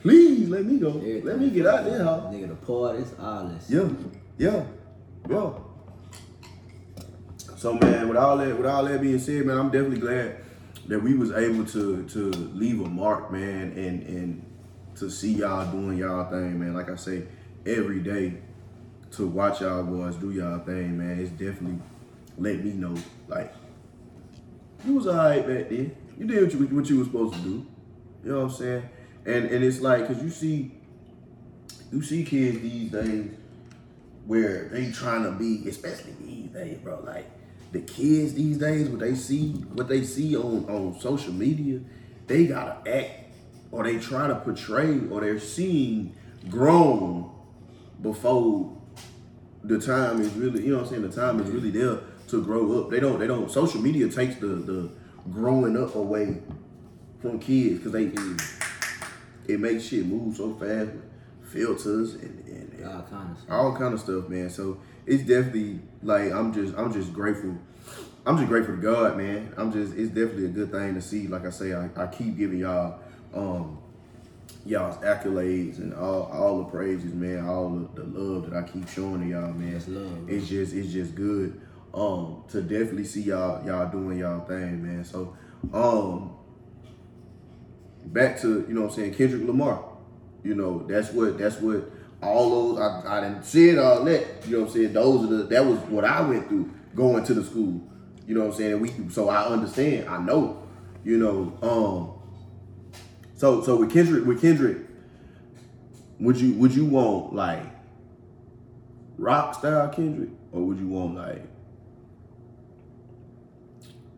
Please 0.00 0.48
let 0.48 0.64
me 0.64 0.78
go. 0.78 0.88
Everything. 0.96 1.24
Let 1.24 1.38
me 1.38 1.50
get 1.50 1.66
out 1.66 1.84
there. 1.84 2.02
huh? 2.02 2.22
Nigga, 2.30 2.48
the 2.48 2.54
parties, 2.56 3.14
all 3.20 3.44
this. 3.48 3.70
Yeah, 3.70 3.88
yeah, 4.38 4.64
yeah. 5.30 5.50
So 7.56 7.74
man, 7.74 8.08
with 8.08 8.16
all 8.16 8.36
that, 8.38 8.56
with 8.56 8.66
all 8.66 8.84
that 8.84 9.00
being 9.00 9.20
said, 9.20 9.46
man, 9.46 9.56
I'm 9.58 9.70
definitely 9.70 10.00
glad 10.00 10.38
that 10.88 11.00
we 11.00 11.14
was 11.14 11.30
able 11.30 11.64
to 11.66 12.02
to 12.08 12.30
leave 12.30 12.80
a 12.80 12.88
mark, 12.88 13.30
man, 13.30 13.72
and 13.76 14.02
and 14.02 14.46
to 14.96 15.08
see 15.08 15.34
y'all 15.34 15.70
doing 15.70 15.98
y'all 15.98 16.28
thing, 16.30 16.58
man. 16.58 16.74
Like 16.74 16.90
I 16.90 16.96
say, 16.96 17.24
every 17.64 18.00
day 18.00 18.38
to 19.12 19.26
watch 19.26 19.60
y'all 19.60 19.82
boys 19.82 20.16
do 20.16 20.30
y'all 20.30 20.58
thing, 20.60 20.98
man. 20.98 21.18
It's 21.18 21.30
definitely 21.30 21.78
let 22.38 22.64
me 22.64 22.72
know, 22.72 22.94
like 23.28 23.54
you 24.84 24.94
was 24.94 25.06
alright 25.06 25.46
back 25.46 25.68
then. 25.68 25.94
You 26.18 26.26
did 26.26 26.42
what 26.42 26.52
you, 26.52 26.76
what 26.76 26.90
you 26.90 26.98
was 26.98 27.06
supposed 27.08 27.34
to 27.34 27.40
do. 27.40 27.66
You 28.24 28.32
know 28.32 28.38
what 28.38 28.44
I'm 28.44 28.50
saying? 28.50 28.88
And 29.26 29.44
and 29.46 29.64
it's 29.64 29.80
like, 29.80 30.06
cause 30.06 30.22
you 30.22 30.30
see, 30.30 30.72
you 31.92 32.02
see 32.02 32.24
kids 32.24 32.60
these 32.60 32.90
days 32.90 33.30
where 34.26 34.68
they 34.68 34.90
trying 34.90 35.24
to 35.24 35.32
be, 35.32 35.68
especially 35.68 36.14
these 36.20 36.48
days, 36.48 36.78
bro. 36.78 37.02
Like 37.04 37.30
the 37.72 37.80
kids 37.80 38.34
these 38.34 38.58
days, 38.58 38.88
what 38.88 39.00
they 39.00 39.14
see, 39.14 39.52
what 39.74 39.88
they 39.88 40.04
see 40.04 40.36
on 40.36 40.64
on 40.68 40.98
social 41.00 41.32
media, 41.32 41.80
they 42.26 42.46
gotta 42.46 42.90
act 42.90 43.34
or 43.70 43.84
they 43.84 43.98
try 43.98 44.26
to 44.26 44.36
portray 44.36 45.00
or 45.10 45.20
they're 45.20 45.40
seeing 45.40 46.14
grown 46.48 47.30
before 48.00 48.76
the 49.64 49.78
time 49.78 50.20
is 50.20 50.32
really, 50.34 50.64
you 50.64 50.72
know 50.72 50.78
what 50.78 50.84
I'm 50.86 50.90
saying, 50.90 51.02
the 51.02 51.08
time 51.20 51.40
is 51.40 51.50
really 51.50 51.70
there 51.70 51.98
to 52.28 52.42
grow 52.42 52.80
up. 52.80 52.90
They 52.90 53.00
don't, 53.00 53.18
they 53.18 53.26
don't, 53.26 53.50
social 53.50 53.80
media 53.80 54.08
takes 54.08 54.36
the 54.36 54.46
the 54.46 54.90
growing 55.30 55.76
up 55.76 55.94
away 55.94 56.38
from 57.20 57.38
kids 57.38 57.78
because 57.78 57.92
they 57.92 58.10
it 59.52 59.60
makes 59.60 59.84
shit 59.84 60.06
move 60.06 60.36
so 60.36 60.54
fast 60.54 60.90
with 60.92 61.04
filters 61.52 62.14
and, 62.14 62.44
and, 62.46 62.72
and 62.72 62.86
All 62.86 63.02
kind 63.02 63.30
of 63.30 63.38
stuff. 63.38 63.50
all 63.50 63.76
kind 63.76 63.94
of 63.94 64.00
stuff, 64.00 64.28
man. 64.28 64.50
So 64.50 64.78
it's 65.06 65.22
definitely 65.24 65.80
like 66.02 66.32
I'm 66.32 66.52
just 66.52 66.76
I'm 66.76 66.92
just 66.92 67.12
grateful. 67.12 67.56
I'm 68.24 68.36
just 68.36 68.48
grateful 68.48 68.76
to 68.76 68.80
God, 68.80 69.16
man. 69.16 69.52
I'm 69.56 69.72
just 69.72 69.94
it's 69.94 70.08
definitely 70.10 70.46
a 70.46 70.48
good 70.48 70.70
thing 70.70 70.94
to 70.94 71.00
see. 71.02 71.26
Like 71.26 71.44
I 71.44 71.50
say, 71.50 71.72
I, 71.74 71.88
I 71.96 72.06
keep 72.06 72.36
giving 72.36 72.58
y'all 72.58 73.00
um 73.34 73.78
y'all's 74.64 74.96
accolades 74.96 75.78
and 75.78 75.94
all 75.94 76.24
all 76.32 76.58
the 76.58 76.64
praises, 76.64 77.12
man. 77.12 77.46
All 77.46 77.70
the, 77.70 78.02
the 78.02 78.18
love 78.18 78.50
that 78.50 78.56
I 78.56 78.68
keep 78.68 78.88
showing 78.88 79.20
to 79.22 79.26
y'all, 79.26 79.52
man. 79.52 79.72
That's 79.72 79.88
love. 79.88 80.28
It's 80.28 80.48
just 80.48 80.72
it's 80.72 80.92
just 80.92 81.14
good. 81.14 81.60
Um 81.94 82.44
to 82.50 82.62
definitely 82.62 83.04
see 83.04 83.22
y'all 83.22 83.64
y'all 83.66 83.90
doing 83.90 84.18
y'all 84.18 84.44
thing, 84.46 84.82
man. 84.82 85.04
So 85.04 85.36
um 85.72 86.36
back 88.06 88.40
to, 88.40 88.64
you 88.68 88.74
know 88.74 88.82
what 88.82 88.90
I'm 88.90 88.96
saying, 88.96 89.14
Kendrick 89.14 89.46
Lamar. 89.46 89.84
You 90.42 90.54
know, 90.54 90.84
that's 90.88 91.12
what 91.12 91.38
that's 91.38 91.60
what 91.60 91.90
all 92.22 92.76
those 92.76 92.80
I, 92.80 93.18
I 93.18 93.20
didn't 93.20 93.44
see 93.44 93.70
it 93.70 93.78
all 93.78 94.04
that. 94.04 94.46
You 94.46 94.52
know 94.52 94.60
what 94.62 94.68
I'm 94.68 94.74
saying? 94.74 94.92
Those 94.92 95.24
are 95.24 95.36
the 95.36 95.42
that 95.44 95.64
was 95.64 95.78
what 95.80 96.04
I 96.04 96.20
went 96.22 96.48
through 96.48 96.70
going 96.94 97.24
to 97.24 97.34
the 97.34 97.44
school. 97.44 97.80
You 98.26 98.34
know 98.34 98.42
what 98.42 98.52
I'm 98.52 98.54
saying? 98.54 98.80
We 98.80 98.92
so 99.10 99.28
I 99.28 99.44
understand, 99.46 100.08
I 100.08 100.18
know, 100.18 100.66
you 101.04 101.18
know. 101.18 101.58
Um 101.62 102.21
so 103.42 103.60
so 103.60 103.74
with 103.74 103.92
Kendrick 103.92 104.24
with 104.24 104.40
Kendrick, 104.40 104.78
would 106.20 106.40
you 106.40 106.52
would 106.52 106.72
you 106.72 106.84
want 106.84 107.34
like 107.34 107.64
rock 109.18 109.56
style 109.56 109.88
Kendrick 109.88 110.28
or 110.52 110.62
would 110.62 110.78
you 110.78 110.86
want 110.86 111.16
like 111.16 111.44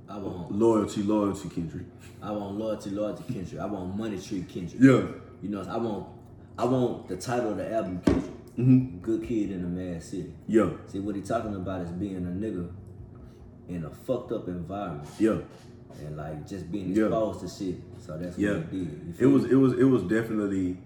I 0.07 0.19
want, 0.19 0.53
loyalty, 0.53 1.03
loyalty 1.03 1.49
Kendrick? 1.49 1.87
I 2.21 2.33
want 2.33 2.59
loyalty, 2.59 2.91
loyalty 2.91 3.33
Kendrick. 3.33 3.63
I 3.63 3.65
want 3.65 3.97
money 3.97 4.21
tree 4.21 4.43
Kendrick. 4.43 4.83
Yeah. 4.83 5.07
You 5.41 5.49
know, 5.49 5.63
I 5.63 5.79
want, 5.79 6.07
I 6.59 6.67
want 6.67 7.09
the 7.09 7.17
title 7.17 7.53
of 7.53 7.57
the 7.57 7.73
album 7.73 8.03
Kendrick. 8.05 8.57
Mm-hmm. 8.59 8.99
Good 8.99 9.27
kid 9.27 9.53
in 9.53 9.65
a 9.65 9.67
m.A.A.d 9.67 10.01
city. 10.01 10.35
Yeah. 10.47 10.69
See 10.87 11.01
what 11.01 11.17
he 11.17 11.23
talking 11.23 11.55
about 11.55 11.81
is 11.81 11.91
being 11.93 12.17
a 12.17 12.21
nigga 12.21 12.71
in 13.69 13.87
a 13.87 13.91
fucked 13.91 14.33
up 14.33 14.49
environment 14.49 15.09
Yeah. 15.19 15.39
And 16.01 16.17
like 16.17 16.47
just 16.49 16.71
being 16.73 16.95
Yeah. 16.95 17.05
exposed 17.05 17.41
to 17.41 17.49
shit. 17.65 17.77
So 18.01 18.19
that's 18.19 18.39
Yeah, 18.39 18.59
what 18.59 18.67
he 18.71 18.79
did. 18.85 19.15
It 19.19 19.27
was 19.27 19.45
me? 19.45 19.51
it 19.51 19.55
was 19.55 19.73
it 19.75 19.85
was 19.85 20.03
definitely 20.03 20.79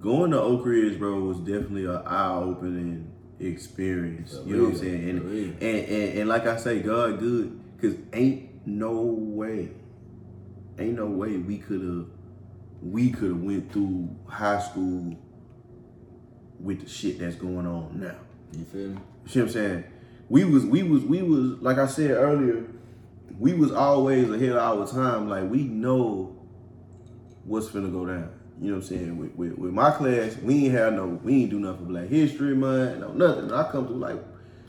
going 0.00 0.30
to 0.32 0.40
Oak 0.40 0.64
Ridge, 0.64 0.98
bro. 0.98 1.20
Was 1.24 1.38
definitely 1.38 1.86
an 1.86 2.02
eye 2.06 2.34
opening 2.36 3.10
experience. 3.38 4.36
For 4.38 4.48
you 4.48 4.56
know 4.56 4.64
what 4.64 4.72
I'm 4.74 4.78
saying? 4.78 5.08
And, 5.10 5.20
and, 5.62 5.62
and 5.62 6.18
and 6.20 6.28
like 6.28 6.46
I 6.46 6.56
say, 6.56 6.80
God 6.80 7.18
good, 7.18 7.58
cause 7.80 7.94
ain't 8.12 8.66
no 8.66 8.92
way, 9.02 9.70
ain't 10.78 10.96
no 10.96 11.06
way 11.06 11.36
we 11.38 11.58
could 11.58 11.80
have 11.82 12.06
we 12.82 13.10
could 13.10 13.30
have 13.30 13.42
went 13.42 13.72
through 13.72 14.08
high 14.26 14.60
school 14.60 15.16
with 16.58 16.80
the 16.82 16.88
shit 16.88 17.18
that's 17.18 17.36
going 17.36 17.66
on 17.66 18.00
now. 18.00 18.14
You 18.56 18.64
feel 18.64 18.88
me? 18.88 18.98
You 19.24 19.30
see 19.30 19.40
what 19.40 19.46
I'm 19.46 19.52
saying? 19.52 19.84
We 20.28 20.44
was 20.44 20.64
we 20.64 20.82
was 20.82 21.02
we 21.02 21.22
was 21.22 21.60
like 21.60 21.78
I 21.78 21.86
said 21.86 22.12
earlier, 22.12 22.64
we 23.40 23.54
was 23.54 23.72
always 23.72 24.30
ahead 24.30 24.50
of 24.50 24.58
our 24.58 24.86
time. 24.86 25.28
Like 25.28 25.50
we 25.50 25.64
know 25.64 26.36
what's 27.44 27.68
finna 27.68 27.90
go 27.90 28.06
down. 28.06 28.30
You 28.60 28.72
know 28.72 28.76
what 28.76 28.82
I'm 28.82 28.88
saying? 28.88 29.16
With, 29.16 29.34
with, 29.34 29.58
with 29.58 29.72
my 29.72 29.90
class, 29.90 30.36
we 30.36 30.66
ain't 30.66 30.74
have 30.74 30.92
no, 30.92 31.06
we 31.24 31.42
ain't 31.42 31.50
do 31.50 31.58
nothing 31.58 31.78
for 31.78 31.92
Black 31.92 32.08
History 32.08 32.54
Month, 32.54 32.98
no 32.98 33.12
nothing. 33.14 33.44
And 33.44 33.54
I 33.54 33.70
come 33.72 33.86
through 33.86 33.96
like, 33.96 34.22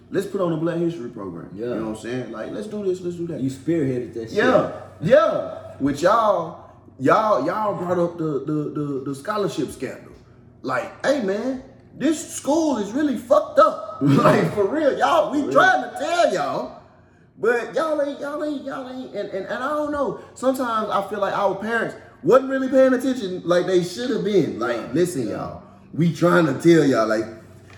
let's 0.10 0.26
put 0.26 0.40
on 0.40 0.54
a 0.54 0.58
Black 0.58 0.78
History 0.78 1.10
program. 1.10 1.50
Yeah. 1.54 1.66
You 1.66 1.76
know 1.76 1.90
what 1.90 1.98
I'm 1.98 2.02
saying? 2.02 2.32
Like, 2.32 2.52
let's 2.52 2.68
do 2.68 2.86
this, 2.86 3.02
let's 3.02 3.18
do 3.18 3.28
that. 3.28 3.42
You 3.42 3.50
spearheaded 3.50 4.14
that 4.14 4.30
shit. 4.30 4.38
Yeah, 4.38 4.72
yeah. 5.02 5.76
With 5.82 6.02
y'all, 6.02 6.72
y'all, 6.98 7.46
y'all 7.46 7.76
brought 7.76 8.00
up 8.00 8.18
the 8.18 8.46
the 8.46 8.72
the, 8.72 9.04
the 9.08 9.16
scholarship 9.16 9.72
scandal. 9.72 10.14
Like, 10.62 11.06
hey 11.06 11.22
man, 11.24 11.64
this 11.94 12.36
school 12.36 12.78
is 12.78 12.94
really 12.94 13.18
fucked 13.18 13.60
up. 13.60 13.98
like 14.02 14.54
for 14.54 14.66
real, 14.66 14.98
y'all. 14.98 15.32
We 15.32 15.52
trying 15.52 15.84
to 15.84 15.98
tell 16.00 16.34
y'all, 16.34 16.81
but 17.42 17.74
y'all 17.74 18.02
ain't, 18.02 18.20
y'all 18.20 18.44
ain't, 18.44 18.64
y'all 18.64 18.88
ain't. 18.88 19.16
And, 19.16 19.30
and 19.30 19.46
and 19.48 19.64
I 19.64 19.70
don't 19.70 19.92
know. 19.92 20.22
Sometimes 20.36 20.90
I 20.90 21.06
feel 21.10 21.20
like 21.20 21.34
our 21.34 21.56
parents 21.56 21.96
wasn't 22.24 22.52
really 22.52 22.70
paying 22.70 22.94
attention 22.94 23.42
like 23.44 23.66
they 23.66 23.84
should 23.84 24.12
have 24.12 24.24
been. 24.24 24.60
Like, 24.60 24.94
listen, 24.94 25.28
y'all. 25.28 25.64
We 25.94 26.14
trying 26.14 26.46
to 26.46 26.54
tell 26.54 26.86
y'all 26.86 27.08
like 27.08 27.26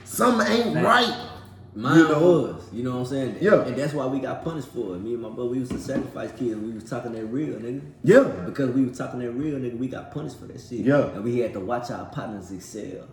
something 0.04 0.46
ain't 0.46 0.76
right. 0.86 1.30
Mine 1.76 1.98
You 1.98 2.08
know? 2.08 2.20
was, 2.20 2.70
you 2.72 2.84
know 2.84 2.92
what 2.92 2.98
I'm 3.00 3.06
saying? 3.08 3.38
Yeah. 3.42 3.66
And 3.66 3.76
that's 3.76 3.94
why 3.94 4.06
we 4.06 4.20
got 4.20 4.44
punished 4.44 4.68
for 4.68 4.96
it. 4.96 5.00
Me 5.00 5.14
and 5.14 5.24
my 5.24 5.30
brother, 5.30 5.50
we 5.50 5.58
used 5.60 5.72
to 5.72 5.80
sacrifice 5.80 6.32
kids. 6.38 6.56
We 6.56 6.72
was 6.72 6.84
talking 6.84 7.14
that 7.14 7.26
real, 7.26 7.56
nigga. 7.60 7.82
Yeah. 8.04 8.24
Because 8.46 8.70
we 8.70 8.86
was 8.86 8.96
talking 8.98 9.22
that 9.22 9.32
real, 9.32 9.58
nigga, 9.58 9.78
we 9.78 9.88
got 9.88 10.12
punished 10.12 10.40
for 10.40 10.46
that 10.46 10.60
shit. 10.62 10.82
Yeah. 10.82 11.08
And 11.10 11.24
we 11.24 11.40
had 11.40 11.54
to 11.54 11.60
watch 11.60 11.90
our 11.90 12.06
partners 12.06 12.52
excel. 12.52 13.08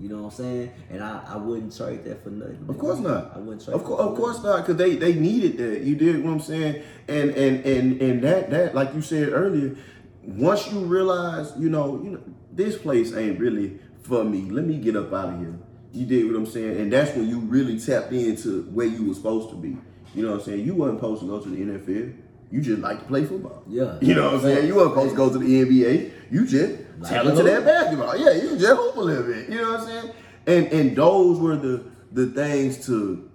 You 0.00 0.08
know 0.08 0.22
what 0.22 0.32
I'm 0.32 0.36
saying? 0.36 0.72
And 0.90 1.02
I, 1.02 1.22
I 1.26 1.36
wouldn't 1.36 1.76
trade 1.76 2.04
that 2.04 2.22
for 2.22 2.30
nothing. 2.30 2.64
Of 2.68 2.78
course 2.78 2.98
not. 2.98 3.32
I 3.34 3.38
wouldn't 3.38 3.64
trade 3.64 3.74
Of 3.74 3.84
course, 3.84 4.00
of 4.00 4.16
course 4.16 4.42
not, 4.42 4.58
because 4.58 4.76
they 4.76 4.96
they 4.96 5.14
needed 5.14 5.56
that. 5.58 5.82
You 5.82 5.96
did 5.96 6.22
what 6.22 6.30
I'm 6.30 6.40
saying, 6.40 6.82
and 7.08 7.30
and 7.30 7.64
and 7.64 8.00
and 8.00 8.22
that 8.22 8.50
that 8.50 8.74
like 8.74 8.94
you 8.94 9.02
said 9.02 9.30
earlier, 9.30 9.76
once 10.22 10.70
you 10.70 10.80
realize, 10.80 11.52
you 11.58 11.68
know, 11.68 12.00
you 12.02 12.10
know, 12.10 12.22
this 12.52 12.76
place 12.78 13.14
ain't 13.14 13.40
really 13.40 13.78
for 14.02 14.24
me. 14.24 14.42
Let 14.42 14.64
me 14.64 14.78
get 14.78 14.94
up 14.94 15.12
out 15.12 15.34
of 15.34 15.40
here. 15.40 15.58
You 15.92 16.06
did 16.06 16.26
what 16.26 16.36
I'm 16.36 16.46
saying, 16.46 16.78
and 16.78 16.92
that's 16.92 17.16
when 17.16 17.28
you 17.28 17.40
really 17.40 17.80
tapped 17.80 18.12
into 18.12 18.64
where 18.70 18.86
you 18.86 19.08
were 19.08 19.14
supposed 19.14 19.50
to 19.50 19.56
be. 19.56 19.76
You 20.14 20.22
know 20.24 20.32
what 20.32 20.40
I'm 20.40 20.46
saying? 20.46 20.64
You 20.64 20.74
wasn't 20.74 20.98
supposed 20.98 21.22
to 21.22 21.26
go 21.26 21.40
to 21.40 21.48
the 21.48 21.56
NFL. 21.56 22.16
You 22.50 22.60
just 22.62 22.80
like 22.80 23.00
to 23.00 23.04
play 23.04 23.24
football. 23.24 23.62
Yeah. 23.66 23.98
You 24.00 24.14
know 24.14 24.26
what 24.26 24.34
I'm 24.34 24.40
saying? 24.40 24.66
You 24.66 24.76
weren't 24.76 24.90
supposed 24.90 25.10
to 25.10 25.16
go 25.16 25.30
to 25.30 25.38
the 25.38 25.64
NBA. 25.64 26.12
You 26.30 26.46
just 26.46 26.82
talented 27.04 27.44
to 27.44 27.54
at 27.54 27.64
basketball. 27.64 28.16
Yeah, 28.16 28.32
you 28.32 28.48
can 28.48 28.58
just 28.58 28.76
hoop 28.76 28.96
a 28.96 29.00
little 29.00 29.24
bit. 29.24 29.48
You 29.48 29.62
know 29.62 29.72
what 29.72 29.80
I'm 29.80 29.86
saying? 29.86 30.12
And 30.46 30.66
and 30.68 30.96
those 30.96 31.38
were 31.38 31.56
the 31.56 31.84
the 32.12 32.26
things 32.26 32.84
to 32.86 33.28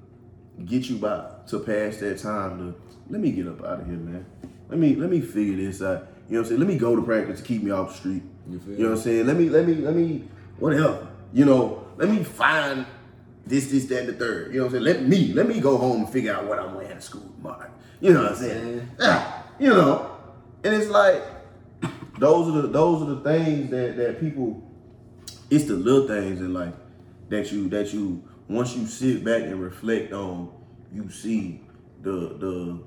get 0.65 0.89
you 0.89 0.97
by 0.97 1.25
to 1.47 1.59
pass 1.59 1.97
that 1.97 2.19
time 2.19 2.57
to 2.59 2.81
let 3.09 3.21
me 3.21 3.31
get 3.31 3.47
up 3.47 3.63
out 3.63 3.81
of 3.81 3.85
here, 3.85 3.95
man. 3.95 4.25
Let 4.69 4.79
me 4.79 4.95
let 4.95 5.09
me 5.09 5.21
figure 5.21 5.57
this 5.57 5.81
out. 5.81 6.07
You 6.29 6.35
know 6.35 6.41
what 6.41 6.45
I'm 6.45 6.45
saying? 6.45 6.59
Let 6.59 6.69
me 6.69 6.77
go 6.77 6.95
to 6.95 7.01
practice 7.01 7.41
to 7.41 7.45
keep 7.45 7.63
me 7.63 7.71
off 7.71 7.89
the 7.89 7.97
street. 7.97 8.23
You 8.49 8.59
feel 8.59 8.79
know 8.79 8.89
what 8.89 8.97
I'm 8.97 9.03
saying? 9.03 9.27
Let 9.27 9.37
me 9.37 9.49
let 9.49 9.67
me 9.67 9.75
let 9.75 9.95
me 9.95 10.23
whatever. 10.57 11.07
You 11.33 11.45
know, 11.45 11.85
let 11.97 12.09
me 12.09 12.23
find 12.23 12.85
this, 13.45 13.69
this, 13.71 13.85
that, 13.85 14.01
and 14.01 14.09
the 14.09 14.13
third. 14.13 14.53
You 14.53 14.59
know 14.59 14.65
what 14.67 14.75
I'm 14.75 14.83
saying? 14.83 14.99
Let 14.99 15.07
me 15.07 15.33
let 15.33 15.47
me 15.47 15.59
go 15.59 15.77
home 15.77 16.01
and 16.01 16.09
figure 16.09 16.33
out 16.33 16.45
what 16.45 16.59
I'm 16.59 16.75
wearing 16.75 16.95
to 16.95 17.01
school 17.01 17.29
tomorrow. 17.35 17.69
You 17.99 18.13
know 18.13 18.23
what 18.23 18.31
I'm 18.31 18.37
saying? 18.37 18.89
Ah, 19.01 19.43
you 19.59 19.69
know. 19.69 20.09
And 20.63 20.73
it's 20.73 20.89
like 20.89 21.21
those 22.19 22.47
are 22.49 22.61
the 22.61 22.67
those 22.67 23.01
are 23.01 23.15
the 23.15 23.21
things 23.21 23.69
that 23.71 23.97
that 23.97 24.19
people 24.19 24.61
it's 25.49 25.65
the 25.65 25.73
little 25.73 26.07
things 26.07 26.39
in 26.39 26.53
life 26.53 26.73
that 27.29 27.51
you 27.51 27.69
that 27.69 27.93
you 27.93 28.23
once 28.47 28.75
you 28.75 28.85
sit 28.85 29.23
back 29.23 29.43
and 29.43 29.61
reflect 29.61 30.13
on, 30.13 30.51
you 30.93 31.09
see 31.09 31.61
the 32.01 32.11
the 32.11 32.79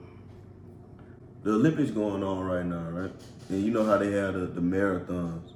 the 1.43 1.53
Olympics 1.53 1.91
going 1.91 2.23
on 2.23 2.45
right 2.45 2.65
now, 2.65 2.89
right? 2.91 3.13
And 3.49 3.65
you 3.65 3.71
know 3.71 3.85
how 3.85 3.99
they 3.99 4.13
have 4.13 4.35
the, 4.35 4.47
the 4.47 4.61
marathons. 4.61 5.53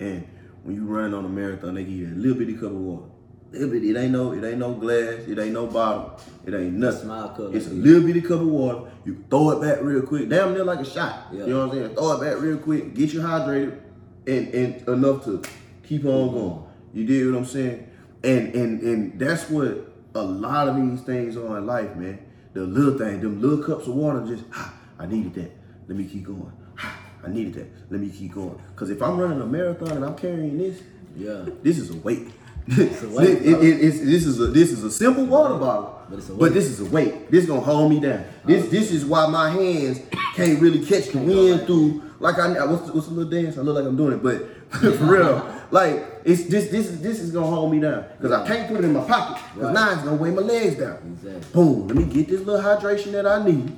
And 0.00 0.26
when 0.64 0.74
you 0.74 0.84
run 0.84 1.14
on 1.14 1.24
a 1.24 1.28
marathon, 1.28 1.74
they 1.74 1.84
give 1.84 1.92
you 1.92 2.06
a 2.08 2.16
little 2.16 2.36
bitty 2.36 2.54
cup 2.54 2.64
of 2.64 2.72
water. 2.72 3.10
Little 3.50 3.70
bitty, 3.70 3.90
it 3.90 3.96
ain't 3.96 4.12
no, 4.12 4.32
it 4.32 4.44
ain't 4.44 4.58
no 4.58 4.74
glass, 4.74 5.20
it 5.26 5.38
ain't 5.38 5.52
no 5.52 5.66
bottle, 5.66 6.20
it 6.44 6.52
ain't 6.52 6.74
nothing. 6.74 7.10
It's 7.54 7.66
a 7.66 7.70
little 7.70 8.02
bitty 8.06 8.20
cup 8.20 8.40
of 8.40 8.46
water. 8.46 8.90
You 9.06 9.24
throw 9.30 9.50
it 9.52 9.62
back 9.62 9.82
real 9.82 10.02
quick. 10.02 10.28
Damn 10.28 10.52
near 10.52 10.64
like 10.64 10.80
a 10.80 10.84
shot. 10.84 11.28
Yeah. 11.32 11.46
You 11.46 11.54
know 11.54 11.66
what 11.66 11.76
I'm 11.76 11.82
saying? 11.82 11.94
Throw 11.94 12.12
it 12.12 12.20
back 12.20 12.42
real 12.42 12.58
quick, 12.58 12.94
get 12.94 13.12
you 13.14 13.20
hydrated 13.20 13.80
and, 14.26 14.48
and 14.48 14.88
enough 14.88 15.24
to 15.24 15.42
keep 15.82 16.04
on 16.04 16.32
going. 16.32 16.62
You 16.92 17.06
dig 17.06 17.26
what 17.32 17.38
I'm 17.38 17.44
saying? 17.46 17.90
And 18.22 18.54
and 18.54 18.82
and 18.82 19.18
that's 19.18 19.48
what 19.48 19.92
a 20.14 20.22
lot 20.22 20.68
of 20.68 20.76
these 20.76 21.00
things 21.02 21.36
are 21.36 21.56
in 21.58 21.66
life, 21.66 21.96
man. 21.96 22.18
The 22.52 22.64
little 22.64 22.98
thing, 22.98 23.20
them 23.20 23.40
little 23.40 23.64
cups 23.64 23.86
of 23.86 23.94
water, 23.94 24.26
just 24.26 24.44
ah, 24.52 24.74
I 24.98 25.06
needed 25.06 25.34
that. 25.34 25.52
Let 25.86 25.96
me 25.96 26.04
keep 26.04 26.24
going. 26.24 26.52
Ah, 26.78 26.98
I 27.24 27.28
needed 27.30 27.54
that. 27.54 27.66
Let 27.90 28.00
me 28.00 28.10
keep 28.10 28.32
going. 28.34 28.60
Cause 28.76 28.90
if 28.90 29.00
I'm 29.00 29.16
running 29.18 29.40
a 29.40 29.46
marathon 29.46 29.92
and 29.92 30.04
I'm 30.04 30.16
carrying 30.16 30.58
this, 30.58 30.82
Yeah. 31.16 31.46
this 31.62 31.78
is 31.78 31.90
a 31.90 31.96
weight. 31.96 32.28
It's 32.70 33.02
a 33.02 33.08
weight, 33.08 33.28
It- 33.30 33.46
it- 33.46 33.62
it- 33.64 33.80
it's- 33.80 34.00
this 34.00 34.26
is 34.26 34.38
a 34.40 34.46
this 34.48 34.70
is 34.72 34.84
a 34.84 34.90
simple 34.90 35.24
water 35.24 35.54
bottle, 35.54 36.00
But 36.10 36.18
it's 36.18 36.28
a 36.28 36.32
but 36.34 36.52
this 36.52 36.66
is 36.66 36.80
a 36.80 36.84
weight. 36.84 37.30
This 37.30 37.46
gonna 37.46 37.60
hold 37.60 37.90
me 37.90 37.98
down. 38.00 38.24
This 38.46 38.68
this 38.68 38.92
is 38.92 39.04
why 39.06 39.26
my 39.28 39.48
hands 39.50 40.00
can't 40.34 40.60
really 40.60 40.80
catch 40.84 41.08
the 41.10 41.18
wind 41.18 41.62
through. 41.66 42.02
Like 42.20 42.38
I 42.38 42.64
what's 42.66 42.90
what's 42.92 43.06
a 43.08 43.10
little 43.10 43.30
dance? 43.30 43.56
I 43.56 43.62
look 43.62 43.74
like 43.76 43.86
I'm 43.86 43.96
doing 43.96 44.12
it, 44.14 44.22
but 44.22 44.48
for 44.98 45.04
real, 45.04 45.46
like 45.70 46.20
it's 46.24 46.44
this 46.44 46.68
this 46.68 46.88
is 46.90 47.00
this 47.00 47.20
is 47.20 47.30
gonna 47.30 47.46
hold 47.46 47.72
me 47.72 47.80
down 47.80 48.04
because 48.20 48.32
I 48.32 48.46
can't 48.46 48.68
put 48.68 48.78
it 48.78 48.84
in 48.84 48.92
my 48.92 49.00
pocket 49.04 49.42
because 49.54 49.66
Right. 49.68 49.74
now 49.74 49.92
it's 49.92 50.02
gonna 50.02 50.16
weigh 50.16 50.30
my 50.30 50.42
legs 50.42 50.74
down. 50.76 50.98
Exactly. 51.14 51.40
Boom. 51.54 51.88
Let 51.88 51.96
me 51.96 52.04
get 52.04 52.28
this 52.28 52.40
little 52.42 52.60
hydration 52.62 53.12
that 53.12 53.26
I 53.26 53.42
need. 53.44 53.72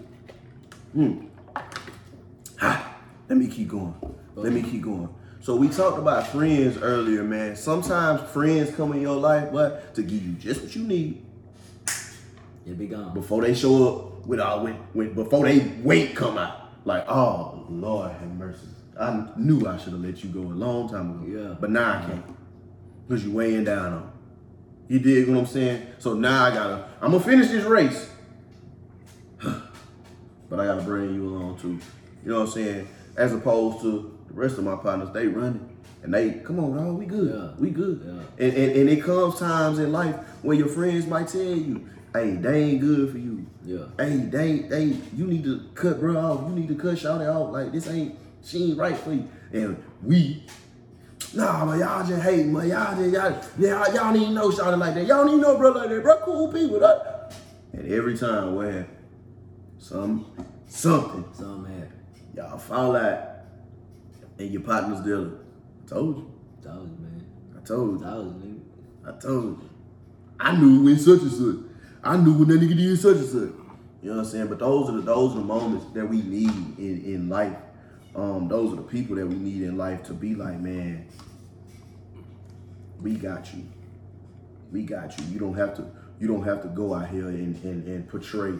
Hmm. 0.95 1.13
Ah, 2.61 2.97
let 3.29 3.39
me 3.39 3.47
keep 3.47 3.69
going. 3.69 3.95
Let 4.35 4.53
me 4.53 4.63
keep 4.63 4.83
going. 4.83 5.09
So 5.43 5.57
we 5.57 5.69
talked 5.69 5.99
about 5.99 6.27
friends 6.27 6.77
earlier, 6.79 7.23
man. 7.25 7.57
Sometimes 7.57 8.21
friends 8.31 8.75
come 8.75 8.93
in 8.93 9.01
your 9.01 9.17
life, 9.17 9.51
but 9.53 9.95
to 9.95 10.03
give 10.03 10.23
you 10.23 10.33
just 10.35 10.61
what 10.63 10.77
you 10.77 10.83
need 10.83 11.25
It 12.67 12.79
be 12.79 12.87
gone. 12.87 13.15
before 13.15 13.41
they 13.41 13.55
show 13.55 13.89
up 13.89 14.27
with 14.27 14.39
all 14.39 14.65
with, 14.65 14.77
with 14.93 15.15
before 15.15 15.45
they 15.47 15.61
weight 15.83 16.15
come 16.15 16.37
out. 16.37 16.57
Like, 16.85 17.07
oh 17.09 17.65
Lord 17.71 18.13
have 18.13 18.35
mercy. 18.35 18.67
I 19.01 19.29
knew 19.37 19.67
I 19.67 19.79
should 19.79 19.93
have 19.95 20.03
let 20.03 20.23
you 20.23 20.29
go 20.29 20.41
a 20.41 20.53
long 20.53 20.91
time 20.91 21.11
ago. 21.23 21.49
Yeah. 21.49 21.57
But 21.59 21.71
now 21.71 21.99
I 21.99 22.07
can't. 22.07 22.25
Because 23.09 23.25
you're 23.25 23.35
weighing 23.35 23.65
down 23.65 23.93
on. 23.95 24.03
me. 24.03 24.09
You 24.89 24.99
dig 24.99 25.27
what 25.29 25.39
I'm 25.39 25.47
saying? 25.47 25.87
So 25.99 26.13
now 26.15 26.45
I 26.45 26.51
gotta 26.51 26.89
I'm 27.01 27.13
gonna 27.13 27.25
finish 27.25 27.49
this 27.49 27.65
race. 27.65 28.11
but 29.43 30.61
I 30.61 30.67
gotta 30.67 30.83
bring 30.83 31.15
you 31.15 31.29
along 31.29 31.59
too. 31.61 31.79
You 32.25 32.31
know 32.33 32.41
what 32.41 32.49
I'm 32.49 32.53
saying? 32.53 32.89
As 33.17 33.33
opposed 33.33 33.81
to 33.83 34.10
the 34.31 34.41
rest 34.41 34.59
of 34.59 34.65
my 34.65 34.77
partners, 34.77 35.11
they 35.13 35.27
running. 35.27 35.77
And 36.03 36.15
they, 36.15 36.33
come 36.33 36.59
on, 36.61 36.77
dog, 36.77 36.97
we 36.97 37.05
good. 37.05 37.35
Yeah. 37.35 37.61
We 37.61 37.71
good. 37.71 38.01
Yeah. 38.05 38.45
And, 38.47 38.57
and 38.57 38.77
and 38.77 38.89
it 38.89 39.03
comes 39.03 39.39
times 39.39 39.79
in 39.79 39.93
life 39.93 40.15
where 40.43 40.57
your 40.57 40.69
friends 40.69 41.07
might 41.07 41.29
tell 41.29 41.43
you, 41.43 41.87
hey, 42.15 42.37
they 42.37 42.65
ain't 42.65 42.81
good 42.81 43.11
for 43.11 43.19
you. 43.19 43.47
Yeah. 43.65 43.85
Hey, 43.99 44.17
they 44.17 44.61
they 44.61 44.85
you 45.15 45.27
need 45.27 45.45
to 45.45 45.69
cut 45.75 46.01
bro 46.01 46.17
off. 46.17 46.49
You 46.49 46.55
need 46.55 46.69
to 46.69 46.75
cut 46.75 46.95
Shawty 46.95 47.29
off. 47.29 47.53
Like 47.53 47.73
this 47.73 47.87
ain't 47.89 48.19
she 48.43 48.71
ain't 48.71 48.79
right 48.79 48.97
for 48.97 49.13
you. 49.13 49.29
And 49.53 49.83
we 50.03 50.43
Nah, 51.33 51.65
man, 51.65 51.79
y'all 51.79 52.05
just 52.05 52.23
hate, 52.23 52.47
man. 52.47 52.69
Y'all 52.69 52.97
just, 52.97 53.13
y'all, 53.13 53.37
y'all, 53.59 53.95
y'all 53.95 54.13
need 54.13 54.27
to 54.27 54.33
know 54.33 54.49
Shawty 54.49 54.79
like 54.79 54.95
that. 54.95 55.07
Y'all 55.07 55.25
need 55.25 55.41
no 55.41 55.57
bro 55.59 55.71
like 55.71 55.91
that. 55.91 56.03
Bro, 56.03 56.23
cool 56.25 56.53
people. 56.53 56.81
That. 56.81 57.35
And 57.73 57.93
every 57.93 58.17
time, 58.17 58.59
happened? 58.59 58.87
Some, 59.79 60.27
something. 60.67 61.25
Something 61.33 61.73
happened. 61.73 62.01
Y'all 62.35 62.59
fall 62.59 62.97
out. 62.97 63.30
And 64.41 64.51
your 64.51 64.63
partner's 64.63 65.01
dealer. 65.03 65.33
Told 65.87 66.17
you. 66.17 66.33
That 66.63 66.75
was 66.75 66.89
man. 66.99 67.27
I 67.55 67.61
told 67.61 67.91
you. 67.91 68.07
That 68.07 68.17
was 68.17 68.33
nigga. 68.33 68.61
I 69.07 69.21
told 69.21 69.63
you. 69.63 69.71
I 70.41 70.57
knew 70.57 70.83
when 70.83 70.99
such 70.99 71.21
and 71.21 71.31
such. 71.31 71.57
I 72.03 72.17
knew 72.17 72.33
when 72.33 72.49
that 72.49 72.59
nigga 72.59 72.75
did 72.75 72.99
such 72.99 73.17
and 73.17 73.27
such. 73.29 73.53
You 74.03 74.09
know 74.09 74.17
what 74.17 74.19
I'm 74.21 74.25
saying? 74.25 74.47
But 74.47 74.61
those 74.61 74.89
are 74.89 74.93
the 74.93 75.03
those 75.03 75.33
are 75.33 75.41
the 75.41 75.45
moments 75.45 75.85
that 75.93 76.09
we 76.09 76.23
need 76.23 76.49
in, 76.79 77.05
in 77.05 77.29
life. 77.29 77.55
Um, 78.17 78.49
those 78.49 78.73
are 78.73 78.77
the 78.77 78.83
people 78.83 79.17
that 79.17 79.27
we 79.27 79.35
need 79.35 79.63
in 79.63 79.77
life 79.77 80.05
to 80.05 80.15
be 80.15 80.35
like, 80.35 80.59
man, 80.59 81.07
we 83.03 83.17
got 83.17 83.53
you. 83.53 83.67
We 84.73 84.85
got 84.85 85.19
you. 85.19 85.27
You 85.27 85.39
don't 85.39 85.55
have 85.55 85.77
to 85.77 85.85
you 86.19 86.29
don't 86.29 86.45
have 86.45 86.63
to 86.63 86.69
go 86.69 86.95
out 86.95 87.11
here 87.11 87.29
and, 87.29 87.63
and, 87.63 87.87
and 87.87 88.09
portray 88.09 88.55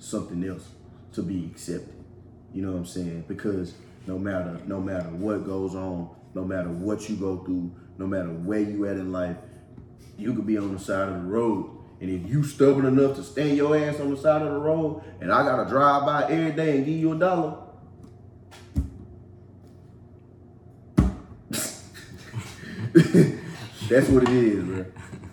something 0.00 0.42
else 0.42 0.66
to 1.12 1.22
be 1.22 1.46
accepted. 1.46 1.94
You 2.52 2.62
know 2.62 2.72
what 2.72 2.78
I'm 2.78 2.86
saying? 2.86 3.24
Because 3.28 3.74
no 4.06 4.18
matter 4.18 4.60
no 4.66 4.80
matter 4.80 5.08
what 5.10 5.46
goes 5.46 5.74
on, 5.74 6.08
no 6.34 6.44
matter 6.44 6.68
what 6.68 7.08
you 7.08 7.16
go 7.16 7.38
through, 7.38 7.70
no 7.98 8.06
matter 8.06 8.28
where 8.28 8.60
you 8.60 8.86
at 8.86 8.96
in 8.96 9.12
life, 9.12 9.36
you 10.18 10.34
could 10.34 10.46
be 10.46 10.58
on 10.58 10.72
the 10.72 10.78
side 10.78 11.08
of 11.08 11.14
the 11.14 11.28
road. 11.28 11.70
And 12.00 12.10
if 12.10 12.28
you 12.28 12.42
stubborn 12.42 12.84
enough 12.84 13.16
to 13.16 13.22
stand 13.22 13.56
your 13.56 13.76
ass 13.76 14.00
on 14.00 14.10
the 14.10 14.16
side 14.16 14.42
of 14.42 14.52
the 14.52 14.58
road 14.58 15.04
and 15.20 15.32
I 15.32 15.44
gotta 15.44 15.68
drive 15.70 16.04
by 16.04 16.24
every 16.24 16.50
day 16.52 16.78
and 16.78 16.86
give 16.86 16.96
you 16.96 17.12
a 17.12 17.18
dollar. 17.18 17.58
that's 23.88 24.08
what 24.08 24.24
it 24.24 24.30
is, 24.30 24.64
bro. 24.64 24.84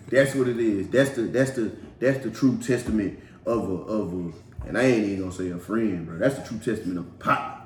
That's 0.08 0.34
what 0.34 0.48
it 0.48 0.58
is. 0.58 0.88
That's 0.88 1.10
the 1.10 1.22
that's 1.22 1.50
the 1.50 1.72
that's 1.98 2.24
the 2.24 2.30
true 2.30 2.56
testament 2.58 3.18
of 3.44 3.68
a 3.68 3.72
of 3.72 4.12
a 4.12 4.32
and 4.68 4.78
I 4.78 4.82
ain't 4.82 5.06
even 5.06 5.20
gonna 5.20 5.32
say 5.32 5.50
a 5.50 5.58
friend, 5.58 6.06
bro. 6.06 6.18
That's 6.18 6.38
the 6.38 6.46
true 6.46 6.58
testament 6.58 6.98
of 6.98 7.06
a 7.06 7.10
partner. 7.22 7.59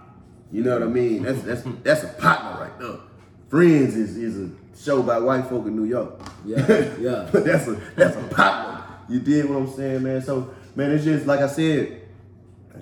You 0.55 0.63
know 0.63 0.79
what 0.79 0.85
I 0.85 0.87
mean? 0.87 1.25
That's 1.25 1.43
that's 1.43 1.63
that's 1.83 2.05
a 2.05 2.07
partner 2.07 2.61
right 2.61 2.79
there. 2.79 3.01
Friends 3.49 3.97
is 3.97 4.17
is 4.17 4.39
a 4.39 4.51
show 4.81 5.03
by 5.03 5.19
white 5.19 5.49
folk 5.49 5.67
in 5.67 5.75
New 5.75 5.83
York. 5.83 6.15
Yeah, 6.45 6.59
yeah. 7.01 7.29
but 7.33 7.45
that's 7.45 7.67
a 7.67 7.73
that's 7.97 8.15
a 8.15 8.23
partner. 8.33 8.85
You 9.09 9.19
did 9.19 9.51
what 9.51 9.57
I'm 9.57 9.69
saying, 9.69 10.05
man. 10.05 10.23
So 10.23 10.55
man, 10.77 10.93
it's 10.93 11.03
just 11.03 11.27
like 11.27 11.41
I 11.41 11.49
said, 11.49 12.03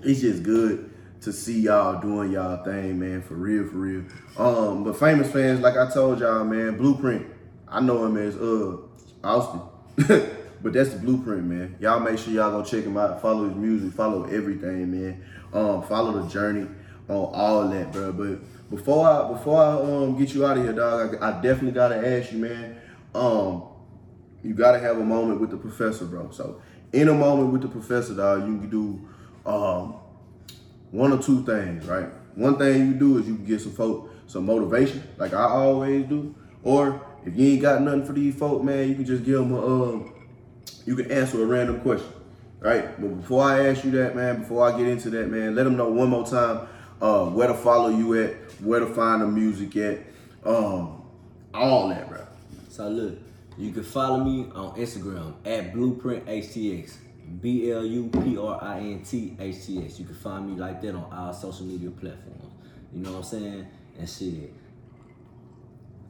it's 0.03 0.21
just 0.21 0.43
good 0.43 0.93
to 1.23 1.33
see 1.33 1.61
y'all 1.61 1.99
doing 1.99 2.33
y'all 2.33 2.63
thing, 2.63 3.01
man, 3.01 3.23
for 3.23 3.37
real, 3.37 3.67
for 3.67 3.77
real. 3.77 4.05
Um, 4.37 4.85
but 4.85 4.99
famous 4.99 5.33
fans, 5.33 5.61
like 5.61 5.79
I 5.79 5.91
told 5.91 6.21
y'all, 6.21 6.45
man, 6.45 6.77
Blu'Print. 6.77 7.27
I 7.69 7.81
know 7.81 8.05
him 8.05 8.19
as 8.19 8.37
uh 8.37 8.77
Austin. 9.25 9.63
but 10.63 10.75
that's 10.75 10.91
the 10.91 10.99
blueprint, 10.99 11.45
man. 11.45 11.77
Y'all 11.81 12.01
make 12.01 12.19
sure 12.19 12.35
y'all 12.35 12.51
go 12.51 12.63
check 12.63 12.85
him 12.85 12.99
out. 12.99 13.23
Follow 13.23 13.49
his 13.49 13.57
music, 13.57 13.95
follow 13.95 14.25
everything, 14.25 14.91
man. 14.91 15.25
Um, 15.55 15.83
follow 15.85 16.23
the 16.23 16.29
journey 16.29 16.69
on 17.09 17.31
all 17.35 17.69
that, 17.69 17.93
bro. 17.93 18.13
But 18.13 18.71
before 18.71 19.07
I 19.09 19.33
before 19.33 19.63
I 19.63 19.73
um 19.81 20.19
get 20.19 20.35
you 20.35 20.47
out 20.47 20.57
of 20.57 20.65
here, 20.65 20.73
dog, 20.73 21.19
I, 21.21 21.29
I 21.29 21.43
definitely 21.43 21.73
gotta 21.73 21.97
ask 21.97 22.33
you, 22.33 22.39
man. 22.39 22.81
Um, 23.15 23.65
you 24.43 24.55
gotta 24.55 24.79
have 24.79 24.99
a 24.99 25.05
moment 25.05 25.41
with 25.41 25.51
the 25.51 25.57
professor, 25.57 26.05
bro. 26.05 26.31
So 26.31 26.61
in 26.93 27.09
a 27.09 27.15
moment 27.15 27.53
with 27.53 27.63
the 27.63 27.69
professor, 27.69 28.15
dog, 28.15 28.47
you 28.47 28.59
can 28.59 28.71
do 28.71 29.09
um 29.47 29.97
one 30.91 31.13
or 31.13 31.23
two 31.23 31.45
things, 31.45 31.87
right? 31.87 32.09
One 32.35 32.59
thing 32.59 32.87
you 32.87 32.95
do 32.95 33.19
is 33.19 33.29
you 33.29 33.37
can 33.37 33.45
get 33.45 33.61
some 33.61 33.73
folk 33.73 34.11
some 34.27 34.47
motivation, 34.47 35.03
like 35.19 35.35
I 35.35 35.45
always 35.45 36.07
do. 36.07 36.35
Or 36.63 37.05
if 37.27 37.37
you 37.37 37.53
ain't 37.53 37.63
got 37.63 37.83
nothing 37.83 38.07
for 38.07 38.13
these 38.13 38.35
folk, 38.35 38.63
man, 38.63 38.89
you 38.89 38.95
can 38.95 39.05
just 39.05 39.25
give 39.25 39.39
them 39.39 39.53
a 39.53 39.65
um, 39.65 40.15
you 40.87 40.97
can 40.97 41.11
answer 41.11 41.43
a 41.43 41.47
random 41.47 41.81
question, 41.81 42.13
right? 42.61 43.01
But 43.01 43.21
before 43.21 43.45
I 43.45 43.69
ask 43.69 43.85
you 43.85 43.91
that, 43.93 44.17
man, 44.17 44.41
before 44.41 44.67
I 44.67 44.77
get 44.77 44.89
into 44.89 45.11
that, 45.11 45.31
man, 45.31 45.55
let 45.55 45.65
them 45.65 45.77
know 45.77 45.89
one 45.89 46.09
more 46.09 46.27
time 46.27 46.67
uh, 47.03 47.27
where 47.27 47.49
to 47.49 47.55
follow 47.55 47.89
you 47.89 48.23
at, 48.23 48.35
where 48.63 48.81
to 48.81 48.87
find 48.87 49.21
the 49.21 49.27
music 49.27 49.77
at, 49.77 49.99
um, 50.45 51.03
all 51.53 51.89
that, 51.89 52.09
bro. 52.09 52.27
So 52.71 52.89
look, 52.89 53.19
you 53.59 53.73
can 53.73 53.83
follow 53.83 54.25
me 54.25 54.51
on 54.55 54.75
Instagram 54.77 55.35
at 55.45 55.75
Blu'Print 55.75 56.25
HTX. 56.25 56.97
B 57.41 57.71
L 57.71 57.85
U 57.85 58.11
P 58.13 58.37
R 58.37 58.59
I 58.63 58.79
N 58.79 59.03
T 59.05 59.37
H 59.39 59.67
T 59.67 59.85
X. 59.85 59.99
You 59.99 60.05
can 60.05 60.15
find 60.15 60.51
me 60.51 60.61
like 60.61 60.83
that 60.83 60.95
on 60.95 61.09
our 61.13 61.33
social 61.33 61.65
media 61.65 61.91
platforms. 61.91 62.53
You 62.93 63.01
know 63.03 63.13
what 63.13 63.19
I'm 63.19 63.25
saying? 63.25 63.67
And 63.99 64.09
shit. 64.09 64.53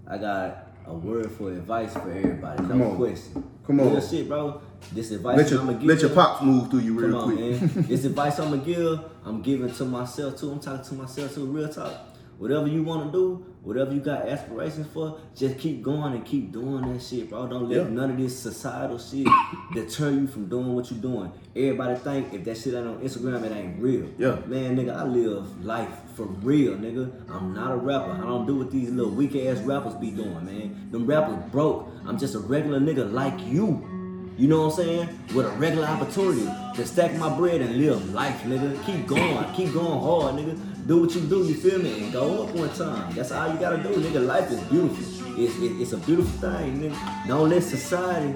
I 0.09 0.18
got 0.18 0.68
a 0.86 0.95
word 0.95 1.30
for 1.30 1.53
advice 1.53 1.93
for 1.93 2.11
everybody. 2.11 2.57
Come 2.66 2.78
no 2.78 2.90
on. 2.90 2.97
question. 2.97 3.51
Come 3.66 3.80
on. 3.80 3.93
Real 3.93 4.01
shit, 4.01 4.26
bro. 4.26 4.61
This 4.93 5.11
advice 5.11 5.37
Let 5.39 5.51
your 5.51 5.61
I'm 5.61 5.66
gonna 5.66 5.78
give 5.78 5.89
let 5.89 6.01
your 6.01 6.11
pops 6.11 6.43
move 6.43 6.70
through 6.70 6.80
you 6.80 6.99
real 6.99 7.11
Come 7.20 7.30
on, 7.30 7.37
quick. 7.37 7.61
man. 7.76 7.85
this 7.89 8.05
advice 8.05 8.39
I'm 8.39 8.51
gonna 8.51 8.62
give, 8.62 9.01
I'm 9.24 9.43
giving 9.43 9.72
to 9.72 9.85
myself 9.85 10.39
too. 10.39 10.51
I'm 10.51 10.61
talking 10.61 10.85
to 10.85 10.95
myself 10.95 11.35
too. 11.35 11.47
Real 11.47 11.68
talk. 11.68 12.09
Whatever 12.39 12.66
you 12.66 12.83
want 12.83 13.07
to 13.07 13.12
do, 13.16 13.47
whatever 13.62 13.95
you 13.95 14.01
got 14.01 14.28
aspirations 14.28 14.89
for, 14.93 15.20
just 15.37 15.59
keep 15.59 15.80
going 15.80 16.12
and 16.14 16.24
keep 16.26 16.51
doing 16.51 16.93
that 16.93 17.01
shit, 17.01 17.30
bro. 17.30 17.47
Don't 17.47 17.68
let 17.68 17.83
Yeah. 17.85 17.89
none 17.89 18.11
of 18.11 18.16
this 18.16 18.37
societal 18.37 18.99
shit 18.99 19.28
deter 19.74 20.11
you 20.11 20.26
from 20.26 20.49
doing 20.49 20.74
what 20.74 20.91
you're 20.91 20.99
doing. 21.01 21.30
Everybody 21.55 21.95
think 22.01 22.35
if 22.35 22.45
that 22.45 22.57
shit 22.59 22.74
ain't 22.74 22.87
on 22.89 22.99
Instagram, 22.99 23.45
it 23.45 23.53
ain't 23.53 23.80
real. 23.80 24.09
Yeah. 24.18 24.39
Man, 24.47 24.76
nigga, 24.76 24.97
I 24.97 25.05
live 25.05 25.64
life 25.64 25.95
for 26.16 26.24
real, 26.24 26.72
nigga. 26.72 27.12
I'm 27.30 27.55
not 27.55 27.70
a 27.72 27.76
rapper. 27.76 28.11
I 28.11 28.22
don't 28.26 28.45
do 28.47 28.57
what 28.57 28.72
these 28.72 28.91
little 28.91 29.12
weak 29.12 29.37
ass 29.37 29.59
rappers 29.61 29.95
be 29.95 30.11
doing, 30.11 30.45
man. 30.45 30.89
Them 30.91 31.07
rappers 31.07 31.39
broke. 31.53 31.89
I'm 32.07 32.18
just 32.18 32.35
a 32.35 32.41
regular 32.41 32.80
nigga 32.80 33.12
like 33.12 33.39
you. 33.47 33.89
You 34.39 34.49
know 34.49 34.66
what 34.66 34.78
I'm 34.78 34.85
saying? 34.85 35.18
With 35.35 35.47
a 35.47 35.51
regular 35.51 35.87
opportunity 35.87 36.47
to 36.74 36.87
stack 36.87 37.14
my 37.16 37.35
bread 37.37 37.61
and 37.61 37.76
live 37.76 38.12
life, 38.14 38.43
nigga. 38.43 38.83
Keep 38.87 39.07
going, 39.07 39.55
keep 39.55 39.72
going 39.74 40.01
hard, 40.01 40.37
nigga. 40.37 40.87
Do 40.87 41.03
what 41.03 41.14
you 41.14 41.20
do, 41.20 41.45
you 41.45 41.55
feel 41.55 41.78
me? 41.78 42.05
And 42.05 42.12
go 42.12 42.45
up 42.45 42.55
one 42.55 42.70
time. 42.70 43.14
That's 43.14 43.30
all 43.30 43.53
you 43.53 43.61
gotta 43.61 43.83
do, 43.83 43.91
nigga. 43.91 44.26
Life 44.26 44.51
is 44.51 44.61
beautiful. 44.62 45.39
It's, 45.39 45.57
it, 45.59 45.80
it's 45.80 45.93
a 45.93 45.99
beautiful 45.99 46.33
thing, 46.41 46.80
nigga. 46.80 47.28
Don't 47.28 47.51
let 47.51 47.62
society 47.62 48.35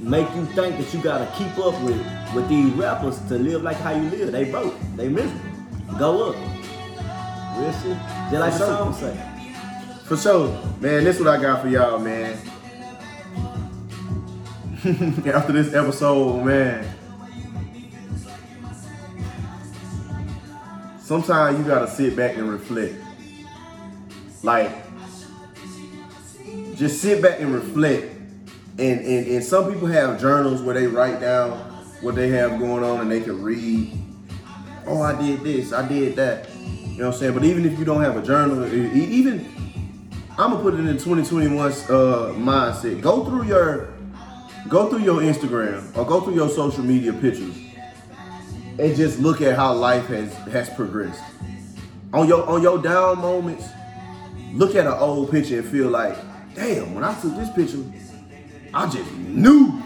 make 0.00 0.28
you 0.34 0.46
think 0.46 0.78
that 0.78 0.94
you 0.94 1.02
gotta 1.02 1.30
keep 1.36 1.56
up 1.58 1.80
with 1.82 2.04
with 2.34 2.48
these 2.48 2.72
rappers 2.72 3.18
to 3.28 3.38
live 3.38 3.62
like 3.62 3.76
how 3.76 3.90
you 3.90 4.08
live. 4.10 4.32
They 4.32 4.50
broke. 4.50 4.74
They 4.96 5.08
miserable. 5.08 5.40
Go 5.98 6.30
up. 6.30 6.36
Real 7.58 7.72
shit. 7.72 7.96
Just 8.30 8.32
like 8.32 8.52
the 8.52 8.58
song 8.58 8.94
say. 8.94 9.16
For 10.04 10.16
sure, 10.16 10.48
man. 10.80 11.04
This 11.04 11.16
is 11.16 11.24
what 11.24 11.38
I 11.38 11.42
got 11.42 11.62
for 11.62 11.68
y'all, 11.68 11.98
man. 11.98 12.38
After 15.26 15.52
this 15.52 15.74
episode, 15.74 16.44
man. 16.44 16.86
Sometimes 21.00 21.58
you 21.58 21.64
gotta 21.64 21.88
sit 21.88 22.14
back 22.14 22.36
and 22.36 22.48
reflect. 22.48 22.94
Like, 24.42 24.70
just 26.76 27.02
sit 27.02 27.20
back 27.20 27.40
and 27.40 27.52
reflect. 27.52 28.04
And, 28.78 29.00
and 29.00 29.26
and 29.26 29.44
some 29.44 29.72
people 29.72 29.88
have 29.88 30.20
journals 30.20 30.62
where 30.62 30.74
they 30.74 30.86
write 30.86 31.20
down 31.20 31.58
what 32.00 32.14
they 32.14 32.28
have 32.28 32.60
going 32.60 32.84
on 32.84 33.00
and 33.00 33.10
they 33.10 33.20
can 33.20 33.42
read. 33.42 33.98
Oh, 34.86 35.02
I 35.02 35.20
did 35.20 35.40
this, 35.40 35.72
I 35.72 35.88
did 35.88 36.14
that. 36.16 36.48
You 36.54 36.98
know 36.98 37.06
what 37.06 37.14
I'm 37.14 37.20
saying? 37.20 37.34
But 37.34 37.44
even 37.44 37.64
if 37.64 37.78
you 37.80 37.84
don't 37.84 38.02
have 38.02 38.16
a 38.16 38.22
journal, 38.22 38.64
even 38.72 39.44
I'm 40.38 40.52
gonna 40.52 40.62
put 40.62 40.74
it 40.74 40.86
in 40.86 40.96
2021's 40.96 41.90
uh, 41.90 42.32
mindset. 42.36 43.00
Go 43.00 43.24
through 43.24 43.46
your, 43.46 43.94
go 44.68 44.88
through 44.88 45.02
your 45.02 45.20
Instagram 45.20 45.96
or 45.96 46.04
go 46.04 46.20
through 46.20 46.34
your 46.34 46.48
social 46.48 46.82
media 46.82 47.12
pictures, 47.12 47.56
and 48.78 48.96
just 48.96 49.18
look 49.18 49.40
at 49.40 49.56
how 49.56 49.72
life 49.74 50.06
has 50.06 50.32
has 50.48 50.68
progressed. 50.70 51.22
On 52.12 52.26
your 52.26 52.46
on 52.46 52.62
your 52.62 52.80
down 52.80 53.18
moments, 53.18 53.66
look 54.52 54.74
at 54.74 54.86
an 54.86 54.92
old 54.92 55.30
picture 55.30 55.58
and 55.58 55.68
feel 55.68 55.88
like, 55.88 56.16
damn, 56.54 56.94
when 56.94 57.04
I 57.04 57.18
took 57.20 57.34
this 57.36 57.50
picture, 57.50 57.84
I 58.72 58.88
just 58.88 59.12
knew 59.12 59.82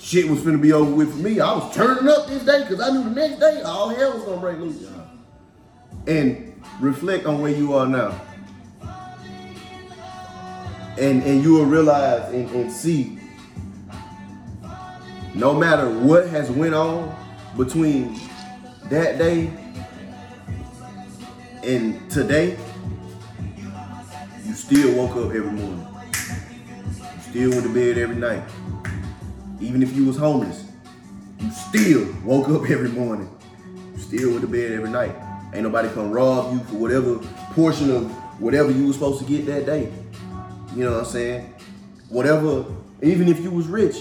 shit 0.00 0.28
was 0.28 0.40
finna 0.40 0.60
be 0.60 0.72
over 0.72 0.90
with 0.90 1.12
for 1.12 1.18
me. 1.18 1.40
I 1.40 1.52
was 1.52 1.74
turning 1.74 2.08
up 2.08 2.26
this 2.26 2.44
day 2.44 2.62
because 2.62 2.80
I 2.80 2.90
knew 2.90 3.04
the 3.04 3.10
next 3.10 3.40
day 3.40 3.62
all 3.62 3.88
hell 3.88 4.14
was 4.14 4.22
gonna 4.24 4.40
break 4.40 4.58
loose. 4.58 4.88
And 6.06 6.62
reflect 6.80 7.24
on 7.24 7.40
where 7.40 7.52
you 7.52 7.72
are 7.74 7.86
now 7.86 8.20
and 10.98 11.22
and 11.24 11.42
you 11.42 11.54
will 11.54 11.64
realize 11.66 12.32
and, 12.32 12.48
and 12.50 12.70
see 12.70 13.18
no 15.34 15.52
matter 15.52 15.90
what 15.90 16.28
has 16.28 16.50
went 16.50 16.74
on 16.74 17.14
between 17.56 18.18
that 18.84 19.18
day 19.18 19.50
and 21.64 22.10
today 22.10 22.56
you 24.44 24.54
still 24.54 24.96
woke 24.96 25.16
up 25.16 25.34
every 25.34 25.50
morning. 25.50 25.86
You 27.16 27.20
still 27.20 27.50
went 27.50 27.62
to 27.64 27.74
bed 27.74 27.98
every 27.98 28.16
night. 28.16 28.42
Even 29.60 29.82
if 29.82 29.94
you 29.96 30.04
was 30.04 30.16
homeless 30.16 30.64
you 31.40 31.50
still 31.50 32.14
woke 32.24 32.48
up 32.48 32.70
every 32.70 32.90
morning. 32.90 33.28
You 33.94 34.00
still 34.00 34.30
went 34.30 34.42
to 34.42 34.46
bed 34.46 34.72
every 34.72 34.90
night. 34.90 35.14
Ain't 35.52 35.62
nobody 35.62 35.88
come 35.88 36.10
rob 36.10 36.52
you 36.52 36.60
for 36.60 36.76
whatever 36.76 37.18
portion 37.52 37.90
of 37.90 38.10
whatever 38.40 38.70
you 38.70 38.86
was 38.86 38.96
supposed 38.96 39.20
to 39.20 39.24
get 39.24 39.46
that 39.46 39.66
day. 39.66 39.92
You 40.74 40.84
know 40.84 40.92
what 40.92 41.00
I'm 41.00 41.04
saying? 41.06 41.54
Whatever, 42.08 42.64
even 43.02 43.28
if 43.28 43.40
you 43.40 43.50
was 43.50 43.66
rich, 43.66 43.96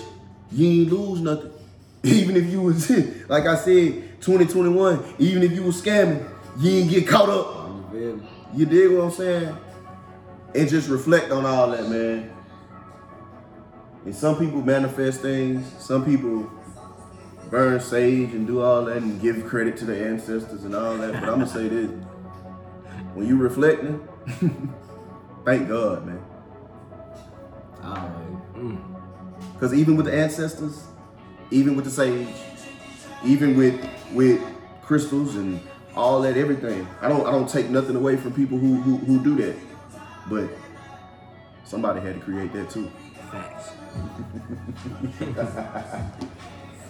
you 0.54 0.82
ain't 0.82 0.91
lose 0.91 1.22
nothing. 1.22 1.51
Even 2.04 2.36
if 2.36 2.45
you 2.45 2.62
was, 2.62 2.89
like 3.30 3.45
I 3.45 3.56
said, 3.56 4.22
2021, 4.22 5.16
even 5.20 5.43
if 5.43 5.51
you 5.51 5.64
was 5.64 5.82
scamming, 5.82 6.26
you 6.60 6.72
ain't 6.72 6.89
get 6.89 7.08
caught 7.08 7.30
up. 7.30 7.70
You 7.93 7.99
feel? 7.99 8.28
You 8.56 8.66
dig 8.66 8.91
what 8.91 9.04
I'm 9.06 9.12
saying? 9.12 9.58
And 10.56 10.70
just 10.70 10.89
reflect 10.89 11.32
on 11.32 11.45
all 11.45 11.72
that, 11.72 11.89
man. 11.89 12.34
And 14.06 14.16
some 14.16 14.38
people 14.38 14.62
manifest 14.62 15.22
things, 15.22 15.66
some 15.78 16.06
people 16.06 16.49
burn 17.49 17.80
sage 17.80 18.32
and 18.34 18.47
do 18.47 18.62
all 18.62 18.86
that 18.86 18.97
and 18.97 19.22
give 19.22 19.45
credit 19.45 19.78
to 19.78 19.86
the 19.86 20.06
ancestors 20.06 20.64
and 20.64 20.76
all 20.76 20.97
that. 20.97 21.14
But 21.14 21.24
I'm 21.24 21.39
gonna 21.39 21.47
say 21.47 21.68
this. 21.68 21.91
When 23.14 23.28
you 23.28 23.38
reflecting, 23.38 24.08
thank 25.45 25.68
God, 25.68 26.04
man. 26.08 26.26
Alright. 27.84 28.56
Mm. 28.56 28.93
Because 29.64 29.80
even 29.80 29.95
with 29.95 30.07
the 30.07 30.14
ancestors, 30.14 30.84
even 31.49 31.78
with 31.78 31.86
the 31.86 31.91
sage, 31.91 32.28
even 33.24 33.55
with 33.55 33.80
with 34.11 34.41
crystals 34.82 35.38
and 35.38 35.61
all 35.95 36.22
that, 36.24 36.36
everything, 36.36 36.86
I 36.99 37.07
don't 37.07 37.26
I 37.26 37.32
don't 37.32 37.47
take 37.47 37.70
nothing 37.70 37.95
away 37.95 38.18
from 38.18 38.34
people 38.34 38.57
who 38.57 38.76
who, 38.82 38.97
who 38.97 39.24
do 39.24 39.38
that. 39.38 39.55
But 40.30 40.49
somebody 41.64 42.01
had 42.01 42.16
to 42.16 42.20
create 42.20 42.51
that 42.51 42.70
too. 42.72 42.91
Facts. 43.32 43.70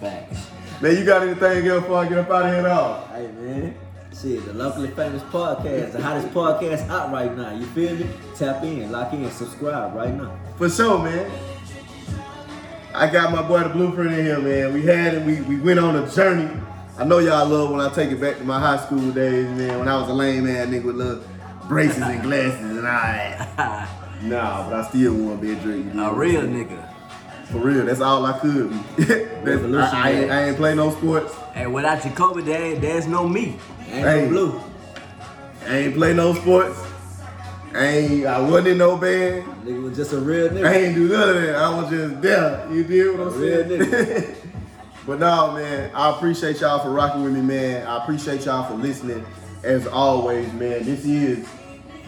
Facts. 0.00 0.48
Man, 0.82 0.96
you 0.96 1.04
got 1.04 1.22
anything 1.22 1.68
else 1.68 1.82
before 1.82 1.98
I 1.98 2.08
get 2.08 2.18
up 2.18 2.30
out 2.30 2.46
of 2.46 2.52
here 2.54 2.62
now? 2.62 3.04
Hey 3.12 3.30
man, 3.38 3.76
shit, 4.20 4.44
the 4.46 4.52
locally 4.52 4.90
famous 4.90 5.22
podcast, 5.22 5.92
the 5.92 6.02
hottest 6.02 6.34
podcast 6.34 6.88
out 6.88 7.12
right 7.12 7.36
now. 7.36 7.54
You 7.54 7.66
feel 7.66 7.94
me? 7.94 8.08
Tap 8.34 8.64
in, 8.64 8.90
lock 8.90 9.12
in, 9.12 9.30
subscribe 9.30 9.94
right 9.94 10.12
now. 10.12 10.36
For 10.56 10.68
sure, 10.68 10.98
man. 10.98 11.53
I 12.94 13.08
got 13.10 13.32
my 13.32 13.42
boy 13.42 13.60
the 13.60 13.70
Blu'Print 13.70 14.12
in 14.18 14.24
here, 14.24 14.38
man. 14.38 14.72
We 14.72 14.82
had 14.82 15.14
it, 15.14 15.22
we, 15.24 15.40
we 15.42 15.56
went 15.60 15.80
on 15.80 15.96
a 15.96 16.08
journey. 16.10 16.48
I 16.96 17.04
know 17.04 17.18
y'all 17.18 17.46
love 17.48 17.70
when 17.70 17.80
I 17.80 17.88
take 17.92 18.10
it 18.12 18.20
back 18.20 18.38
to 18.38 18.44
my 18.44 18.60
high 18.60 18.76
school 18.84 19.10
days, 19.10 19.48
man, 19.48 19.80
when 19.80 19.88
I 19.88 19.98
was 20.00 20.08
a 20.08 20.12
lame 20.12 20.44
man 20.44 20.70
nigga 20.70 20.84
with 20.84 20.96
little 20.96 21.24
braces 21.66 22.02
and 22.02 22.22
glasses 22.22 22.60
and 22.60 22.78
all 22.78 22.84
that. 22.84 23.88
Nah, 24.22 24.70
but 24.70 24.78
I 24.80 24.88
still 24.88 25.12
want 25.12 25.40
to 25.42 25.46
be 25.46 25.52
a 25.52 25.56
Drake. 25.56 25.84
A 25.96 26.14
real 26.14 26.42
nigga. 26.42 26.88
For 27.50 27.58
real, 27.58 27.84
that's 27.84 28.00
all 28.00 28.24
I 28.24 28.38
could 28.38 28.70
be. 28.70 29.04
That's- 29.04 29.92
I, 29.92 30.08
I, 30.08 30.10
ain't, 30.12 30.30
I 30.30 30.44
ain't 30.48 30.56
play 30.56 30.74
no 30.74 30.90
sports. 30.92 31.34
And 31.54 31.74
without 31.74 31.98
Jacolby, 31.98 32.42
there, 32.42 32.74
there's 32.76 33.06
no 33.06 33.28
me. 33.28 33.58
Ain't 33.80 34.06
Hey. 34.06 34.22
no 34.22 34.28
blue. 34.28 34.60
I 35.66 35.76
ain't 35.76 35.94
play 35.94 36.14
no 36.14 36.32
sports. 36.32 36.78
I 37.74 37.86
ain't, 37.86 38.26
I 38.26 38.40
wasn't 38.40 38.68
in 38.68 38.78
no 38.78 38.96
band. 38.96 39.44
Nigga 39.64 39.82
was 39.82 39.96
just 39.96 40.12
a 40.12 40.18
real 40.18 40.48
nigga. 40.48 40.64
I 40.64 40.74
ain't 40.76 40.94
do 40.94 41.08
none 41.08 41.28
of 41.28 41.42
that. 41.42 41.56
I 41.56 41.80
was 41.80 41.90
just 41.90 42.22
there. 42.22 42.68
You 42.70 42.84
did 42.84 43.18
what 43.18 43.26
I'm 43.28 43.40
Real 43.40 43.68
saying? 43.68 44.36
but 45.06 45.18
no, 45.18 45.52
man, 45.54 45.90
I 45.92 46.10
appreciate 46.10 46.60
y'all 46.60 46.78
for 46.78 46.90
rocking 46.90 47.24
with 47.24 47.32
me, 47.32 47.40
man. 47.40 47.84
I 47.84 48.00
appreciate 48.00 48.44
y'all 48.44 48.68
for 48.68 48.74
listening. 48.74 49.26
As 49.64 49.88
always, 49.88 50.52
man, 50.52 50.84
this 50.84 51.04
is 51.04 51.48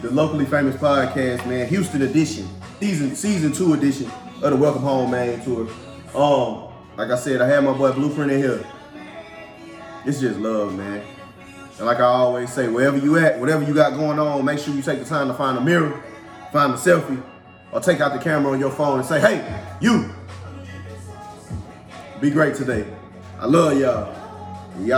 the 0.01 0.09
locally 0.09 0.45
famous 0.45 0.75
podcast, 0.77 1.45
man, 1.47 1.67
Houston 1.67 2.03
edition, 2.03 2.47
season 2.79 3.13
season 3.15 3.51
two 3.51 3.73
edition 3.73 4.09
of 4.41 4.51
the 4.51 4.55
Welcome 4.55 4.83
Home 4.83 5.11
Man 5.11 5.43
tour. 5.43 5.67
Um, 6.15 6.71
like 6.95 7.09
I 7.09 7.17
said, 7.17 7.41
I 7.41 7.47
had 7.47 7.63
my 7.65 7.73
boy 7.73 7.91
Blu'Print 7.91 8.31
in 8.31 8.37
here. 8.37 8.65
It's 10.05 10.21
just 10.21 10.39
love, 10.39 10.77
man. 10.77 11.03
And 11.77 11.85
like 11.85 11.99
I 11.99 12.05
always 12.05 12.51
say, 12.51 12.67
wherever 12.67 12.97
you 12.97 13.17
at, 13.17 13.39
whatever 13.39 13.63
you 13.63 13.73
got 13.73 13.93
going 13.93 14.17
on, 14.17 14.43
make 14.43 14.59
sure 14.59 14.73
you 14.73 14.81
take 14.81 14.99
the 14.99 15.05
time 15.05 15.27
to 15.27 15.33
find 15.33 15.57
a 15.57 15.61
mirror, 15.61 16.03
find 16.51 16.73
a 16.73 16.75
selfie, 16.75 17.21
or 17.71 17.79
take 17.79 17.99
out 17.99 18.13
the 18.13 18.19
camera 18.19 18.51
on 18.51 18.59
your 18.59 18.71
phone 18.71 18.99
and 18.99 19.07
say, 19.07 19.19
hey, 19.19 19.63
you, 19.79 20.09
be 22.19 22.31
great 22.31 22.55
today. 22.55 22.85
I 23.39 23.45
love 23.45 23.79
y'all. 23.79 24.15
We 24.79 24.91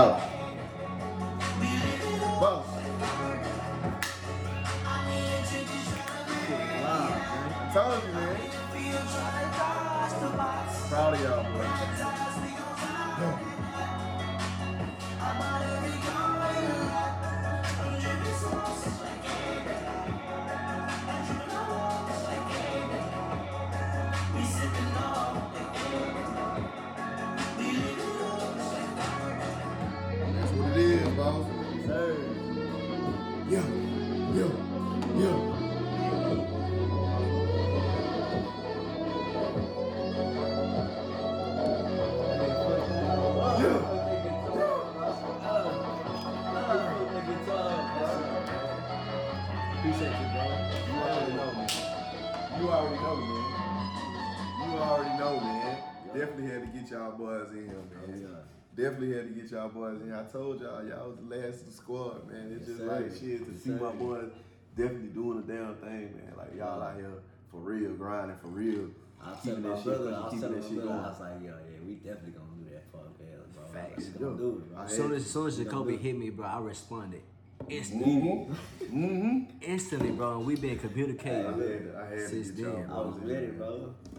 Definitely 58.80 59.13
had 59.13 59.27
to 59.27 59.41
get 59.41 59.51
y'all 59.51 59.67
boys 59.67 60.01
in. 60.01 60.13
I 60.13 60.23
told 60.23 60.61
y'all, 60.61 60.86
y'all 60.88 61.09
was 61.09 61.17
the 61.19 61.36
last 61.36 61.61
of 61.61 61.65
the 61.65 61.73
squad, 61.73 62.32
man. 62.32 62.55
It's 62.55 62.69
Yes, 62.69 62.77
just 62.77 62.88
like 62.88 63.11
shit 63.11 63.45
to 63.45 63.51
Yes, 63.51 63.63
see 63.63 63.71
my 63.71 63.91
boys 63.91 64.32
definitely 64.77 65.09
doing 65.09 65.43
the 65.43 65.53
damn 65.53 65.75
thing, 65.75 66.15
man. 66.15 66.34
Like 66.38 66.55
y'all 66.55 66.82
out 66.82 66.95
here 66.95 67.11
for 67.51 67.57
real, 67.59 67.91
grinding 67.95 68.38
for 68.38 68.47
real. 68.47 68.88
I 69.21 69.32
was 69.32 69.39
keeping 69.43 69.63
telling 69.63 69.69
my 69.69 69.75
shit 69.75 69.86
brother, 69.86 70.15
I 70.15 70.19
was 70.23 70.34
keeping 70.34 70.39
telling 70.39 70.55
that 70.55 70.63
my 70.63 70.67
shit 70.69 70.75
brother, 70.77 70.89
going. 70.89 71.05
I 71.05 71.09
was 71.09 71.19
like, 71.19 71.43
yo, 71.43 71.47
yeah, 71.49 71.80
we 71.86 71.93
definitely 71.95 72.32
gonna 72.32 72.55
do 72.55 72.69
that 72.71 72.93
podcast, 72.93 73.53
bro. 73.53 73.63
Facts. 73.67 74.05
We 74.13 74.19
gonna 74.25 74.38
do 74.38 74.49
it, 74.49 74.69
bro. 74.71 74.80
I 74.80 74.86
As 74.86 74.95
soon 74.95 75.11
as, 75.11 75.23
to. 75.23 75.30
soon 75.30 75.47
as 75.47 75.59
Jacolby 75.59 75.99
hit 75.99 76.17
me, 76.17 76.30
bro, 76.30 76.45
I 76.47 76.59
responded 76.59 77.21
instantly. 77.67 78.47
Mm-hmm. 78.84 79.43
Instantly, 79.61 80.11
bro. 80.11 80.38
And 80.38 80.45
we 80.45 80.55
been 80.55 80.80
I 80.80 80.82
communicating 80.82 81.43
had 81.43 81.95
I 81.99 82.09
had 82.15 82.30
since 82.30 82.51
then. 82.51 82.65
I 82.65 82.95
was 83.01 83.15
brothers 83.15 83.21
in 83.23 83.27
ready, 83.27 83.47
bro. 83.47 83.67
I 83.67 83.69
was 83.71 83.82
ready. 83.82 84.18